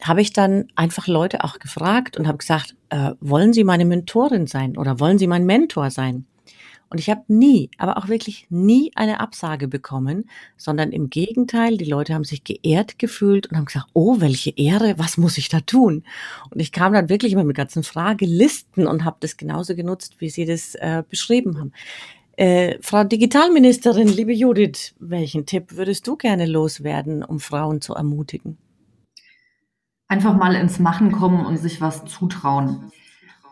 habe 0.03 0.21
ich 0.21 0.33
dann 0.33 0.69
einfach 0.77 1.07
Leute 1.07 1.45
auch 1.45 1.59
gefragt 1.59 2.17
und 2.17 2.27
habe 2.27 2.39
gesagt, 2.39 2.75
äh, 2.91 3.13
wollen 3.21 3.53
Sie 3.53 3.65
meine 3.65 3.85
Mentorin 3.85 4.47
sein 4.47 4.77
oder 4.77 5.01
wollen 5.01 5.19
Sie 5.19 5.27
mein 5.27 5.47
Mentor 5.47 5.91
sein? 5.91 6.27
Und 6.91 6.99
ich 6.99 7.09
habe 7.09 7.23
nie, 7.29 7.71
aber 7.79 7.97
auch 7.97 8.09
wirklich 8.09 8.49
nie 8.51 8.91
eine 8.97 9.21
Absage 9.21 9.69
bekommen, 9.69 10.29
sondern 10.57 10.91
im 10.91 11.09
Gegenteil, 11.09 11.77
die 11.77 11.85
Leute 11.85 12.15
haben 12.15 12.25
sich 12.25 12.43
geehrt 12.43 12.99
gefühlt 12.99 13.47
und 13.47 13.57
haben 13.57 13.67
gesagt, 13.67 13.87
oh, 13.93 14.17
welche 14.19 14.51
Ehre, 14.51 14.99
was 14.99 15.17
muss 15.17 15.39
ich 15.39 15.49
da 15.49 15.61
tun? 15.61 16.03
Und 16.51 16.61
ich 16.61 16.73
kam 16.73 16.93
dann 16.93 17.09
wirklich 17.09 17.33
immer 17.33 17.45
mit 17.45 17.57
ganzen 17.57 17.85
Fragelisten 17.85 18.89
und 18.89 19.05
habe 19.05 19.19
das 19.21 19.37
genauso 19.37 19.77
genutzt, 19.77 20.17
wie 20.19 20.31
Sie 20.31 20.45
das 20.45 20.75
äh, 20.75 21.05
beschrieben 21.09 21.61
haben. 21.61 21.73
Äh, 22.37 22.79
Frau 22.81 23.05
Digitalministerin, 23.05 24.09
liebe 24.09 24.33
Judith, 24.33 24.95
welchen 24.99 25.47
Tipp 25.47 25.77
würdest 25.77 26.09
du 26.09 26.17
gerne 26.17 26.47
loswerden, 26.47 27.23
um 27.23 27.39
Frauen 27.39 27.81
zu 27.81 27.95
ermutigen? 27.95 28.59
Einfach 30.09 30.37
mal 30.37 30.57
ins 30.57 30.81
Machen 30.81 31.13
kommen 31.13 31.47
und 31.47 31.57
sich 31.59 31.81
was 31.81 32.05
zutrauen. 32.07 32.91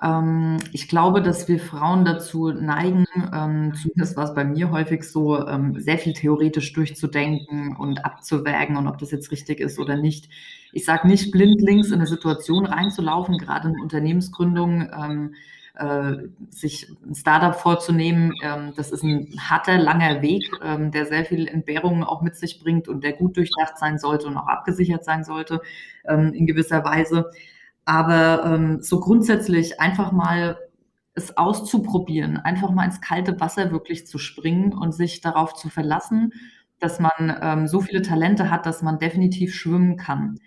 Ähm, 0.02 0.58
ich 0.72 0.88
glaube, 0.88 1.22
dass 1.22 1.48
wir 1.48 1.58
Frauen 1.58 2.04
dazu 2.04 2.52
neigen, 2.52 3.06
ähm, 3.34 3.72
zumindest 3.74 4.16
war 4.16 4.24
es 4.24 4.34
bei 4.34 4.44
mir 4.44 4.70
häufig 4.70 5.02
so, 5.04 5.46
ähm, 5.46 5.78
sehr 5.80 5.98
viel 5.98 6.12
theoretisch 6.12 6.72
durchzudenken 6.72 7.76
und 7.76 8.04
abzuwägen 8.04 8.76
und 8.76 8.86
ob 8.86 8.98
das 8.98 9.10
jetzt 9.10 9.30
richtig 9.32 9.60
ist 9.60 9.78
oder 9.78 9.96
nicht. 9.96 10.28
Ich 10.72 10.84
sage 10.84 11.08
nicht 11.08 11.32
blindlings 11.32 11.88
in 11.88 11.94
eine 11.94 12.06
Situation 12.06 12.66
reinzulaufen, 12.66 13.38
gerade 13.38 13.68
in 13.68 13.80
Unternehmensgründung, 13.80 14.88
ähm, 14.92 15.34
äh, 15.74 16.28
sich 16.50 16.88
ein 17.06 17.14
Startup 17.14 17.54
vorzunehmen. 17.54 18.34
Ähm, 18.42 18.72
das 18.76 18.90
ist 18.90 19.02
ein 19.02 19.32
harter, 19.38 19.78
langer 19.78 20.22
Weg, 20.22 20.50
ähm, 20.62 20.90
der 20.90 21.06
sehr 21.06 21.24
viel 21.24 21.48
Entbehrungen 21.48 22.04
auch 22.04 22.22
mit 22.22 22.36
sich 22.36 22.60
bringt 22.60 22.88
und 22.88 23.02
der 23.04 23.12
gut 23.12 23.36
durchdacht 23.36 23.78
sein 23.78 23.98
sollte 23.98 24.26
und 24.26 24.36
auch 24.36 24.48
abgesichert 24.48 25.04
sein 25.04 25.24
sollte 25.24 25.60
in 26.10 26.46
gewisser 26.46 26.84
Weise. 26.84 27.30
Aber 27.88 28.44
ähm, 28.44 28.82
so 28.82 29.00
grundsätzlich 29.00 29.80
einfach 29.80 30.12
mal 30.12 30.58
es 31.14 31.38
auszuprobieren, 31.38 32.36
einfach 32.36 32.70
mal 32.70 32.84
ins 32.84 33.00
kalte 33.00 33.40
Wasser 33.40 33.72
wirklich 33.72 34.06
zu 34.06 34.18
springen 34.18 34.74
und 34.74 34.92
sich 34.92 35.22
darauf 35.22 35.54
zu 35.54 35.70
verlassen, 35.70 36.34
dass 36.80 37.00
man 37.00 37.34
ähm, 37.40 37.66
so 37.66 37.80
viele 37.80 38.02
Talente 38.02 38.50
hat, 38.50 38.66
dass 38.66 38.82
man 38.82 38.98
definitiv 38.98 39.54
schwimmen 39.54 39.96
kann. 39.96 40.38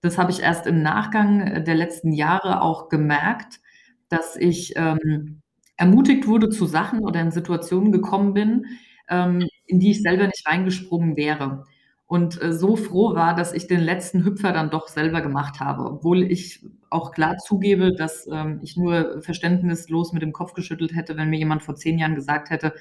Das 0.00 0.18
habe 0.18 0.32
ich 0.32 0.40
erst 0.40 0.66
im 0.66 0.82
Nachgang 0.82 1.62
der 1.64 1.76
letzten 1.76 2.12
Jahre 2.12 2.60
auch 2.60 2.88
gemerkt, 2.88 3.60
dass 4.08 4.34
ich 4.34 4.72
ähm, 4.74 5.42
ermutigt 5.76 6.26
wurde 6.26 6.50
zu 6.50 6.66
Sachen 6.66 7.04
oder 7.04 7.20
in 7.20 7.30
Situationen 7.30 7.92
gekommen 7.92 8.34
bin, 8.34 8.66
ähm, 9.08 9.46
in 9.66 9.78
die 9.78 9.92
ich 9.92 10.02
selber 10.02 10.26
nicht 10.26 10.44
reingesprungen 10.44 11.16
wäre 11.16 11.66
und 12.10 12.42
äh, 12.42 12.52
so 12.52 12.74
froh 12.74 13.14
war, 13.14 13.36
dass 13.36 13.52
ich 13.52 13.68
den 13.68 13.78
letzten 13.78 14.24
Hüpfer 14.24 14.52
dann 14.52 14.68
doch 14.68 14.88
selber 14.88 15.20
gemacht 15.20 15.60
habe, 15.60 15.84
obwohl 15.84 16.24
ich 16.24 16.66
auch 16.90 17.12
klar 17.12 17.36
zugebe, 17.36 17.94
dass 17.94 18.26
ähm, 18.32 18.58
ich 18.64 18.76
nur 18.76 19.22
verständnislos 19.22 20.12
mit 20.12 20.20
dem 20.20 20.32
Kopf 20.32 20.52
geschüttelt 20.54 20.92
hätte, 20.92 21.16
wenn 21.16 21.30
mir 21.30 21.38
jemand 21.38 21.62
vor 21.62 21.76
zehn 21.76 22.00
Jahren 22.00 22.16
gesagt 22.16 22.50
hätte, 22.50 22.74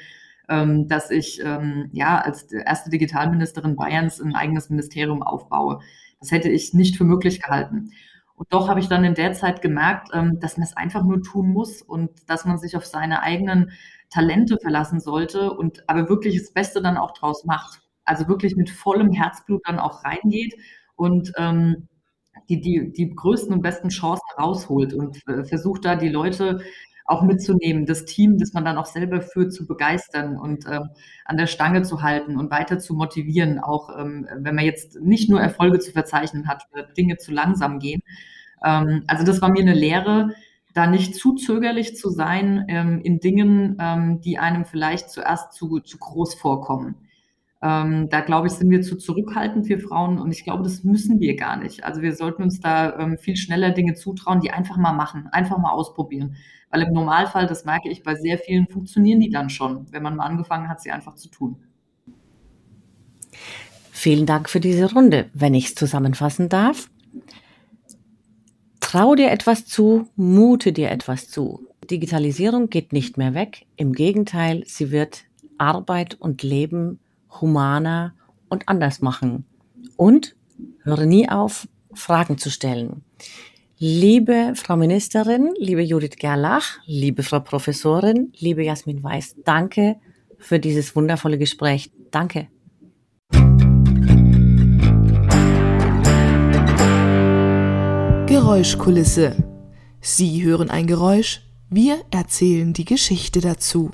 ähm, 0.50 0.88
dass 0.88 1.12
ich 1.12 1.42
ähm, 1.46 1.92
ja 1.94 2.18
als 2.18 2.52
erste 2.52 2.90
Digitalministerin 2.90 3.76
Bayerns 3.76 4.20
ein 4.20 4.34
eigenes 4.34 4.72
Ministerium 4.72 5.22
aufbaue. 5.22 5.82
Das 6.20 6.32
hätte 6.32 6.50
ich 6.50 6.74
nicht 6.74 6.98
für 6.98 7.04
möglich 7.04 7.40
gehalten. 7.40 7.92
Und 8.36 8.52
doch 8.52 8.68
habe 8.68 8.80
ich 8.80 8.88
dann 8.88 9.04
in 9.04 9.14
der 9.14 9.34
Zeit 9.34 9.62
gemerkt, 9.62 10.10
ähm, 10.12 10.40
dass 10.40 10.58
man 10.58 10.66
es 10.66 10.76
einfach 10.76 11.04
nur 11.04 11.22
tun 11.22 11.50
muss 11.50 11.84
und 11.84 12.10
dass 12.28 12.46
man 12.46 12.58
sich 12.58 12.76
auf 12.76 12.86
seine 12.88 13.22
eigenen 13.22 13.74
Talente 14.10 14.58
verlassen 14.60 15.00
sollte 15.00 15.54
und 15.54 15.88
aber 15.88 16.10
wirklich 16.10 16.40
das 16.40 16.52
Beste 16.52 16.82
dann 16.82 16.98
auch 16.98 17.12
draus 17.12 17.46
macht 17.46 17.84
also 18.10 18.28
wirklich 18.28 18.56
mit 18.56 18.70
vollem 18.70 19.12
Herzblut 19.12 19.62
dann 19.66 19.80
auch 19.80 20.04
reingeht 20.04 20.56
und 20.96 21.32
ähm, 21.38 21.88
die, 22.50 22.60
die, 22.60 22.92
die 22.92 23.14
größten 23.14 23.54
und 23.54 23.62
besten 23.62 23.90
Chancen 23.90 24.26
rausholt 24.38 24.94
und 24.94 25.18
äh, 25.28 25.44
versucht 25.44 25.86
da 25.86 25.96
die 25.96 26.10
Leute 26.10 26.60
auch 27.06 27.24
mitzunehmen, 27.24 27.86
das 27.86 28.06
Team, 28.06 28.38
das 28.38 28.54
man 28.54 28.66
dann 28.66 28.78
auch 28.78 28.86
selber 28.86 29.22
führt, 29.22 29.54
zu 29.54 29.66
begeistern 29.66 30.38
und 30.38 30.66
ähm, 30.68 30.90
an 31.26 31.38
der 31.38 31.48
Stange 31.48 31.82
zu 31.82 32.02
halten 32.04 32.38
und 32.38 32.52
weiter 32.52 32.78
zu 32.80 32.94
motivieren, 32.94 33.60
auch 33.60 33.90
ähm, 33.98 34.28
wenn 34.38 34.56
man 34.56 34.66
jetzt 34.66 35.00
nicht 35.02 35.30
nur 35.30 35.42
Erfolge 35.42 35.80
zu 35.80 35.92
verzeichnen 35.92 36.48
hat, 36.48 36.64
Dinge 36.98 37.18
zu 37.18 37.32
langsam 37.32 37.80
gehen. 37.80 38.02
Ähm, 38.64 39.04
also 39.08 39.26
das 39.26 39.42
war 39.42 39.50
mir 39.50 39.62
eine 39.62 39.74
Lehre, 39.74 40.36
da 40.74 40.86
nicht 40.86 41.16
zu 41.16 41.34
zögerlich 41.34 41.96
zu 41.96 42.10
sein 42.10 42.66
ähm, 42.68 43.02
in 43.02 43.20
Dingen, 43.20 43.78
ähm, 43.80 44.22
die 44.22 44.38
einem 44.38 44.66
vielleicht 44.66 45.10
zuerst 45.10 45.54
zu, 45.54 45.80
zu 45.80 45.98
groß 45.98 46.36
vorkommen. 46.36 47.09
Ähm, 47.62 48.08
da 48.10 48.22
glaube 48.22 48.48
ich, 48.48 48.54
sind 48.54 48.70
wir 48.70 48.82
zu 48.82 48.96
zurückhaltend, 48.96 49.68
wir 49.68 49.80
Frauen, 49.80 50.18
und 50.18 50.32
ich 50.32 50.46
glaube, 50.46 50.64
das 50.64 50.84
müssen 50.84 51.20
wir 51.20 51.36
gar 51.36 51.58
nicht. 51.58 51.84
Also 51.84 52.02
wir 52.02 52.16
sollten 52.16 52.44
uns 52.44 52.62
da 52.62 52.98
ähm, 52.98 53.18
viel 53.18 53.36
schneller 53.36 53.72
Dinge 53.72 53.96
zutrauen, 53.96 54.40
die 54.40 54.52
einfach 54.52 54.78
mal 54.78 54.94
machen, 54.94 55.28
einfach 55.32 55.58
mal 55.58 55.72
ausprobieren. 55.72 56.38
Weil 56.70 56.84
im 56.84 56.94
Normalfall, 56.94 57.48
das 57.48 57.66
merke 57.66 57.90
ich 57.90 58.04
bei 58.04 58.16
sehr 58.16 58.38
vielen, 58.38 58.68
funktionieren 58.68 59.20
die 59.20 59.30
dann 59.30 59.50
schon, 59.50 59.92
wenn 59.92 60.04
man 60.04 60.16
mal 60.16 60.26
angefangen 60.26 60.70
hat, 60.70 60.82
sie 60.82 60.92
einfach 60.92 61.16
zu 61.16 61.30
tun. 61.30 61.58
Vielen 63.92 64.26
Dank 64.26 64.50
für 64.50 64.62
diese 64.62 64.94
Runde. 64.94 65.30
Wenn 65.34 65.54
ich 65.54 65.66
es 65.66 65.76
zusammenfassen 65.76 66.48
darf, 66.48 66.90
trau 68.80 69.16
dir 69.16 69.32
etwas 69.32 69.66
zu, 69.66 70.08
mute 70.16 70.72
dir 70.72 70.92
etwas 70.92 71.28
zu. 71.28 71.68
Digitalisierung 71.92 72.70
geht 72.70 72.94
nicht 72.94 73.18
mehr 73.18 73.34
weg. 73.34 73.66
Im 73.76 73.92
Gegenteil, 73.92 74.64
sie 74.66 74.92
wird 74.92 75.26
Arbeit 75.58 76.16
und 76.16 76.44
Leben 76.44 77.00
humaner 77.42 78.14
und 78.50 78.68
anders 78.68 79.02
machen. 79.02 79.46
Und 79.96 80.36
höre 80.84 81.06
nie 81.06 81.30
auf, 81.30 81.68
Fragen 81.94 82.38
zu 82.38 82.50
stellen. 82.50 83.04
Liebe 83.78 84.54
Frau 84.56 84.76
Ministerin, 84.76 85.54
liebe 85.58 85.82
Judith 85.82 86.18
Gerlach, 86.18 86.80
liebe 86.86 87.24
Frau 87.24 87.40
Professorin, 87.40 88.34
liebe 88.38 88.64
Jasmin 88.64 89.02
Weiß, 89.02 89.38
danke 89.46 89.96
für 90.38 90.60
dieses 90.60 90.96
wundervolle 90.96 91.38
Gespräch. 91.38 91.92
Danke. 92.12 92.50
Geräuschkulisse. 98.28 99.36
Sie 100.02 100.44
hören 100.44 100.70
ein 100.70 100.88
Geräusch, 100.88 101.42
wir 101.70 102.02
erzählen 102.12 102.74
die 102.74 102.86
Geschichte 102.86 103.42
dazu. 103.42 103.92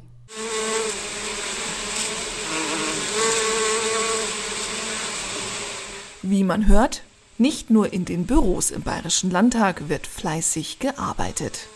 Wie 6.28 6.44
man 6.44 6.68
hört, 6.68 7.04
nicht 7.38 7.70
nur 7.70 7.94
in 7.94 8.04
den 8.04 8.26
Büros 8.26 8.72
im 8.72 8.82
Bayerischen 8.82 9.30
Landtag 9.30 9.90
wird 9.90 10.08
fleißig 10.08 10.80
gearbeitet. 10.80 11.68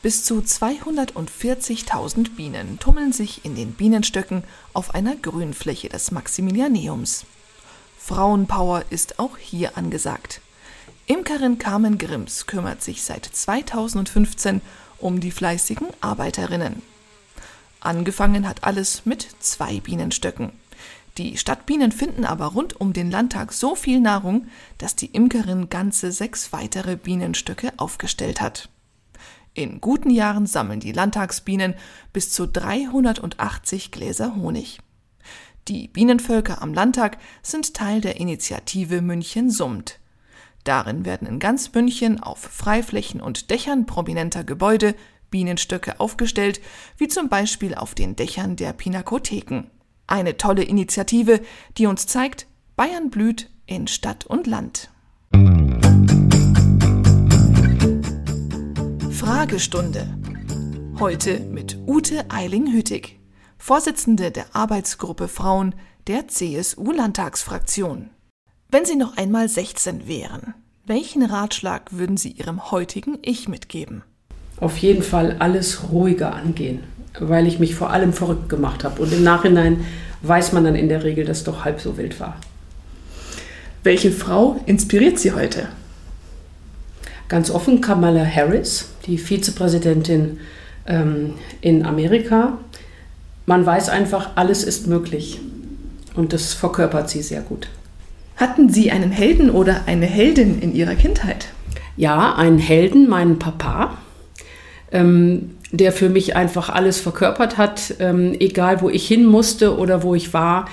Bis 0.00 0.24
zu 0.24 0.36
240.000 0.38 2.36
Bienen 2.36 2.78
tummeln 2.78 3.12
sich 3.12 3.44
in 3.44 3.54
den 3.54 3.72
Bienenstöcken 3.72 4.44
auf 4.72 4.94
einer 4.94 5.14
Grünfläche 5.14 5.90
des 5.90 6.10
Maximilianeums. 6.10 7.26
Frauenpower 7.98 8.82
ist 8.88 9.18
auch 9.18 9.36
hier 9.36 9.76
angesagt. 9.76 10.40
Imkerin 11.04 11.58
Carmen 11.58 11.98
Grimms 11.98 12.46
kümmert 12.46 12.82
sich 12.82 13.04
seit 13.04 13.26
2015 13.26 14.62
um 14.96 15.20
die 15.20 15.30
fleißigen 15.30 15.88
Arbeiterinnen. 16.00 16.80
Angefangen 17.80 18.48
hat 18.48 18.64
alles 18.64 19.04
mit 19.04 19.28
zwei 19.40 19.80
Bienenstöcken. 19.80 20.52
Die 21.18 21.38
Stadtbienen 21.38 21.92
finden 21.92 22.26
aber 22.26 22.46
rund 22.46 22.78
um 22.78 22.92
den 22.92 23.10
Landtag 23.10 23.52
so 23.52 23.74
viel 23.74 24.00
Nahrung, 24.00 24.48
dass 24.76 24.96
die 24.96 25.06
Imkerin 25.06 25.70
ganze 25.70 26.12
sechs 26.12 26.52
weitere 26.52 26.96
Bienenstöcke 26.96 27.72
aufgestellt 27.78 28.40
hat. 28.40 28.68
In 29.54 29.80
guten 29.80 30.10
Jahren 30.10 30.46
sammeln 30.46 30.80
die 30.80 30.92
Landtagsbienen 30.92 31.74
bis 32.12 32.30
zu 32.30 32.46
380 32.46 33.90
Gläser 33.90 34.36
Honig. 34.36 34.80
Die 35.68 35.88
Bienenvölker 35.88 36.60
am 36.60 36.74
Landtag 36.74 37.16
sind 37.42 37.72
Teil 37.72 38.02
der 38.02 38.20
Initiative 38.20 39.00
München 39.00 39.50
summt. 39.50 39.98
Darin 40.64 41.06
werden 41.06 41.26
in 41.26 41.38
ganz 41.38 41.72
München 41.72 42.22
auf 42.22 42.38
Freiflächen 42.38 43.22
und 43.22 43.50
Dächern 43.50 43.86
prominenter 43.86 44.44
Gebäude 44.44 44.94
Bienenstöcke 45.30 45.98
aufgestellt, 45.98 46.60
wie 46.98 47.08
zum 47.08 47.30
Beispiel 47.30 47.74
auf 47.74 47.94
den 47.94 48.14
Dächern 48.14 48.56
der 48.56 48.74
Pinakotheken. 48.74 49.70
Eine 50.06 50.36
tolle 50.36 50.62
Initiative, 50.62 51.40
die 51.78 51.86
uns 51.86 52.06
zeigt, 52.06 52.46
Bayern 52.76 53.10
blüht 53.10 53.50
in 53.66 53.88
Stadt 53.88 54.24
und 54.24 54.46
Land. 54.46 54.90
Fragestunde. 59.10 60.16
Heute 61.00 61.40
mit 61.40 61.78
Ute 61.86 62.30
Eiling-Hütig, 62.30 63.18
Vorsitzende 63.58 64.30
der 64.30 64.54
Arbeitsgruppe 64.54 65.26
Frauen 65.26 65.74
der 66.06 66.28
CSU-Landtagsfraktion. 66.28 68.10
Wenn 68.68 68.84
Sie 68.84 68.96
noch 68.96 69.16
einmal 69.16 69.48
16 69.48 70.06
wären, 70.06 70.54
welchen 70.86 71.24
Ratschlag 71.24 71.92
würden 71.92 72.16
Sie 72.16 72.30
Ihrem 72.30 72.70
heutigen 72.70 73.18
Ich 73.22 73.48
mitgeben? 73.48 74.04
Auf 74.58 74.78
jeden 74.78 75.02
Fall 75.02 75.36
alles 75.40 75.90
ruhiger 75.90 76.34
angehen, 76.34 76.84
weil 77.20 77.46
ich 77.46 77.58
mich 77.58 77.74
vor 77.74 77.90
allem 77.90 78.12
verrückt 78.12 78.48
gemacht 78.48 78.84
habe. 78.84 79.02
Und 79.02 79.12
im 79.12 79.22
Nachhinein 79.22 79.84
weiß 80.22 80.52
man 80.52 80.64
dann 80.64 80.74
in 80.74 80.88
der 80.88 81.04
Regel, 81.04 81.24
dass 81.24 81.38
es 81.38 81.44
doch 81.44 81.64
halb 81.64 81.80
so 81.80 81.96
wild 81.96 82.18
war. 82.20 82.36
Welche 83.82 84.10
Frau 84.10 84.60
inspiriert 84.66 85.18
Sie 85.18 85.32
heute? 85.32 85.68
Ganz 87.28 87.50
offen 87.50 87.80
Kamala 87.80 88.24
Harris, 88.24 88.90
die 89.06 89.18
Vizepräsidentin 89.18 90.38
ähm, 90.86 91.34
in 91.60 91.84
Amerika. 91.84 92.58
Man 93.46 93.64
weiß 93.64 93.88
einfach, 93.88 94.30
alles 94.36 94.64
ist 94.64 94.86
möglich. 94.86 95.40
Und 96.14 96.32
das 96.32 96.54
verkörpert 96.54 97.10
sie 97.10 97.22
sehr 97.22 97.42
gut. 97.42 97.68
Hatten 98.36 98.68
Sie 98.70 98.90
einen 98.90 99.10
Helden 99.10 99.50
oder 99.50 99.82
eine 99.86 100.06
Heldin 100.06 100.60
in 100.60 100.74
Ihrer 100.74 100.94
Kindheit? 100.94 101.48
Ja, 101.96 102.34
einen 102.34 102.58
Helden, 102.58 103.08
meinen 103.08 103.38
Papa, 103.38 103.96
ähm, 104.92 105.55
der 105.72 105.92
für 105.92 106.08
mich 106.08 106.36
einfach 106.36 106.68
alles 106.68 107.00
verkörpert 107.00 107.58
hat, 107.58 107.94
ähm, 107.98 108.34
egal 108.38 108.80
wo 108.80 108.88
ich 108.88 109.06
hin 109.06 109.24
musste 109.24 109.76
oder 109.76 110.02
wo 110.02 110.14
ich 110.14 110.32
war. 110.32 110.66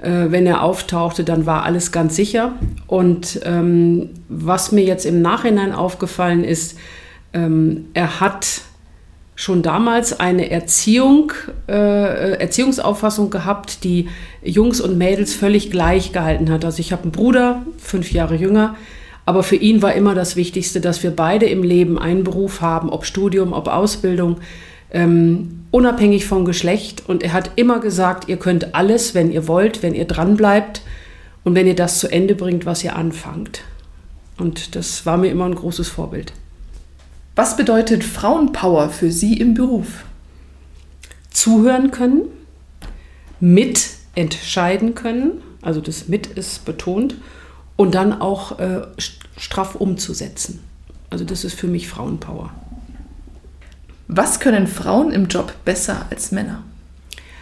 Äh, 0.00 0.26
wenn 0.30 0.46
er 0.46 0.62
auftauchte, 0.62 1.24
dann 1.24 1.46
war 1.46 1.64
alles 1.64 1.90
ganz 1.90 2.16
sicher. 2.16 2.52
Und 2.86 3.40
ähm, 3.44 4.10
was 4.28 4.72
mir 4.72 4.84
jetzt 4.84 5.06
im 5.06 5.22
Nachhinein 5.22 5.72
aufgefallen 5.72 6.44
ist, 6.44 6.78
ähm, 7.32 7.86
er 7.94 8.20
hat 8.20 8.62
schon 9.34 9.62
damals 9.62 10.18
eine 10.18 10.50
Erziehung, 10.50 11.32
äh, 11.68 12.38
Erziehungsauffassung 12.38 13.30
gehabt, 13.30 13.84
die 13.84 14.08
Jungs 14.42 14.80
und 14.80 14.96
Mädels 14.96 15.34
völlig 15.34 15.70
gleich 15.70 16.12
gehalten 16.12 16.50
hat. 16.50 16.64
Also 16.64 16.80
ich 16.80 16.92
habe 16.92 17.02
einen 17.02 17.12
Bruder, 17.12 17.62
fünf 17.78 18.12
Jahre 18.12 18.34
jünger, 18.34 18.76
aber 19.26 19.42
für 19.42 19.56
ihn 19.56 19.82
war 19.82 19.92
immer 19.92 20.14
das 20.14 20.36
Wichtigste, 20.36 20.80
dass 20.80 21.02
wir 21.02 21.10
beide 21.10 21.46
im 21.46 21.64
Leben 21.64 21.98
einen 21.98 22.22
Beruf 22.22 22.60
haben, 22.60 22.88
ob 22.88 23.04
Studium, 23.04 23.52
ob 23.52 23.66
Ausbildung, 23.66 24.36
ähm, 24.92 25.64
unabhängig 25.72 26.26
vom 26.26 26.44
Geschlecht. 26.44 27.02
Und 27.08 27.24
er 27.24 27.32
hat 27.32 27.50
immer 27.56 27.80
gesagt, 27.80 28.28
ihr 28.28 28.36
könnt 28.36 28.76
alles, 28.76 29.14
wenn 29.14 29.32
ihr 29.32 29.48
wollt, 29.48 29.82
wenn 29.82 29.94
ihr 29.94 30.04
dran 30.04 30.36
bleibt 30.36 30.82
und 31.42 31.56
wenn 31.56 31.66
ihr 31.66 31.74
das 31.74 31.98
zu 31.98 32.08
Ende 32.08 32.36
bringt, 32.36 32.66
was 32.66 32.84
ihr 32.84 32.94
anfangt. 32.94 33.62
Und 34.38 34.76
das 34.76 35.04
war 35.06 35.16
mir 35.16 35.30
immer 35.30 35.46
ein 35.46 35.56
großes 35.56 35.88
Vorbild. 35.88 36.32
Was 37.34 37.56
bedeutet 37.56 38.04
Frauenpower 38.04 38.90
für 38.90 39.10
Sie 39.10 39.34
im 39.34 39.54
Beruf? 39.54 40.04
Zuhören 41.30 41.90
können, 41.90 42.22
mitentscheiden 43.40 44.94
können, 44.94 45.42
also 45.62 45.80
das 45.80 46.06
mit 46.06 46.28
ist 46.28 46.64
betont, 46.64 47.16
und 47.76 47.94
dann 47.94 48.20
auch 48.20 48.58
äh, 48.58 48.82
straff 49.36 49.74
umzusetzen. 49.74 50.60
Also 51.10 51.24
das 51.24 51.44
ist 51.44 51.54
für 51.54 51.68
mich 51.68 51.88
Frauenpower. 51.88 52.50
Was 54.08 54.40
können 54.40 54.66
Frauen 54.66 55.12
im 55.12 55.26
Job 55.28 55.52
besser 55.64 56.06
als 56.10 56.32
Männer? 56.32 56.62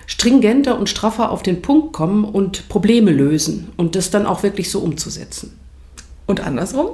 Stringenter 0.07 0.79
und 0.79 0.89
straffer 0.89 1.31
auf 1.31 1.43
den 1.43 1.63
Punkt 1.63 1.93
kommen 1.93 2.25
und 2.25 2.69
Probleme 2.69 3.11
lösen 3.11 3.73
und 3.77 3.97
das 3.97 4.11
dann 4.11 4.27
auch 4.27 4.43
wirklich 4.43 4.71
so 4.71 4.81
umzusetzen. 4.81 5.59
Und 6.27 6.41
andersrum? 6.41 6.91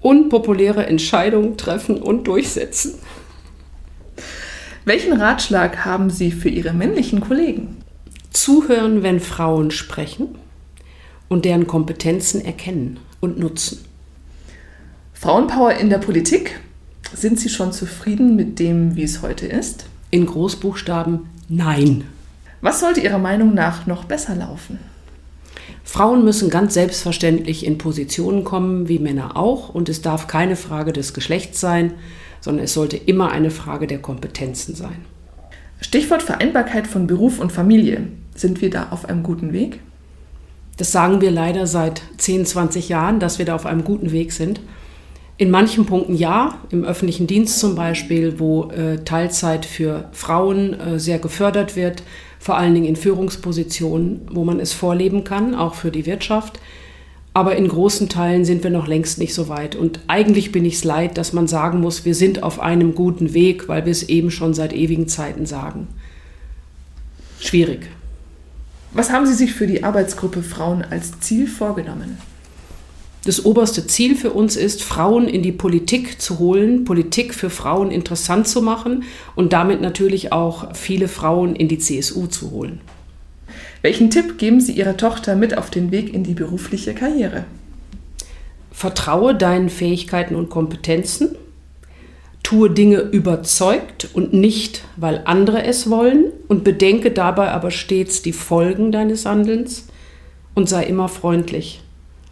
unpopuläre 0.00 0.86
Entscheidungen 0.86 1.56
treffen 1.56 2.00
und 2.00 2.26
durchsetzen. 2.28 2.94
Welchen 4.84 5.20
Ratschlag 5.20 5.84
haben 5.84 6.10
Sie 6.10 6.30
für 6.30 6.48
Ihre 6.48 6.72
männlichen 6.72 7.20
Kollegen? 7.20 7.76
Zuhören, 8.30 9.02
wenn 9.02 9.20
Frauen 9.20 9.70
sprechen 9.70 10.36
und 11.28 11.44
deren 11.44 11.66
Kompetenzen 11.66 12.44
erkennen 12.44 12.98
und 13.20 13.38
nutzen. 13.38 13.84
Frauenpower 15.12 15.74
in 15.74 15.90
der 15.90 15.98
Politik. 15.98 16.60
Sind 17.12 17.40
Sie 17.40 17.48
schon 17.48 17.72
zufrieden 17.72 18.36
mit 18.36 18.58
dem, 18.58 18.96
wie 18.96 19.02
es 19.02 19.22
heute 19.22 19.46
ist? 19.46 19.86
In 20.10 20.26
Großbuchstaben 20.26 21.28
nein. 21.48 22.04
Was 22.60 22.80
sollte 22.80 23.00
Ihrer 23.00 23.18
Meinung 23.18 23.54
nach 23.54 23.86
noch 23.86 24.04
besser 24.04 24.34
laufen? 24.34 24.78
Frauen 25.84 26.22
müssen 26.22 26.50
ganz 26.50 26.74
selbstverständlich 26.74 27.64
in 27.64 27.78
Positionen 27.78 28.44
kommen, 28.44 28.88
wie 28.88 28.98
Männer 28.98 29.36
auch, 29.36 29.74
und 29.74 29.88
es 29.88 30.02
darf 30.02 30.26
keine 30.26 30.54
Frage 30.54 30.92
des 30.92 31.14
Geschlechts 31.14 31.60
sein, 31.60 31.94
sondern 32.40 32.64
es 32.64 32.74
sollte 32.74 32.96
immer 32.96 33.32
eine 33.32 33.50
Frage 33.50 33.86
der 33.86 33.98
Kompetenzen 33.98 34.74
sein. 34.74 35.04
Stichwort 35.80 36.22
Vereinbarkeit 36.22 36.86
von 36.86 37.06
Beruf 37.06 37.38
und 37.38 37.52
Familie. 37.52 38.08
Sind 38.34 38.60
wir 38.60 38.70
da 38.70 38.88
auf 38.90 39.06
einem 39.08 39.22
guten 39.22 39.52
Weg? 39.52 39.80
Das 40.78 40.92
sagen 40.92 41.20
wir 41.20 41.32
leider 41.32 41.66
seit 41.66 42.02
10, 42.16 42.46
20 42.46 42.88
Jahren, 42.88 43.20
dass 43.20 43.38
wir 43.38 43.44
da 43.44 43.56
auf 43.56 43.66
einem 43.66 43.84
guten 43.84 44.12
Weg 44.12 44.32
sind. 44.32 44.60
In 45.36 45.50
manchen 45.50 45.86
Punkten 45.86 46.14
ja, 46.14 46.58
im 46.70 46.84
öffentlichen 46.84 47.26
Dienst 47.26 47.58
zum 47.58 47.74
Beispiel, 47.74 48.38
wo 48.38 48.70
äh, 48.70 49.04
Teilzeit 49.04 49.66
für 49.66 50.08
Frauen 50.12 50.78
äh, 50.78 50.98
sehr 50.98 51.18
gefördert 51.18 51.76
wird, 51.76 52.02
vor 52.38 52.56
allen 52.56 52.74
Dingen 52.74 52.86
in 52.86 52.96
Führungspositionen, 52.96 54.22
wo 54.30 54.44
man 54.44 54.60
es 54.60 54.72
vorleben 54.72 55.24
kann, 55.24 55.54
auch 55.54 55.74
für 55.74 55.90
die 55.90 56.06
Wirtschaft. 56.06 56.60
Aber 57.34 57.56
in 57.56 57.68
großen 57.68 58.08
Teilen 58.08 58.44
sind 58.44 58.62
wir 58.62 58.70
noch 58.70 58.86
längst 58.86 59.18
nicht 59.18 59.34
so 59.34 59.48
weit. 59.48 59.76
Und 59.76 60.00
eigentlich 60.06 60.52
bin 60.52 60.64
ich 60.64 60.74
es 60.74 60.84
leid, 60.84 61.18
dass 61.18 61.32
man 61.32 61.46
sagen 61.48 61.80
muss, 61.80 62.04
wir 62.04 62.14
sind 62.14 62.42
auf 62.42 62.60
einem 62.60 62.94
guten 62.94 63.34
Weg, 63.34 63.68
weil 63.68 63.84
wir 63.84 63.92
es 63.92 64.08
eben 64.08 64.30
schon 64.30 64.54
seit 64.54 64.72
ewigen 64.72 65.08
Zeiten 65.08 65.44
sagen. 65.44 65.88
Schwierig. 67.40 67.88
Was 68.92 69.10
haben 69.10 69.26
Sie 69.26 69.34
sich 69.34 69.54
für 69.54 69.66
die 69.66 69.84
Arbeitsgruppe 69.84 70.42
Frauen 70.42 70.82
als 70.82 71.20
Ziel 71.20 71.46
vorgenommen? 71.46 72.18
Das 73.24 73.44
oberste 73.44 73.86
Ziel 73.86 74.16
für 74.16 74.30
uns 74.30 74.56
ist, 74.56 74.82
Frauen 74.82 75.28
in 75.28 75.42
die 75.42 75.52
Politik 75.52 76.20
zu 76.20 76.38
holen, 76.38 76.84
Politik 76.84 77.34
für 77.34 77.50
Frauen 77.50 77.90
interessant 77.90 78.48
zu 78.48 78.62
machen 78.62 79.04
und 79.34 79.52
damit 79.52 79.82
natürlich 79.82 80.32
auch 80.32 80.74
viele 80.74 81.08
Frauen 81.08 81.54
in 81.54 81.68
die 81.68 81.78
CSU 81.78 82.26
zu 82.26 82.50
holen. 82.50 82.80
Welchen 83.82 84.10
Tipp 84.10 84.38
geben 84.38 84.60
Sie 84.60 84.72
Ihrer 84.72 84.96
Tochter 84.96 85.36
mit 85.36 85.58
auf 85.58 85.68
den 85.68 85.90
Weg 85.90 86.14
in 86.14 86.24
die 86.24 86.34
berufliche 86.34 86.94
Karriere? 86.94 87.44
Vertraue 88.72 89.34
deinen 89.34 89.68
Fähigkeiten 89.68 90.34
und 90.34 90.48
Kompetenzen, 90.48 91.36
tue 92.42 92.70
Dinge 92.70 92.98
überzeugt 93.00 94.08
und 94.14 94.32
nicht, 94.32 94.84
weil 94.96 95.22
andere 95.24 95.64
es 95.64 95.90
wollen 95.90 96.32
und 96.48 96.64
bedenke 96.64 97.10
dabei 97.10 97.50
aber 97.50 97.70
stets 97.70 98.22
die 98.22 98.32
Folgen 98.32 98.92
deines 98.92 99.26
Handelns 99.26 99.86
und 100.54 100.68
sei 100.68 100.84
immer 100.84 101.08
freundlich 101.08 101.82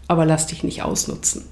aber 0.08 0.24
lass 0.24 0.46
dich 0.46 0.62
nicht 0.62 0.82
ausnutzen. 0.82 1.44